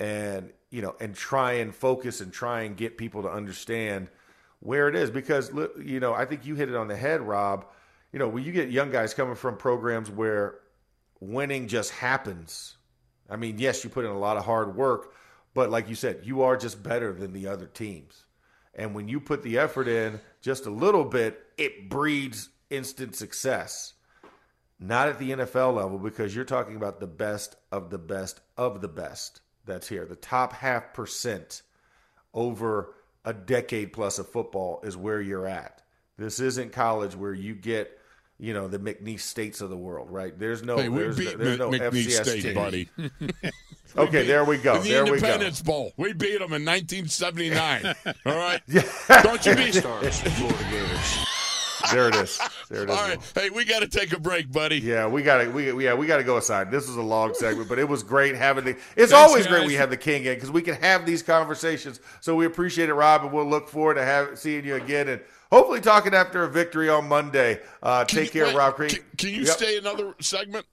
and 0.00 0.50
you 0.70 0.82
know, 0.82 0.96
and 0.98 1.14
try 1.14 1.52
and 1.54 1.74
focus 1.74 2.20
and 2.20 2.32
try 2.32 2.62
and 2.62 2.76
get 2.76 2.96
people 2.96 3.22
to 3.22 3.28
understand 3.28 4.08
where 4.60 4.88
it 4.88 4.96
is 4.96 5.10
because 5.10 5.52
you 5.84 6.00
know, 6.00 6.14
I 6.14 6.24
think 6.24 6.46
you 6.46 6.56
hit 6.56 6.68
it 6.68 6.74
on 6.74 6.88
the 6.88 6.96
head, 6.96 7.20
Rob. 7.20 7.66
You 8.12 8.18
know, 8.18 8.26
when 8.26 8.42
you 8.42 8.50
get 8.50 8.70
young 8.70 8.90
guys 8.90 9.14
coming 9.14 9.36
from 9.36 9.56
programs 9.56 10.10
where 10.10 10.56
winning 11.20 11.68
just 11.68 11.92
happens. 11.92 12.76
I 13.28 13.36
mean, 13.36 13.58
yes, 13.58 13.84
you 13.84 13.90
put 13.90 14.04
in 14.04 14.10
a 14.10 14.18
lot 14.18 14.36
of 14.36 14.44
hard 14.44 14.74
work, 14.74 15.14
but 15.54 15.70
like 15.70 15.88
you 15.88 15.94
said, 15.94 16.22
you 16.24 16.42
are 16.42 16.56
just 16.56 16.82
better 16.82 17.12
than 17.12 17.32
the 17.32 17.46
other 17.46 17.66
teams. 17.66 18.24
And 18.74 18.94
when 18.94 19.06
you 19.06 19.20
put 19.20 19.42
the 19.42 19.58
effort 19.58 19.86
in 19.86 20.20
just 20.40 20.66
a 20.66 20.70
little 20.70 21.04
bit, 21.04 21.40
it 21.56 21.88
breeds 21.88 22.48
instant 22.70 23.14
success. 23.14 23.92
Not 24.80 25.08
at 25.08 25.18
the 25.18 25.30
NFL 25.30 25.76
level 25.76 25.98
because 25.98 26.34
you're 26.34 26.44
talking 26.44 26.74
about 26.74 26.98
the 26.98 27.06
best 27.06 27.56
of 27.70 27.90
the 27.90 27.98
best 27.98 28.40
of 28.56 28.80
the 28.80 28.88
best 28.88 29.42
that's 29.70 29.88
here. 29.88 30.04
The 30.04 30.16
top 30.16 30.52
half 30.52 30.92
percent 30.92 31.62
over 32.34 32.94
a 33.24 33.32
decade 33.32 33.92
plus 33.92 34.18
of 34.18 34.28
football 34.28 34.80
is 34.82 34.96
where 34.96 35.20
you're 35.20 35.46
at. 35.46 35.82
This 36.18 36.40
isn't 36.40 36.72
college 36.72 37.14
where 37.16 37.32
you 37.32 37.54
get, 37.54 37.98
you 38.38 38.52
know, 38.52 38.68
the 38.68 38.78
McNeese 38.78 39.20
states 39.20 39.60
of 39.60 39.70
the 39.70 39.76
world, 39.76 40.10
right? 40.10 40.38
There's 40.38 40.62
no, 40.62 40.76
Hey, 40.76 40.88
we 40.88 40.98
there's, 41.00 41.16
beat 41.16 41.38
there's 41.38 41.58
no 41.58 41.70
McNeese 41.70 42.06
FCS 42.06 42.24
State, 42.24 42.42
team. 42.42 42.54
buddy. 42.54 42.88
Okay, 43.96 44.24
there 44.24 44.44
we 44.44 44.56
go. 44.56 44.76
In 44.76 44.82
the 44.82 44.88
There 44.90 45.02
we 45.02 45.10
go. 45.10 45.14
Independence 45.14 45.62
Bowl. 45.62 45.92
We 45.96 46.12
beat 46.12 46.38
them 46.38 46.52
in 46.52 46.64
1979. 46.64 47.84
All 48.24 48.36
right? 48.36 48.60
Don't 49.24 49.44
you 49.44 49.56
be. 49.56 49.72
There 51.92 52.08
it 52.08 52.14
is. 52.16 52.40
There 52.68 52.82
it 52.84 52.90
is. 52.90 52.96
All 52.96 53.08
right. 53.08 53.32
Hey, 53.34 53.50
we 53.50 53.64
got 53.64 53.80
to 53.80 53.88
take 53.88 54.12
a 54.12 54.20
break, 54.20 54.50
buddy. 54.50 54.78
Yeah, 54.78 55.06
we 55.06 55.22
got 55.22 55.38
to 55.38 55.48
we 55.50 55.84
yeah 55.84 55.94
we 55.94 56.06
got 56.06 56.18
to 56.18 56.24
go 56.24 56.36
aside. 56.36 56.70
This 56.70 56.86
was 56.86 56.96
a 56.96 57.02
long 57.02 57.34
segment, 57.34 57.68
but 57.68 57.78
it 57.78 57.88
was 57.88 58.02
great 58.02 58.34
having 58.36 58.64
the. 58.64 58.70
It's 58.70 59.12
Thanks, 59.12 59.12
always 59.12 59.46
great 59.46 59.66
we 59.66 59.74
have 59.74 59.90
the 59.90 59.96
king 59.96 60.24
in 60.24 60.34
because 60.34 60.50
we 60.50 60.62
can 60.62 60.74
have 60.76 61.06
these 61.06 61.22
conversations. 61.22 62.00
So 62.20 62.34
we 62.36 62.46
appreciate 62.46 62.88
it, 62.88 62.94
Rob, 62.94 63.22
and 63.24 63.32
we'll 63.32 63.46
look 63.48 63.68
forward 63.68 63.94
to 63.94 64.04
have 64.04 64.38
seeing 64.38 64.64
you 64.64 64.76
again 64.76 65.08
and 65.08 65.20
hopefully 65.50 65.80
talking 65.80 66.14
after 66.14 66.44
a 66.44 66.48
victory 66.48 66.88
on 66.88 67.08
Monday. 67.08 67.60
Uh, 67.82 68.04
take 68.04 68.26
you- 68.34 68.40
care, 68.42 68.46
wait, 68.46 68.56
Rob 68.56 68.74
Creek. 68.74 68.90
Can, 68.92 69.02
can 69.18 69.28
you 69.30 69.42
Yep. 69.46 69.56
stay 69.56 69.78
another 69.78 70.14
segment? 70.20 70.66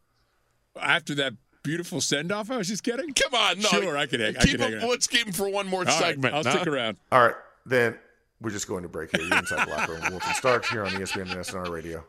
After 0.80 1.16
that 1.16 1.34
beautiful 1.64 2.00
send 2.02 2.32
off, 2.32 2.52
I 2.52 2.58
was 2.58 2.68
just 2.68 2.84
kidding. 2.84 3.12
Come 3.14 3.34
on, 3.34 3.60
no. 3.60 3.70
Sure, 3.70 3.98
I 3.98 4.06
could 4.06 4.20
hang- 4.20 4.38
I 4.38 4.42
Keep 4.42 4.52
could 4.52 4.60
hang 4.60 4.72
him, 4.74 4.80
around. 4.80 4.90
let's 4.90 5.08
keep 5.08 5.26
him 5.28 5.34
for 5.34 5.50
one 5.50 5.68
more 5.68 5.80
All 5.82 5.86
right, 5.86 5.94
segment. 6.00 6.36
I'll 6.36 6.44
huh? 6.44 6.52
stick 6.52 6.68
around. 6.68 6.98
All 7.12 7.22
right, 7.26 7.36
then 7.66 7.98
we're 8.42 8.52
just 8.52 8.68
going 8.68 8.84
to 8.84 8.90
break 8.90 9.16
here. 9.16 9.26
You're 9.26 9.38
inside 9.38 9.68
the 9.68 9.72
locker 9.72 9.94
room. 9.94 10.02
Wolf 10.12 10.26
and 10.26 10.36
Starks 10.36 10.70
here 10.70 10.84
on 10.84 10.92
ESPN 10.92 11.32
and 11.32 11.42
SNR 11.42 11.70
Radio. 11.70 12.04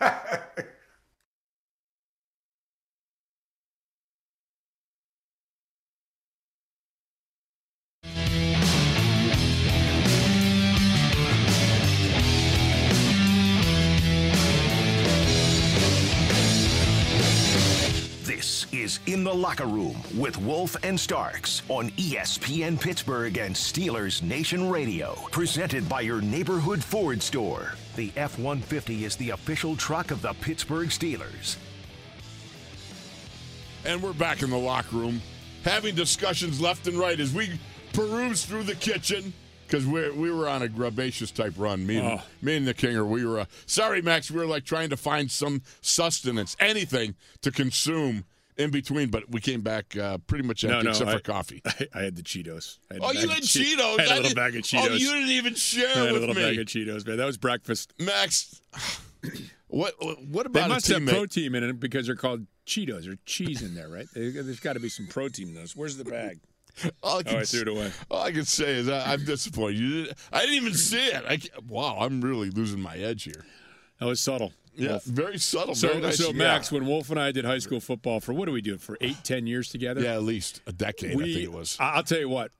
This 18.42 18.66
is 18.72 18.98
In 19.06 19.22
the 19.22 19.32
Locker 19.32 19.66
Room 19.66 19.94
with 20.18 20.36
Wolf 20.36 20.74
and 20.82 20.98
Starks 20.98 21.62
on 21.68 21.90
ESPN 21.90 22.80
Pittsburgh 22.80 23.38
and 23.38 23.54
Steelers 23.54 24.20
Nation 24.20 24.68
Radio. 24.68 25.14
Presented 25.30 25.88
by 25.88 26.00
your 26.00 26.20
neighborhood 26.20 26.82
Ford 26.82 27.22
store. 27.22 27.74
The 27.94 28.10
F 28.16 28.40
150 28.40 29.04
is 29.04 29.14
the 29.14 29.30
official 29.30 29.76
truck 29.76 30.10
of 30.10 30.22
the 30.22 30.32
Pittsburgh 30.40 30.88
Steelers. 30.88 31.54
And 33.84 34.02
we're 34.02 34.12
back 34.12 34.42
in 34.42 34.50
the 34.50 34.58
locker 34.58 34.96
room 34.96 35.22
having 35.64 35.94
discussions 35.94 36.60
left 36.60 36.88
and 36.88 36.98
right 36.98 37.20
as 37.20 37.32
we 37.32 37.60
peruse 37.92 38.44
through 38.44 38.64
the 38.64 38.74
kitchen 38.74 39.32
because 39.68 39.86
we 39.86 40.10
we 40.10 40.32
were 40.32 40.48
on 40.48 40.62
a 40.62 40.68
grubaceous 40.68 41.32
type 41.32 41.54
run. 41.56 41.86
Me 41.86 41.98
and, 41.98 42.18
Oh. 42.18 42.22
me 42.42 42.56
and 42.56 42.66
the 42.66 42.74
Kinger, 42.74 43.06
we 43.06 43.24
were, 43.24 43.38
uh, 43.38 43.44
sorry, 43.66 44.02
Max, 44.02 44.32
we 44.32 44.40
were 44.40 44.46
like 44.46 44.64
trying 44.64 44.90
to 44.90 44.96
find 44.96 45.30
some 45.30 45.62
sustenance, 45.80 46.56
anything 46.58 47.14
to 47.42 47.52
consume 47.52 48.24
in 48.56 48.70
between, 48.70 49.08
but 49.10 49.30
we 49.30 49.40
came 49.40 49.60
back 49.62 49.96
uh, 49.96 50.18
pretty 50.26 50.46
much 50.46 50.62
empty 50.64 50.76
No, 50.76 50.82
no, 50.82 50.90
except 50.90 51.10
I, 51.10 51.14
for 51.14 51.20
coffee. 51.20 51.62
I, 51.66 51.86
I 51.94 52.02
had 52.02 52.16
the 52.16 52.22
Cheetos. 52.22 52.78
I 52.90 52.94
had 52.94 53.02
Oh, 53.02 53.12
you 53.12 53.28
had 53.28 53.42
Che- 53.42 53.76
Cheetos. 53.76 53.98
I 53.98 54.02
had 54.02 54.18
a 54.18 54.20
little 54.22 54.34
bag 54.34 54.56
of 54.56 54.62
Cheetos. 54.62 54.88
Oh, 54.90 54.94
you 54.94 55.10
didn't 55.12 55.30
even 55.30 55.54
share 55.54 55.86
I 55.88 55.98
had 55.98 56.08
a 56.08 56.12
with 56.12 56.20
little 56.20 56.34
me. 56.34 56.42
bag 56.42 56.58
of 56.58 56.66
Cheetos, 56.66 57.06
man. 57.06 57.16
That 57.16 57.26
was 57.26 57.38
breakfast. 57.38 57.92
Max, 57.98 58.60
what 59.68 59.94
what 60.28 60.46
about? 60.46 60.62
They 60.62 60.68
must 60.68 60.90
a 60.90 60.94
have 61.00 61.06
protein 61.08 61.54
in 61.54 61.62
it 61.64 61.80
because 61.80 62.06
they're 62.06 62.14
called 62.16 62.46
Cheetos. 62.66 63.04
There's 63.04 63.16
cheese 63.26 63.62
in 63.62 63.74
there, 63.74 63.88
right? 63.88 64.06
There- 64.14 64.30
There's 64.42 64.60
got 64.60 64.74
to 64.74 64.80
be 64.80 64.88
some 64.88 65.06
protein 65.06 65.48
in 65.48 65.54
those. 65.54 65.74
Where's 65.76 65.96
the 65.96 66.04
bag? 66.04 66.40
All 67.02 67.18
I, 67.18 67.22
Oh, 67.26 67.36
I 67.38 67.44
threw 67.44 67.60
it 67.62 67.68
away. 67.68 67.92
all 68.10 68.22
I 68.22 68.32
can 68.32 68.46
say 68.46 68.72
is 68.72 68.88
I, 68.88 69.12
I'm 69.12 69.24
disappointed. 69.26 69.78
You 69.78 70.04
didn't, 70.04 70.18
I 70.32 70.40
didn't 70.40 70.54
even 70.54 70.72
see 70.74 71.06
it. 71.06 71.22
I, 71.28 71.38
wow, 71.68 71.98
I'm 72.00 72.22
really 72.22 72.48
losing 72.48 72.80
my 72.80 72.96
edge 72.96 73.24
here. 73.24 73.44
That 74.00 74.06
was 74.06 74.22
subtle. 74.22 74.54
Yeah, 74.74 74.90
Wolf. 74.92 75.04
very 75.04 75.38
subtle. 75.38 75.74
So, 75.74 75.88
very 75.88 76.00
nice. 76.00 76.16
so 76.18 76.28
Yeah. 76.28 76.32
Max, 76.38 76.72
when 76.72 76.86
Wolf 76.86 77.10
and 77.10 77.20
I 77.20 77.30
did 77.32 77.44
high 77.44 77.58
school 77.58 77.80
football 77.80 78.20
for 78.20 78.32
what 78.32 78.46
do 78.46 78.52
we 78.52 78.62
do 78.62 78.78
for 78.78 78.96
eight, 79.00 79.18
ten 79.24 79.46
years 79.46 79.68
together? 79.68 80.00
yeah, 80.00 80.14
at 80.14 80.22
least 80.22 80.60
a 80.66 80.72
decade. 80.72 81.14
we, 81.16 81.24
I 81.24 81.26
think 81.34 81.44
it 81.44 81.52
was. 81.52 81.76
I'll 81.80 82.02
tell 82.02 82.18
you 82.20 82.28
what, 82.28 82.50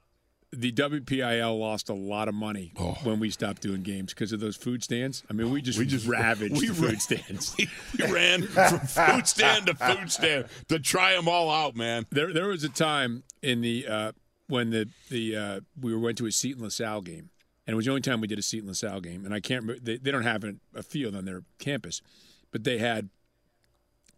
the 0.54 0.70
WPIAL 0.70 1.58
lost 1.58 1.88
a 1.88 1.94
lot 1.94 2.28
of 2.28 2.34
money 2.34 2.72
Oh. 2.78 2.98
when 3.04 3.18
we 3.18 3.30
stopped 3.30 3.62
doing 3.62 3.80
games 3.82 4.12
because 4.12 4.32
of 4.32 4.40
those 4.40 4.54
food 4.54 4.82
stands. 4.84 5.22
I 5.30 5.32
mean, 5.32 5.50
we 5.50 5.62
just 5.62 5.78
We 5.78 5.86
just- 5.86 6.06
ravaged 6.06 6.60
we 6.60 6.66
food 6.68 7.00
stands. 7.00 7.56
we 7.98 8.06
ran 8.12 8.42
from 8.42 8.80
food 8.80 9.26
stand 9.26 9.66
to 9.66 9.74
food 9.74 10.12
stand 10.12 10.44
to 10.68 10.78
try 10.78 11.14
them 11.16 11.26
all 11.28 11.50
out, 11.50 11.74
man. 11.74 12.04
There, 12.10 12.34
there 12.34 12.48
was 12.48 12.64
a 12.64 12.68
time 12.68 13.22
in 13.40 13.62
the 13.62 13.86
uh, 13.88 14.12
when 14.48 14.68
the 14.68 14.90
the 15.08 15.36
uh, 15.36 15.60
we 15.80 15.94
were 15.94 15.98
went 16.00 16.18
to 16.18 16.26
a 16.26 16.30
Seton 16.32 16.62
LaSalle 16.64 17.00
game, 17.00 17.30
and 17.66 17.74
it 17.74 17.76
was 17.76 17.84
the 17.84 17.90
only 17.90 18.00
time 18.02 18.20
we 18.20 18.26
did 18.26 18.38
a 18.38 18.42
Seton 18.42 18.68
LaSalle 18.68 19.00
game. 19.00 19.24
And 19.24 19.32
I 19.32 19.40
can't 19.40 19.62
remember 19.62 19.80
they, 19.82 19.96
they 19.98 20.10
don't 20.10 20.22
have 20.24 20.44
a, 20.44 20.54
a 20.74 20.82
field 20.82 21.14
on 21.14 21.24
their 21.24 21.42
campus, 21.58 22.02
but 22.50 22.64
they 22.64 22.78
had 22.78 23.08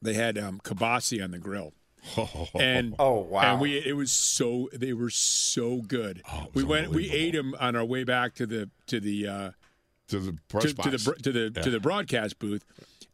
they 0.01 0.15
had 0.15 0.39
um, 0.39 0.61
kibasi 0.65 1.23
on 1.23 1.31
the 1.31 1.39
grill. 1.39 1.73
And 2.55 2.95
Oh, 2.99 3.21
wow. 3.21 3.53
And 3.53 3.61
we 3.61 3.79
it 3.79 3.97
was 3.97 4.13
so 4.13 4.69
they 4.73 4.93
were 4.93 5.11
so 5.11 5.81
good. 5.83 6.23
we 6.53 6.63
went 6.63 6.89
we 6.91 7.11
ate 7.11 7.33
them 7.35 7.55
on 7.59 7.77
our 7.77 7.85
way 7.85 8.05
back 8.05 8.35
to 8.35 8.47
the 8.47 8.71
to 8.87 9.01
the 9.01 9.27
uh, 9.27 9.51
to 10.09 10.19
the 10.21 10.39
press 10.49 10.65
to, 10.65 10.75
to 10.75 10.91
the 10.91 11.15
to 11.23 11.33
the 11.33 11.51
to 11.63 11.71
the 11.71 11.81
broadcast 11.81 12.39
booth. 12.39 12.65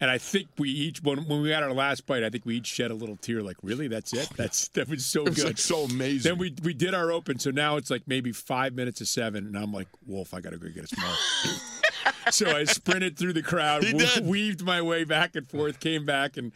And 0.03 0.11
I 0.11 0.17
think 0.17 0.49
we 0.59 0.71
each 0.71 1.03
when, 1.03 1.27
when 1.29 1.43
we 1.43 1.51
had 1.51 1.63
our 1.63 1.73
last 1.75 2.07
bite, 2.07 2.23
I 2.25 2.31
think 2.31 2.47
we 2.47 2.57
each 2.57 2.67
shed 2.69 2.91
a 2.91 2.95
little 2.95 3.17
tear. 3.17 3.43
Like, 3.43 3.59
really, 3.63 3.87
that's 3.87 4.15
it? 4.15 4.31
That's 4.37 4.69
that 4.75 4.89
was 4.89 5.05
so 5.05 5.23
it 5.23 5.29
was 5.31 5.37
good. 5.37 5.45
like 5.47 5.59
so 5.59 5.85
amazing. 5.85 6.31
Then 6.31 6.39
we 6.39 6.55
we 6.63 6.73
did 6.73 6.95
our 6.95 7.11
open, 7.13 7.39
so 7.39 7.51
now 7.51 7.77
it's 7.77 7.91
like 7.91 8.03
maybe 8.07 8.33
five 8.33 8.75
minutes 8.75 9.01
of 9.03 9.09
seven, 9.09 9.47
and 9.47 9.59
I'm 9.59 9.73
like, 9.73 9.89
Wolf, 10.07 10.33
I 10.33 10.41
gotta 10.41 10.57
go 10.57 10.69
get 10.71 10.85
a 10.85 10.87
smoke. 10.87 11.61
so 12.31 12.51
I 12.57 12.65
sprinted 12.65 13.19
through 13.19 13.35
the 13.35 13.43
crowd, 13.43 13.85
we- 13.85 14.21
weaved 14.23 14.63
my 14.63 14.81
way 14.81 15.05
back 15.05 15.37
and 15.37 15.49
forth, 15.49 15.81
came 15.81 16.07
back, 16.07 16.37
and 16.37 16.53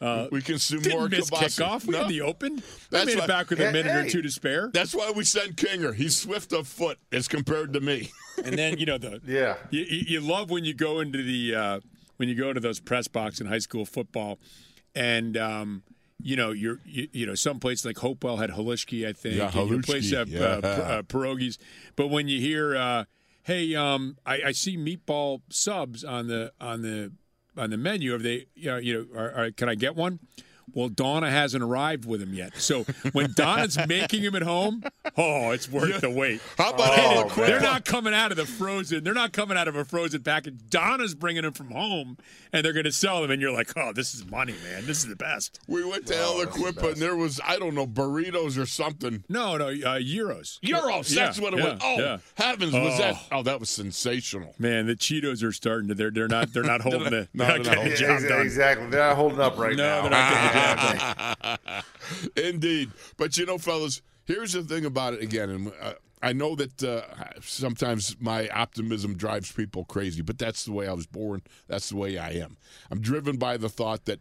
Uh, 0.00 0.28
we 0.30 0.42
consume 0.42 0.82
didn't 0.82 0.98
more 0.98 1.08
miss 1.08 1.30
kielbasa. 1.30 1.62
kickoff. 1.64 1.86
We 1.86 1.92
No. 1.92 1.98
had 2.02 2.08
the 2.08 2.20
open. 2.20 2.56
That's 2.56 2.88
That's 2.90 3.06
made 3.06 3.18
why- 3.18 3.24
it 3.24 3.28
back 3.28 3.48
with 3.50 3.60
a 3.60 3.66
Hey, 3.66 3.72
minute 3.72 3.96
or 4.06 4.10
two 4.10 4.22
to 4.22 4.30
spare. 4.30 4.70
That's 4.72 4.94
why 4.94 5.10
we 5.12 5.24
sent 5.24 5.56
Kinger. 5.56 5.94
He's 5.94 6.14
swift 6.16 6.52
of 6.52 6.68
foot 6.68 6.98
as 7.10 7.26
compared 7.26 7.72
to 7.72 7.80
me. 7.80 8.10
And 8.44 8.58
then 8.58 8.76
you 8.78 8.86
know 8.86 8.98
the 8.98 9.20
Yeah. 9.26 9.56
you, 9.70 9.82
you 9.82 10.04
you 10.08 10.20
love 10.20 10.50
when 10.50 10.64
you 10.64 10.74
go 10.74 11.00
into 11.00 11.22
the 11.22 11.54
uh, 11.54 11.80
when 12.16 12.28
you 12.28 12.34
go 12.34 12.52
to 12.52 12.60
those 12.60 12.80
press 12.80 13.08
box 13.08 13.40
in 13.40 13.46
high 13.46 13.58
school 13.58 13.84
football, 13.84 14.38
and 14.94 15.36
um, 15.36 15.82
you 16.22 16.36
know 16.36 16.52
you're 16.52 16.80
you, 16.84 17.08
you 17.12 17.26
know 17.26 17.34
some 17.34 17.60
place 17.60 17.84
like 17.84 17.98
Hopewell 17.98 18.36
had 18.38 18.50
Halishki, 18.50 19.06
I 19.06 19.12
think. 19.12 19.36
Yeah, 19.36 19.64
your 19.64 19.82
place 19.82 20.10
have 20.12 20.28
yeah. 20.28 20.40
uh, 20.40 20.66
uh, 20.66 21.02
pierogies. 21.02 21.58
But 21.96 22.08
when 22.08 22.28
you 22.28 22.40
hear, 22.40 22.76
uh, 22.76 23.04
hey, 23.42 23.74
um, 23.74 24.16
I, 24.24 24.42
I 24.46 24.52
see 24.52 24.76
meatball 24.76 25.42
subs 25.50 26.04
on 26.04 26.28
the 26.28 26.52
on 26.60 26.82
the 26.82 27.12
on 27.56 27.70
the 27.70 27.76
menu. 27.76 28.12
Have 28.12 28.22
they? 28.22 28.46
You 28.54 28.70
know, 28.70 28.76
you 28.76 29.08
know, 29.12 29.18
are, 29.18 29.32
are, 29.32 29.50
can 29.50 29.68
I 29.68 29.74
get 29.74 29.96
one? 29.96 30.20
Well, 30.72 30.88
Donna 30.88 31.30
hasn't 31.30 31.62
arrived 31.62 32.04
with 32.06 32.22
him 32.22 32.34
yet. 32.34 32.56
So 32.56 32.84
when 33.12 33.32
Donna's 33.34 33.78
making 33.88 34.22
him 34.22 34.34
at 34.34 34.42
home, 34.42 34.82
oh, 35.16 35.50
it's 35.50 35.68
worth 35.68 36.00
the 36.00 36.10
wait. 36.10 36.40
How 36.58 36.70
about 36.70 36.98
Oh, 36.98 37.22
Anna. 37.36 37.46
They're 37.46 37.60
not 37.60 37.84
coming 37.84 38.14
out 38.14 38.30
of 38.30 38.36
the 38.36 38.46
frozen. 38.46 39.04
They're 39.04 39.14
not 39.14 39.32
coming 39.32 39.56
out 39.56 39.68
of 39.68 39.76
a 39.76 39.84
frozen 39.84 40.22
package. 40.22 40.54
Donna's 40.70 41.14
bringing 41.14 41.42
them 41.42 41.52
from 41.52 41.70
home, 41.70 42.16
and 42.52 42.64
they're 42.64 42.72
going 42.72 42.84
to 42.84 42.92
sell 42.92 43.20
them. 43.22 43.30
And 43.30 43.40
you're 43.42 43.52
like, 43.52 43.72
oh, 43.76 43.92
this 43.92 44.14
is 44.14 44.26
money, 44.26 44.54
man. 44.64 44.86
This 44.86 44.98
is 44.98 45.06
the 45.08 45.16
best. 45.16 45.60
We 45.68 45.84
went 45.84 46.06
to 46.06 46.16
El 46.16 46.40
Equipa 46.42 46.88
and 46.88 46.96
there 46.96 47.16
was 47.16 47.40
I 47.46 47.58
don't 47.58 47.74
know 47.74 47.86
burritos 47.86 48.58
or 48.60 48.66
something. 48.66 49.24
No, 49.28 49.56
no, 49.56 49.68
uh, 49.68 50.00
gyros. 50.00 50.58
Gyros. 50.62 51.08
That's 51.14 51.40
what 51.40 51.54
it 51.54 51.58
yeah, 51.60 51.72
was. 51.74 51.80
Oh 51.82 51.98
yeah. 51.98 52.16
heavens, 52.34 52.72
was 52.72 52.94
Oh. 52.94 52.98
that? 52.98 53.16
Oh, 53.32 53.42
that 53.42 53.60
was 53.60 53.70
sensational. 53.70 54.54
Man, 54.58 54.86
the 54.86 54.94
Cheetos 54.94 55.42
are 55.42 55.52
starting 55.52 55.88
to. 55.88 55.94
They're 55.94 56.10
they're 56.10 56.28
not 56.28 56.52
they're 56.52 56.62
not 56.62 56.80
holding 56.82 57.04
the. 57.10 57.28
No, 57.34 57.44
they're 57.46 57.58
they're 57.58 57.58
not 57.58 57.64
not 57.64 57.64
getting 57.64 57.64
the 57.64 57.76
holding- 57.76 57.96
job 57.96 58.10
Ex- 58.16 58.28
done. 58.28 58.40
Exactly. 58.42 58.86
They're 58.90 59.00
not 59.08 59.16
holding 59.16 59.40
up 59.40 59.58
right 59.58 59.76
No, 59.76 60.08
now. 60.08 60.53
Indeed. 62.36 62.90
But 63.16 63.36
you 63.36 63.46
know, 63.46 63.58
fellas, 63.58 64.02
here's 64.24 64.52
the 64.52 64.62
thing 64.62 64.84
about 64.84 65.14
it 65.14 65.22
again, 65.22 65.50
and 65.50 65.72
uh, 65.80 65.94
I 66.22 66.32
know 66.32 66.54
that 66.54 66.82
uh, 66.82 67.02
sometimes 67.42 68.16
my 68.18 68.48
optimism 68.48 69.14
drives 69.14 69.52
people 69.52 69.84
crazy, 69.84 70.22
but 70.22 70.38
that's 70.38 70.64
the 70.64 70.72
way 70.72 70.88
I 70.88 70.92
was 70.94 71.06
born. 71.06 71.42
That's 71.68 71.90
the 71.90 71.96
way 71.96 72.16
I 72.16 72.30
am. 72.30 72.56
I'm 72.90 73.02
driven 73.02 73.36
by 73.36 73.58
the 73.58 73.68
thought 73.68 74.06
that 74.06 74.20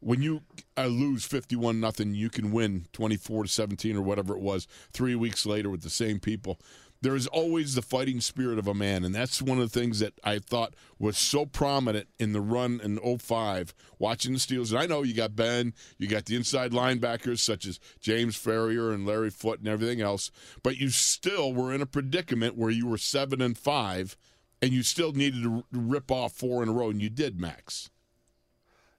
when 0.00 0.22
you 0.22 0.40
uh, 0.78 0.86
lose 0.86 1.24
51 1.24 1.78
nothing, 1.78 2.14
you 2.14 2.30
can 2.30 2.52
win 2.52 2.86
24 2.94 3.44
to 3.44 3.48
17 3.48 3.96
or 3.96 4.00
whatever 4.02 4.34
it 4.34 4.40
was 4.40 4.66
three 4.92 5.14
weeks 5.14 5.44
later 5.44 5.68
with 5.68 5.82
the 5.82 5.90
same 5.90 6.18
people. 6.18 6.58
There 7.02 7.16
is 7.16 7.26
always 7.26 7.74
the 7.74 7.82
fighting 7.82 8.20
spirit 8.20 8.58
of 8.60 8.68
a 8.68 8.74
man, 8.74 9.04
and 9.04 9.12
that's 9.12 9.42
one 9.42 9.58
of 9.58 9.70
the 9.70 9.80
things 9.80 9.98
that 9.98 10.14
I 10.22 10.38
thought 10.38 10.74
was 11.00 11.18
so 11.18 11.44
prominent 11.44 12.06
in 12.20 12.32
the 12.32 12.40
run 12.40 12.80
in 12.82 12.98
05, 13.18 13.74
watching 13.98 14.32
the 14.32 14.38
Steelers. 14.38 14.70
And 14.70 14.78
I 14.78 14.86
know 14.86 15.02
you 15.02 15.12
got 15.12 15.34
Ben, 15.34 15.74
you 15.98 16.06
got 16.06 16.26
the 16.26 16.36
inside 16.36 16.70
linebackers 16.70 17.40
such 17.40 17.66
as 17.66 17.80
James 18.00 18.36
Farrior 18.36 18.94
and 18.94 19.04
Larry 19.04 19.30
Foote 19.30 19.58
and 19.58 19.66
everything 19.66 20.00
else, 20.00 20.30
but 20.62 20.76
you 20.76 20.90
still 20.90 21.52
were 21.52 21.74
in 21.74 21.82
a 21.82 21.86
predicament 21.86 22.56
where 22.56 22.70
you 22.70 22.86
were 22.86 22.98
seven 22.98 23.42
and 23.42 23.58
five, 23.58 24.16
and 24.62 24.72
you 24.72 24.84
still 24.84 25.12
needed 25.12 25.42
to 25.42 25.64
rip 25.72 26.08
off 26.12 26.32
four 26.32 26.62
in 26.62 26.68
a 26.68 26.72
row, 26.72 26.88
and 26.88 27.02
you 27.02 27.10
did, 27.10 27.40
Max. 27.40 27.90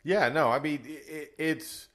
Yeah, 0.04 0.28
no, 0.28 0.49
I 0.49 0.60
mean 0.60 0.82
it, 0.86 1.36
it's 1.38 1.88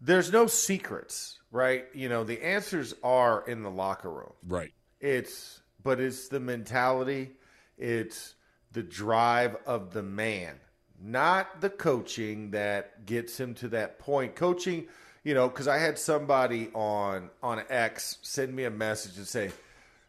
there's 0.00 0.32
no 0.32 0.46
secrets, 0.46 1.40
right? 1.50 1.86
You 1.92 2.08
know, 2.08 2.22
the 2.22 2.44
answers 2.44 2.94
are 3.02 3.42
in 3.48 3.62
the 3.64 3.70
locker 3.70 4.10
room. 4.10 4.32
Right. 4.46 4.72
It's 5.04 5.60
but 5.82 6.00
it's 6.00 6.28
the 6.28 6.40
mentality, 6.40 7.32
it's 7.76 8.36
the 8.72 8.82
drive 8.82 9.54
of 9.66 9.92
the 9.92 10.02
man, 10.02 10.54
not 10.98 11.60
the 11.60 11.68
coaching 11.68 12.52
that 12.52 13.04
gets 13.04 13.38
him 13.38 13.52
to 13.56 13.68
that 13.68 13.98
point. 13.98 14.34
Coaching, 14.34 14.86
you 15.22 15.34
know, 15.34 15.46
because 15.46 15.68
I 15.68 15.76
had 15.76 15.98
somebody 15.98 16.70
on 16.72 17.28
on 17.42 17.62
X 17.68 18.16
send 18.22 18.56
me 18.56 18.64
a 18.64 18.70
message 18.70 19.18
and 19.18 19.26
say, 19.26 19.50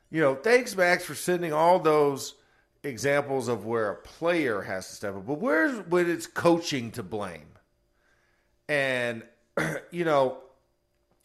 you 0.10 0.22
know, 0.22 0.34
thanks 0.34 0.78
Max 0.78 1.04
for 1.04 1.14
sending 1.14 1.52
all 1.52 1.78
those 1.78 2.36
examples 2.82 3.50
of 3.50 3.66
where 3.66 3.90
a 3.90 3.96
player 3.98 4.62
has 4.62 4.88
to 4.88 4.96
step 4.96 5.18
up, 5.18 5.28
but 5.28 5.40
where's 5.42 5.78
when 5.88 6.10
it's 6.10 6.26
coaching 6.26 6.92
to 6.92 7.04
blame? 7.04 7.50
And 8.70 9.24
you 9.92 10.06
know, 10.06 10.38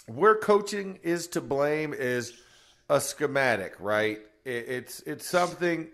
where 0.08 0.34
coaching 0.34 0.98
is 1.04 1.28
to 1.28 1.40
blame 1.40 1.94
is 1.94 2.32
a 2.90 3.00
schematic, 3.00 3.76
right? 3.78 4.18
It, 4.44 4.64
it's 4.68 5.00
it's 5.06 5.26
something 5.26 5.88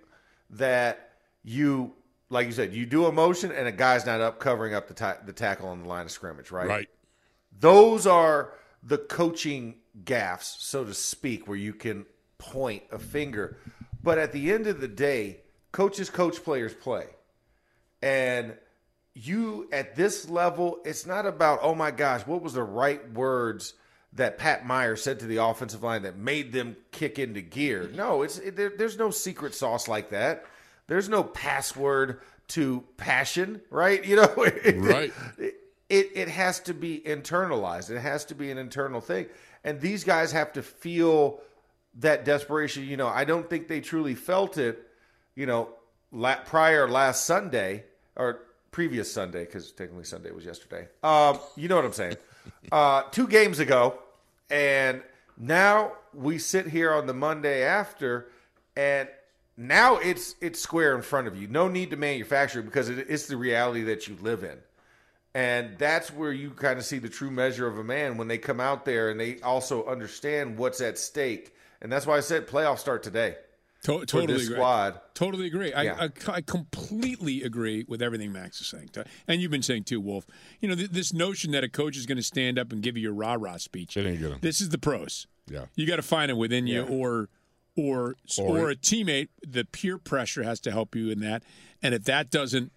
that 0.50 1.10
you 1.44 1.92
like 2.30 2.46
you 2.46 2.52
said 2.52 2.74
you 2.74 2.86
do 2.86 3.06
a 3.06 3.12
motion 3.12 3.52
and 3.52 3.68
a 3.68 3.72
guy's 3.72 4.06
not 4.06 4.20
up 4.20 4.40
covering 4.40 4.74
up 4.74 4.88
the 4.88 4.94
ta- 4.94 5.18
the 5.24 5.32
tackle 5.32 5.68
on 5.68 5.82
the 5.82 5.88
line 5.88 6.06
of 6.06 6.10
scrimmage, 6.10 6.50
right? 6.50 6.66
Right. 6.66 6.88
Those 7.60 8.06
are 8.06 8.54
the 8.82 8.98
coaching 8.98 9.76
gaffes, 10.04 10.60
so 10.60 10.84
to 10.84 10.94
speak, 10.94 11.46
where 11.46 11.56
you 11.56 11.74
can 11.74 12.06
point 12.38 12.82
a 12.90 12.98
finger. 12.98 13.58
But 14.02 14.18
at 14.18 14.32
the 14.32 14.52
end 14.52 14.66
of 14.66 14.80
the 14.80 14.88
day, 14.88 15.40
coaches 15.72 16.10
coach, 16.10 16.42
players 16.42 16.74
play. 16.74 17.06
And 18.02 18.54
you 19.14 19.68
at 19.72 19.96
this 19.96 20.28
level, 20.28 20.80
it's 20.84 21.06
not 21.06 21.26
about, 21.26 21.60
oh 21.62 21.74
my 21.74 21.90
gosh, 21.90 22.26
what 22.26 22.42
was 22.42 22.52
the 22.52 22.62
right 22.62 23.10
words 23.12 23.74
that 24.16 24.38
Pat 24.38 24.66
Meyer 24.66 24.96
said 24.96 25.20
to 25.20 25.26
the 25.26 25.36
offensive 25.42 25.82
line 25.82 26.02
that 26.02 26.16
made 26.18 26.52
them 26.52 26.76
kick 26.90 27.18
into 27.18 27.40
gear? 27.40 27.90
No, 27.94 28.22
it's 28.22 28.38
it, 28.38 28.56
there, 28.56 28.72
there's 28.76 28.98
no 28.98 29.10
secret 29.10 29.54
sauce 29.54 29.88
like 29.88 30.10
that. 30.10 30.44
There's 30.88 31.08
no 31.08 31.22
password 31.24 32.20
to 32.48 32.84
passion, 32.96 33.60
right? 33.70 34.04
You 34.08 34.16
know, 34.16 34.32
Right. 34.36 35.12
it 35.38 35.54
it 35.88 36.28
has 36.28 36.60
to 36.60 36.74
be 36.74 37.00
internalized. 37.04 37.90
It 37.90 38.00
has 38.00 38.24
to 38.26 38.34
be 38.34 38.50
an 38.50 38.58
internal 38.58 39.00
thing. 39.00 39.26
And 39.64 39.80
these 39.80 40.04
guys 40.04 40.32
have 40.32 40.52
to 40.54 40.62
feel 40.62 41.40
that 42.00 42.24
desperation. 42.24 42.84
You 42.84 42.96
know, 42.96 43.08
I 43.08 43.24
don't 43.24 43.48
think 43.48 43.68
they 43.68 43.80
truly 43.80 44.14
felt 44.14 44.58
it, 44.58 44.78
you 45.34 45.46
know, 45.46 45.70
la- 46.12 46.36
prior 46.44 46.88
last 46.88 47.24
Sunday 47.26 47.84
or 48.16 48.40
previous 48.70 49.12
Sunday, 49.12 49.44
because 49.44 49.72
technically 49.72 50.04
Sunday 50.04 50.30
was 50.30 50.44
yesterday. 50.44 50.86
Um, 51.02 51.38
you 51.56 51.68
know 51.68 51.76
what 51.76 51.84
I'm 51.84 51.92
saying? 51.92 52.16
Uh, 52.70 53.02
two 53.10 53.26
games 53.26 53.58
ago. 53.58 53.98
And 54.50 55.02
now 55.36 55.92
we 56.14 56.38
sit 56.38 56.66
here 56.68 56.92
on 56.92 57.06
the 57.06 57.14
Monday 57.14 57.62
after, 57.62 58.28
and 58.76 59.08
now 59.56 59.96
it's 59.96 60.34
it's 60.40 60.60
square 60.60 60.94
in 60.94 61.02
front 61.02 61.26
of 61.26 61.40
you. 61.40 61.48
No 61.48 61.68
need 61.68 61.90
to 61.90 61.96
manufacture 61.96 62.62
because 62.62 62.88
it, 62.88 63.06
it's 63.08 63.26
the 63.26 63.36
reality 63.36 63.82
that 63.84 64.08
you 64.08 64.16
live 64.20 64.44
in. 64.44 64.58
And 65.34 65.76
that's 65.76 66.10
where 66.10 66.32
you 66.32 66.50
kind 66.50 66.78
of 66.78 66.84
see 66.86 66.98
the 66.98 67.10
true 67.10 67.30
measure 67.30 67.66
of 67.66 67.76
a 67.76 67.84
man 67.84 68.16
when 68.16 68.26
they 68.26 68.38
come 68.38 68.58
out 68.58 68.86
there 68.86 69.10
and 69.10 69.20
they 69.20 69.38
also 69.40 69.84
understand 69.84 70.56
what's 70.56 70.80
at 70.80 70.98
stake. 70.98 71.54
And 71.82 71.92
that's 71.92 72.06
why 72.06 72.16
I 72.16 72.20
said 72.20 72.46
playoffs 72.46 72.78
start 72.78 73.02
today. 73.02 73.36
To- 73.86 74.00
for 74.00 74.06
totally 74.06 74.34
this 74.34 74.44
agree. 74.44 74.56
squad. 74.56 75.00
Totally 75.14 75.46
agree. 75.46 75.72
I, 75.72 75.82
Yeah. 75.84 76.08
I, 76.28 76.32
I 76.32 76.40
completely 76.42 77.42
agree 77.42 77.84
with 77.88 78.02
everything 78.02 78.32
Max 78.32 78.60
is 78.60 78.66
saying. 78.66 78.90
And 79.26 79.40
you've 79.40 79.50
been 79.50 79.62
saying 79.62 79.84
too, 79.84 80.00
Wolf. 80.00 80.26
You 80.60 80.68
know, 80.68 80.74
th- 80.74 80.90
this 80.90 81.12
notion 81.12 81.50
that 81.52 81.64
a 81.64 81.68
coach 81.68 81.96
is 81.96 82.04
going 82.06 82.16
to 82.18 82.22
stand 82.22 82.58
up 82.58 82.72
and 82.72 82.82
give 82.82 82.96
you 82.96 83.10
a 83.10 83.12
rah 83.12 83.36
rah 83.38 83.56
speech. 83.56 83.96
It 83.96 84.06
ain't 84.06 84.20
gonna. 84.22 84.38
This 84.40 84.60
is 84.60 84.68
the 84.70 84.78
pros. 84.78 85.26
Yeah. 85.48 85.66
You 85.74 85.86
got 85.86 85.96
to 85.96 86.02
find 86.02 86.30
it 86.30 86.36
within 86.36 86.66
you, 86.66 86.82
or, 86.82 87.28
or, 87.76 88.16
or, 88.38 88.58
Or- 88.58 88.70
a 88.70 88.74
teammate. 88.76 89.28
The 89.46 89.64
peer 89.64 89.98
pressure 89.98 90.42
has 90.42 90.60
to 90.60 90.70
help 90.72 90.94
you 90.96 91.10
in 91.10 91.20
that. 91.20 91.42
And 91.82 91.94
if 91.94 92.04
that 92.04 92.30
doesn't, 92.30 92.72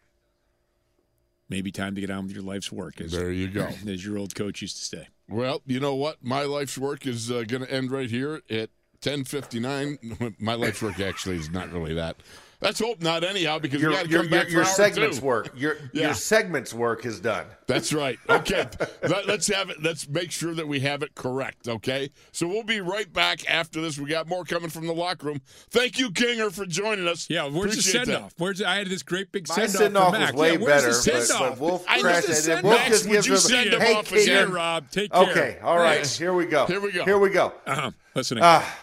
maybe 1.50 1.72
time 1.72 1.96
to 1.96 2.02
get 2.02 2.10
on 2.12 2.26
with 2.28 2.34
your 2.34 2.44
life's 2.44 2.72
work. 2.72 3.02
As, 3.02 3.12
There 3.12 3.32
you 3.32 3.48
go. 3.48 3.70
as 3.88 4.06
your 4.06 4.18
old 4.18 4.36
coach 4.36 4.62
used 4.62 4.78
to 4.78 4.84
say. 4.84 5.08
Well, 5.28 5.62
you 5.66 5.80
know 5.80 5.96
what? 5.96 6.18
My 6.24 6.44
life's 6.44 6.78
work 6.78 7.06
is 7.08 7.32
uh, 7.32 7.44
going 7.48 7.64
to 7.66 7.72
end 7.72 7.92
right 7.92 8.10
here 8.10 8.42
at 8.50 8.70
10:59. 9.02 10.36
My 10.40 10.54
life's 10.56 10.82
work 10.82 11.00
actually 11.00 11.38
is 11.38 11.50
not 11.50 11.72
really 11.72 11.94
that. 11.96 12.18
Let's 12.62 12.78
hope 12.82 13.02
not, 13.02 13.24
anyhow, 13.24 13.58
because 13.58 13.82
Your, 13.82 13.92
we 13.92 13.96
got 13.96 14.04
to 14.04 14.10
your, 14.12 14.24
come 14.24 14.32
your, 14.34 14.42
back 14.44 14.52
your 14.52 14.64
for 14.66 14.70
hour 14.70 14.76
segments 14.76 15.20
two. 15.20 15.26
work. 15.26 15.50
Your 15.56 15.78
Yeah. 15.94 16.08
your 16.08 16.14
segments 16.14 16.74
work 16.74 17.06
is 17.06 17.22
done. 17.22 17.46
That's 17.68 17.94
right. 17.94 18.20
Okay, 18.30 18.66
Let, 19.02 19.30
us 19.30 19.48
have 19.48 19.70
it. 19.70 19.82
Let's 19.82 20.10
make 20.10 20.30
sure 20.32 20.54
that 20.54 20.68
we 20.68 20.82
have 20.82 21.02
it 21.02 21.16
correct. 21.16 21.70
Okay, 21.70 22.10
so 22.34 22.50
we'll 22.50 22.64
be 22.66 22.82
right 22.82 23.12
back 23.14 23.50
after 23.50 23.80
this. 23.80 23.98
We 23.98 24.10
got 24.10 24.28
more 24.28 24.44
coming 24.44 24.70
from 24.70 24.88
the 24.88 24.94
locker 24.94 25.28
room. 25.28 25.42
Thank 25.70 26.00
you, 26.00 26.10
Kinger, 26.10 26.52
for 26.52 26.66
joining 26.66 27.08
us. 27.08 27.30
Yeah, 27.30 27.44
where's 27.46 27.72
Appreciate 27.72 27.76
the 27.76 27.90
send 27.92 28.08
that. 28.10 28.22
off? 28.24 28.34
Where's 28.38 28.62
I 28.62 28.76
had 28.80 28.88
this 28.88 29.04
great 29.04 29.32
big 29.32 29.48
My 29.48 29.56
send 29.56 29.72
send 29.72 29.96
off 29.98 30.14
off 30.14 30.16
for 30.16 30.20
was 30.20 30.34
way 30.34 30.52
yeah, 30.52 30.58
where's 30.58 30.82
better, 30.84 30.88
the 30.88 30.94
send 30.94 31.28
but, 31.30 31.42
off? 31.42 31.50
but 31.52 31.60
Wolf 31.60 31.86
I 31.88 32.02
crashed 32.02 32.28
know. 32.28 32.34
it. 32.34 32.38
Send 32.38 32.60
And 32.60 32.68
Wolf 32.68 32.82
off. 32.82 32.88
just 32.90 33.08
Would 33.08 33.26
you 33.26 33.38
send 33.38 33.70
him 33.74 33.80
hey, 33.82 33.94
off 33.94 34.10
King, 34.10 34.22
again, 34.24 34.52
Rob, 34.52 34.92
take 34.92 35.14
care. 35.14 35.30
Okay, 35.32 35.58
all 35.64 35.78
right. 35.78 36.00
Yes. 36.00 36.18
Here 36.18 36.34
we 36.34 36.46
go. 36.46 36.66
Here 36.66 36.82
we 36.82 36.92
go. 36.92 37.06
Here 37.06 37.18
we 37.18 37.30
go. 37.30 37.54
Uh-huh. 37.66 37.92
Listening. 38.16 38.44
Ah, 38.44 38.78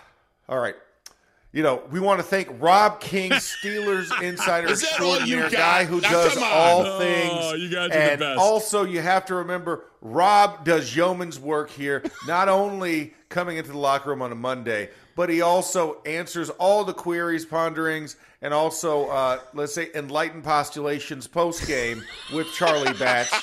all 0.49 0.59
right. 0.59 0.75
You 1.53 1.63
know, 1.63 1.83
we 1.91 2.01
want 2.01 2.19
to 2.21 2.23
thank 2.23 2.49
Rob 2.61 3.01
King, 3.01 3.31
Steelers 3.33 4.11
insider 4.23 4.69
Is 4.69 4.83
that 4.83 5.01
all 5.01 5.21
you 5.21 5.39
extraordinaire 5.45 5.51
guy 5.51 5.85
who 5.85 6.01
Now, 6.03 6.11
does 6.11 6.37
all 6.37 6.83
Oh, 6.87 6.99
things. 6.99 7.63
you 7.63 7.71
guys 7.71 7.87
are 7.87 7.89
the 7.95 7.97
and 7.99 8.21
best. 8.21 8.39
also, 8.39 8.85
you 8.85 9.01
have 9.01 9.25
to 9.27 9.37
remember, 9.37 9.85
Rob 10.03 10.65
does 10.67 10.95
yeoman's 10.95 11.41
work 11.41 11.71
here. 11.71 12.03
Not 12.27 12.51
only 12.51 13.15
coming 13.31 13.57
into 13.57 13.71
the 13.71 13.79
locker 13.79 14.11
room 14.11 14.21
on 14.21 14.33
a 14.33 14.35
Monday, 14.35 14.91
but 15.15 15.31
he 15.31 15.41
also 15.41 16.03
answers 16.05 16.51
all 16.51 16.85
the 16.85 16.93
queries, 16.93 17.47
ponderings, 17.47 18.17
and 18.43 18.53
also, 18.53 19.07
uh, 19.09 19.39
let's 19.55 19.73
say, 19.73 19.89
enlightened 19.95 20.45
postulations 20.45 21.27
post 21.27 21.67
game 21.67 22.03
with 22.35 22.53
Charlie 22.53 22.93
Batch. 22.99 23.31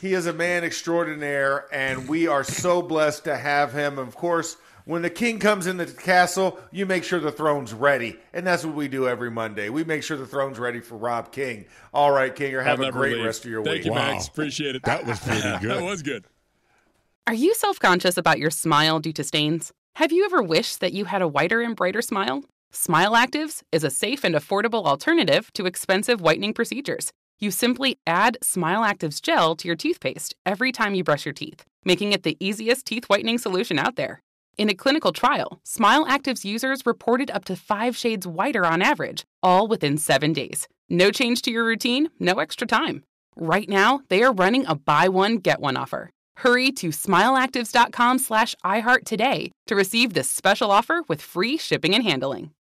He 0.00 0.12
is 0.12 0.26
a 0.26 0.32
man 0.34 0.64
extraordinaire, 0.64 1.64
and 1.72 2.06
we 2.08 2.26
are 2.28 2.44
so 2.44 2.82
blessed 2.82 3.24
to 3.24 3.36
have 3.36 3.72
him. 3.72 3.98
Of 3.98 4.14
course, 4.14 4.56
when 4.84 5.02
the 5.02 5.10
king 5.10 5.38
comes 5.38 5.66
in 5.66 5.76
the 5.76 5.86
castle, 5.86 6.58
you 6.70 6.84
make 6.86 7.04
sure 7.04 7.18
the 7.20 7.32
throne's 7.32 7.72
ready. 7.72 8.18
And 8.32 8.46
that's 8.46 8.64
what 8.64 8.74
we 8.74 8.88
do 8.88 9.08
every 9.08 9.30
Monday. 9.30 9.68
We 9.70 9.84
make 9.84 10.02
sure 10.02 10.16
the 10.16 10.26
throne's 10.26 10.58
ready 10.58 10.80
for 10.80 10.96
Rob 10.96 11.32
King. 11.32 11.64
All 11.92 12.10
right, 12.10 12.34
Kinger, 12.34 12.62
have 12.62 12.80
I'll 12.80 12.88
a 12.88 12.92
great 12.92 13.16
leave. 13.16 13.24
rest 13.24 13.44
of 13.44 13.50
your 13.50 13.64
Thank 13.64 13.76
week. 13.78 13.84
you, 13.86 13.92
Wow. 13.92 14.12
Max. 14.12 14.28
Appreciate 14.28 14.76
it. 14.76 14.82
That 14.84 15.06
was 15.06 15.18
pretty 15.20 15.40
good. 15.60 15.70
that 15.70 15.82
was 15.82 16.02
good. 16.02 16.24
Are 17.26 17.34
you 17.34 17.54
self 17.54 17.78
conscious 17.78 18.16
about 18.18 18.38
your 18.38 18.50
smile 18.50 19.00
due 19.00 19.12
to 19.14 19.24
stains? 19.24 19.72
Have 19.96 20.12
you 20.12 20.24
ever 20.26 20.42
wished 20.42 20.80
that 20.80 20.92
you 20.92 21.06
had 21.06 21.22
a 21.22 21.28
whiter 21.28 21.62
and 21.62 21.74
brighter 21.76 22.02
smile? 22.02 22.42
Smile 22.72 23.12
Actives 23.12 23.62
is 23.72 23.84
a 23.84 23.90
safe 23.90 24.24
and 24.24 24.34
affordable 24.34 24.84
alternative 24.84 25.52
to 25.54 25.64
expensive 25.64 26.20
whitening 26.20 26.52
procedures. 26.52 27.12
You 27.38 27.50
simply 27.52 27.98
add 28.06 28.36
Smile 28.42 28.82
Actives 28.82 29.22
gel 29.22 29.54
to 29.56 29.68
your 29.68 29.76
toothpaste 29.76 30.34
every 30.44 30.72
time 30.72 30.94
you 30.94 31.04
brush 31.04 31.24
your 31.24 31.32
teeth, 31.32 31.64
making 31.84 32.12
it 32.12 32.24
the 32.24 32.36
easiest 32.40 32.84
teeth 32.86 33.04
whitening 33.04 33.38
solution 33.38 33.78
out 33.78 33.96
there. 33.96 34.20
In 34.56 34.70
a 34.70 34.74
clinical 34.74 35.12
trial, 35.12 35.58
Smile 35.64 36.06
Actives 36.06 36.44
users 36.44 36.86
reported 36.86 37.30
up 37.30 37.44
to 37.46 37.56
five 37.56 37.96
shades 37.96 38.26
whiter 38.26 38.64
on 38.64 38.82
average, 38.82 39.24
all 39.42 39.66
within 39.66 39.98
seven 39.98 40.32
days. 40.32 40.68
No 40.88 41.10
change 41.10 41.42
to 41.42 41.50
your 41.50 41.64
routine, 41.64 42.10
no 42.20 42.34
extra 42.34 42.66
time. 42.66 43.02
Right 43.36 43.68
now, 43.68 44.02
they 44.10 44.22
are 44.22 44.32
running 44.32 44.64
a 44.66 44.76
buy 44.76 45.08
one, 45.08 45.38
get 45.38 45.58
one 45.60 45.76
offer. 45.76 46.10
Hurry 46.36 46.70
to 46.72 46.88
smileactives.com 46.90 48.18
slash 48.18 48.54
iHeart 48.64 49.04
today 49.04 49.50
to 49.66 49.74
receive 49.74 50.12
this 50.14 50.30
special 50.30 50.70
offer 50.70 51.02
with 51.08 51.20
free 51.20 51.56
shipping 51.56 51.94
and 51.94 52.04
handling. 52.04 52.52